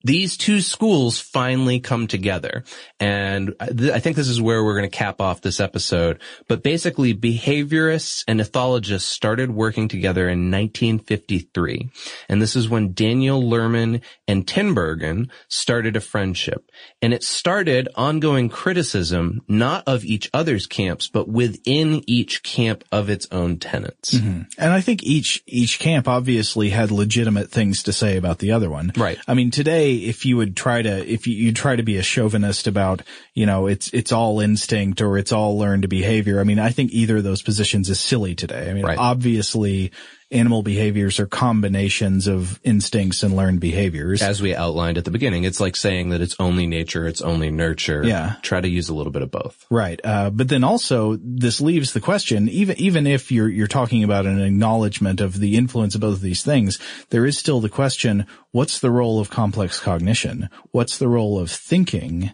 these 0.03 0.37
two 0.37 0.61
schools 0.61 1.19
finally 1.19 1.79
come 1.79 2.07
together. 2.07 2.63
And 2.99 3.53
th- 3.59 3.91
I 3.91 3.99
think 3.99 4.15
this 4.15 4.29
is 4.29 4.41
where 4.41 4.63
we're 4.63 4.77
going 4.77 4.89
to 4.89 4.95
cap 4.95 5.19
off 5.19 5.41
this 5.41 5.59
episode. 5.59 6.21
But 6.47 6.63
basically, 6.63 7.13
behaviorists 7.13 8.23
and 8.27 8.39
ethologists 8.39 9.01
started 9.01 9.51
working 9.51 9.87
together 9.87 10.29
in 10.29 10.51
1953. 10.51 11.89
And 12.29 12.41
this 12.41 12.55
is 12.55 12.69
when 12.69 12.93
Daniel 12.93 13.41
Lehrman 13.41 14.01
and 14.27 14.45
Tinbergen 14.45 15.29
started 15.47 15.95
a 15.95 16.01
friendship. 16.01 16.71
And 17.01 17.13
it 17.13 17.23
started 17.23 17.89
ongoing 17.95 18.49
criticism, 18.49 19.41
not 19.47 19.83
of 19.87 20.05
each 20.05 20.29
other's 20.33 20.67
camps, 20.67 21.07
but 21.07 21.27
within 21.27 22.03
each 22.07 22.43
camp 22.43 22.83
of 22.91 23.09
its 23.09 23.27
own 23.31 23.57
tenets. 23.57 24.13
Mm-hmm. 24.13 24.41
And 24.57 24.73
I 24.73 24.81
think 24.81 25.03
each 25.03 25.43
each 25.47 25.79
camp 25.79 26.07
obviously 26.07 26.69
had 26.69 26.91
legitimate 26.91 27.49
things 27.49 27.83
to 27.83 27.93
say 27.93 28.17
about 28.17 28.39
the 28.39 28.51
other 28.51 28.69
one. 28.69 28.91
Right. 28.95 29.17
I 29.27 29.33
mean, 29.33 29.51
today, 29.51 29.86
if 29.95 30.25
you 30.25 30.37
would 30.37 30.55
try 30.55 30.81
to, 30.81 31.05
if 31.11 31.27
you, 31.27 31.35
you 31.35 31.53
try 31.53 31.75
to 31.75 31.83
be 31.83 31.97
a 31.97 32.03
chauvinist 32.03 32.67
about, 32.67 33.01
you 33.33 33.45
know, 33.45 33.67
it's 33.67 33.89
it's 33.93 34.11
all 34.11 34.39
instinct 34.39 35.01
or 35.01 35.17
it's 35.17 35.31
all 35.31 35.57
learned 35.57 35.87
behavior. 35.89 36.39
I 36.39 36.43
mean, 36.43 36.59
I 36.59 36.69
think 36.69 36.91
either 36.91 37.17
of 37.17 37.23
those 37.23 37.41
positions 37.41 37.89
is 37.89 37.99
silly 37.99 38.35
today. 38.35 38.69
I 38.69 38.73
mean, 38.73 38.85
Right. 38.85 38.97
obviously, 38.97 39.91
animal 40.29 40.61
behaviors 40.61 41.19
are 41.19 41.25
combinations 41.25 42.27
of 42.27 42.59
instincts 42.63 43.23
and 43.23 43.35
learned 43.35 43.59
behaviors. 43.61 44.21
as 44.21 44.41
we 44.41 44.53
outlined 44.53 44.97
at 44.97 45.05
the 45.05 45.11
beginning, 45.11 45.45
it's 45.45 45.59
like 45.59 45.75
saying 45.75 46.09
that 46.09 46.19
it's 46.19 46.35
only 46.39 46.67
nature, 46.67 47.07
it's 47.07 47.21
only 47.21 47.49
nurture. 47.49 48.03
Yeah. 48.05 48.35
Try 48.41 48.59
to 48.59 48.67
use 48.67 48.89
a 48.89 48.93
little 48.93 49.11
bit 49.11 49.21
of 49.21 49.31
both. 49.31 49.65
Right. 49.69 49.99
Uh, 50.03 50.29
but 50.29 50.49
then 50.49 50.63
also 50.63 51.17
this 51.21 51.61
leaves 51.61 51.93
the 51.93 52.01
question, 52.01 52.49
even, 52.49 52.77
even 52.77 53.07
if 53.07 53.31
you're, 53.31 53.49
you're 53.49 53.67
talking 53.67 54.03
about 54.03 54.25
an 54.25 54.41
acknowledgement 54.41 55.21
of 55.21 55.39
the 55.39 55.55
influence 55.55 55.95
of 55.95 56.01
both 56.01 56.15
of 56.15 56.21
these 56.21 56.43
things, 56.43 56.77
there 57.09 57.25
is 57.25 57.37
still 57.37 57.61
the 57.61 57.69
question, 57.69 58.25
what's 58.51 58.79
the 58.79 58.91
role 58.91 59.19
of 59.19 59.29
complex 59.29 59.79
cognition? 59.79 60.49
What's 60.71 60.97
the 60.97 61.07
role 61.07 61.39
of 61.39 61.49
thinking? 61.49 62.31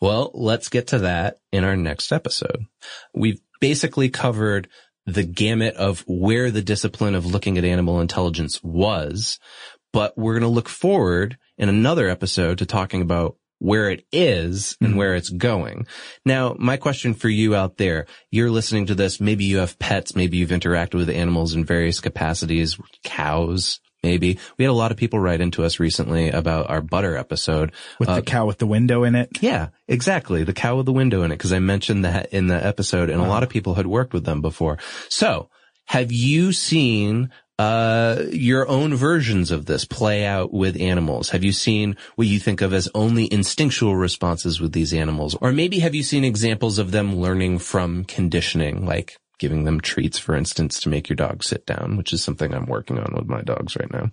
Well, 0.00 0.30
let's 0.34 0.68
get 0.68 0.88
to 0.88 1.00
that 1.00 1.38
in 1.50 1.64
our 1.64 1.76
next 1.76 2.12
episode. 2.12 2.66
We've 3.12 3.40
basically 3.60 4.08
covered 4.08 4.68
the 5.08 5.24
gamut 5.24 5.74
of 5.76 6.04
where 6.06 6.50
the 6.50 6.62
discipline 6.62 7.14
of 7.14 7.24
looking 7.24 7.56
at 7.56 7.64
animal 7.64 8.00
intelligence 8.00 8.62
was, 8.62 9.38
but 9.92 10.16
we're 10.18 10.34
going 10.34 10.42
to 10.42 10.48
look 10.48 10.68
forward 10.68 11.38
in 11.56 11.68
another 11.68 12.08
episode 12.08 12.58
to 12.58 12.66
talking 12.66 13.00
about 13.00 13.36
where 13.58 13.90
it 13.90 14.04
is 14.12 14.76
and 14.80 14.90
mm-hmm. 14.90 14.98
where 14.98 15.14
it's 15.14 15.30
going. 15.30 15.86
Now, 16.24 16.54
my 16.58 16.76
question 16.76 17.14
for 17.14 17.28
you 17.28 17.56
out 17.56 17.78
there, 17.78 18.06
you're 18.30 18.50
listening 18.50 18.86
to 18.86 18.94
this, 18.94 19.20
maybe 19.20 19.44
you 19.44 19.58
have 19.58 19.78
pets, 19.78 20.14
maybe 20.14 20.36
you've 20.36 20.50
interacted 20.50 20.94
with 20.94 21.10
animals 21.10 21.54
in 21.54 21.64
various 21.64 22.00
capacities, 22.00 22.78
cows, 23.02 23.80
maybe. 24.02 24.38
We 24.56 24.64
had 24.64 24.70
a 24.70 24.72
lot 24.72 24.90
of 24.90 24.96
people 24.96 25.18
write 25.18 25.40
into 25.40 25.64
us 25.64 25.80
recently 25.80 26.30
about 26.30 26.70
our 26.70 26.80
butter 26.80 27.16
episode. 27.16 27.72
With 27.98 28.08
the 28.08 28.22
cow 28.22 28.46
with 28.46 28.58
the 28.58 28.66
window 28.66 29.04
in 29.04 29.14
it? 29.14 29.30
Yeah, 29.40 29.68
exactly. 29.86 30.44
The 30.44 30.52
cow 30.52 30.76
with 30.76 30.86
the 30.86 30.92
window 30.92 31.22
in 31.22 31.32
it, 31.32 31.36
because 31.36 31.52
I 31.52 31.58
mentioned 31.58 32.04
that 32.04 32.32
in 32.32 32.46
the 32.46 32.64
episode 32.64 33.10
and 33.10 33.20
a 33.20 33.28
lot 33.28 33.42
of 33.42 33.48
people 33.48 33.74
had 33.74 33.86
worked 33.86 34.12
with 34.12 34.24
them 34.24 34.40
before. 34.40 34.78
So 35.08 35.48
have 35.86 36.12
you 36.12 36.52
seen 36.52 37.30
uh, 37.58 38.22
your 38.30 38.68
own 38.68 38.94
versions 38.94 39.50
of 39.50 39.66
this 39.66 39.84
play 39.84 40.24
out 40.24 40.52
with 40.52 40.80
animals? 40.80 41.30
Have 41.30 41.42
you 41.42 41.52
seen 41.52 41.96
what 42.14 42.28
you 42.28 42.38
think 42.38 42.60
of 42.60 42.72
as 42.72 42.88
only 42.94 43.32
instinctual 43.32 43.96
responses 43.96 44.60
with 44.60 44.72
these 44.72 44.94
animals? 44.94 45.34
Or 45.40 45.52
maybe 45.52 45.80
have 45.80 45.94
you 45.94 46.02
seen 46.02 46.24
examples 46.24 46.78
of 46.78 46.92
them 46.92 47.16
learning 47.16 47.58
from 47.58 48.04
conditioning, 48.04 48.86
like 48.86 49.18
giving 49.38 49.64
them 49.64 49.80
treats, 49.80 50.18
for 50.18 50.34
instance, 50.34 50.80
to 50.80 50.88
make 50.88 51.08
your 51.08 51.16
dog 51.16 51.42
sit 51.42 51.66
down, 51.66 51.96
which 51.96 52.12
is 52.12 52.22
something 52.22 52.52
I'm 52.52 52.66
working 52.66 52.98
on 52.98 53.14
with 53.14 53.26
my 53.26 53.42
dogs 53.42 53.76
right 53.76 53.92
now. 53.92 54.10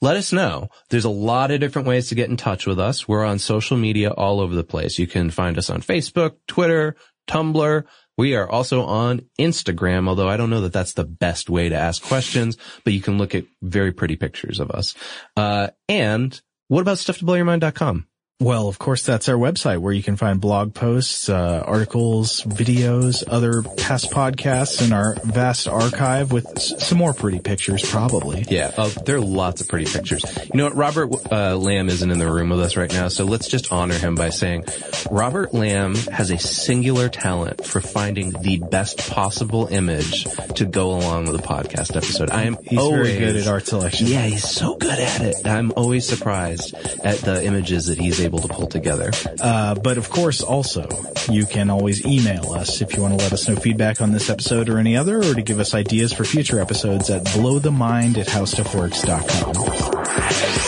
Let 0.00 0.16
us 0.16 0.32
know. 0.32 0.68
There's 0.90 1.04
a 1.04 1.10
lot 1.10 1.50
of 1.50 1.60
different 1.60 1.88
ways 1.88 2.08
to 2.08 2.14
get 2.14 2.30
in 2.30 2.36
touch 2.36 2.66
with 2.66 2.78
us. 2.78 3.08
We're 3.08 3.24
on 3.24 3.38
social 3.38 3.76
media 3.76 4.10
all 4.10 4.40
over 4.40 4.54
the 4.54 4.64
place. 4.64 4.98
You 4.98 5.06
can 5.06 5.30
find 5.30 5.58
us 5.58 5.70
on 5.70 5.82
Facebook, 5.82 6.36
Twitter, 6.46 6.96
Tumblr, 7.28 7.84
we 8.18 8.34
are 8.34 8.50
also 8.50 8.82
on 8.82 9.22
Instagram, 9.38 10.08
although 10.08 10.28
I 10.28 10.36
don't 10.36 10.50
know 10.50 10.62
that 10.62 10.72
that's 10.72 10.94
the 10.94 11.04
best 11.04 11.48
way 11.48 11.68
to 11.68 11.76
ask 11.76 12.02
questions, 12.02 12.58
but 12.82 12.92
you 12.92 13.00
can 13.00 13.16
look 13.16 13.34
at 13.34 13.44
very 13.62 13.92
pretty 13.92 14.16
pictures 14.16 14.58
of 14.58 14.72
us. 14.72 14.96
Uh, 15.36 15.68
and 15.88 16.38
what 16.66 16.80
about 16.80 16.96
stufftoblowyourmind.com? 16.96 18.08
Well, 18.40 18.68
of 18.68 18.78
course, 18.78 19.02
that's 19.02 19.28
our 19.28 19.34
website 19.34 19.78
where 19.78 19.92
you 19.92 20.00
can 20.00 20.14
find 20.14 20.40
blog 20.40 20.72
posts, 20.72 21.28
uh, 21.28 21.60
articles, 21.66 22.42
videos, 22.42 23.24
other 23.26 23.62
past 23.64 24.12
podcasts, 24.12 24.80
and 24.80 24.92
our 24.92 25.16
vast 25.24 25.66
archive 25.66 26.30
with 26.30 26.46
s- 26.56 26.86
some 26.86 26.98
more 26.98 27.12
pretty 27.12 27.40
pictures, 27.40 27.82
probably. 27.90 28.44
Yeah, 28.48 28.70
oh, 28.78 28.90
there 28.90 29.16
are 29.16 29.20
lots 29.20 29.60
of 29.60 29.66
pretty 29.66 29.86
pictures. 29.86 30.24
You 30.44 30.50
know 30.56 30.64
what? 30.66 30.76
Robert 30.76 31.10
uh, 31.32 31.56
Lamb 31.56 31.88
isn't 31.88 32.08
in 32.08 32.18
the 32.20 32.30
room 32.30 32.50
with 32.50 32.60
us 32.60 32.76
right 32.76 32.92
now, 32.92 33.08
so 33.08 33.24
let's 33.24 33.48
just 33.48 33.72
honor 33.72 33.94
him 33.98 34.14
by 34.14 34.28
saying 34.30 34.66
Robert 35.10 35.52
Lamb 35.52 35.96
has 35.96 36.30
a 36.30 36.38
singular 36.38 37.08
talent 37.08 37.66
for 37.66 37.80
finding 37.80 38.30
the 38.30 38.58
best 38.70 39.10
possible 39.10 39.66
image 39.66 40.28
to 40.54 40.64
go 40.64 40.92
along 40.92 41.24
with 41.26 41.34
a 41.40 41.42
podcast 41.42 41.96
episode. 41.96 42.30
I 42.30 42.44
am 42.44 42.56
He's 42.62 42.78
always 42.78 43.16
very 43.16 43.18
good 43.18 43.34
at 43.34 43.48
art 43.48 43.66
selection. 43.66 44.06
Yeah, 44.06 44.22
he's 44.26 44.48
so 44.48 44.76
good 44.76 45.00
at 45.00 45.22
it. 45.22 45.44
I'm 45.44 45.72
always 45.74 46.06
surprised 46.06 46.72
at 47.02 47.18
the 47.18 47.44
images 47.44 47.86
that 47.86 47.98
he's 47.98 48.20
able 48.20 48.27
to 48.36 48.48
pull 48.48 48.66
together. 48.66 49.10
Uh, 49.40 49.74
but 49.74 49.96
of 49.96 50.10
course, 50.10 50.42
also, 50.42 50.86
you 51.30 51.46
can 51.46 51.70
always 51.70 52.04
email 52.04 52.52
us 52.52 52.82
if 52.82 52.94
you 52.94 53.02
want 53.02 53.18
to 53.18 53.24
let 53.24 53.32
us 53.32 53.48
know 53.48 53.56
feedback 53.56 54.02
on 54.02 54.12
this 54.12 54.28
episode 54.28 54.68
or 54.68 54.78
any 54.78 54.96
other, 54.96 55.18
or 55.18 55.34
to 55.34 55.42
give 55.42 55.60
us 55.60 55.72
ideas 55.72 56.12
for 56.12 56.24
future 56.24 56.60
episodes 56.60 57.08
at 57.08 57.24
blowthemind 57.24 58.18
at 58.18 58.26
howstuffworks.com. 58.26 60.58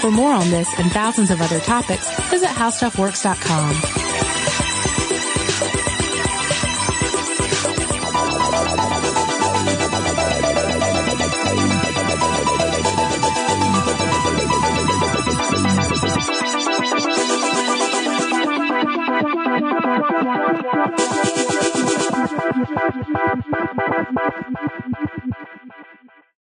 For 0.00 0.10
more 0.10 0.32
on 0.32 0.50
this 0.50 0.66
and 0.78 0.90
thousands 0.90 1.30
of 1.30 1.42
other 1.42 1.60
topics, 1.60 2.08
visit 2.30 2.48
howstuffworks.com. 2.48 3.99
Thank 22.66 22.74
you. 25.14 25.19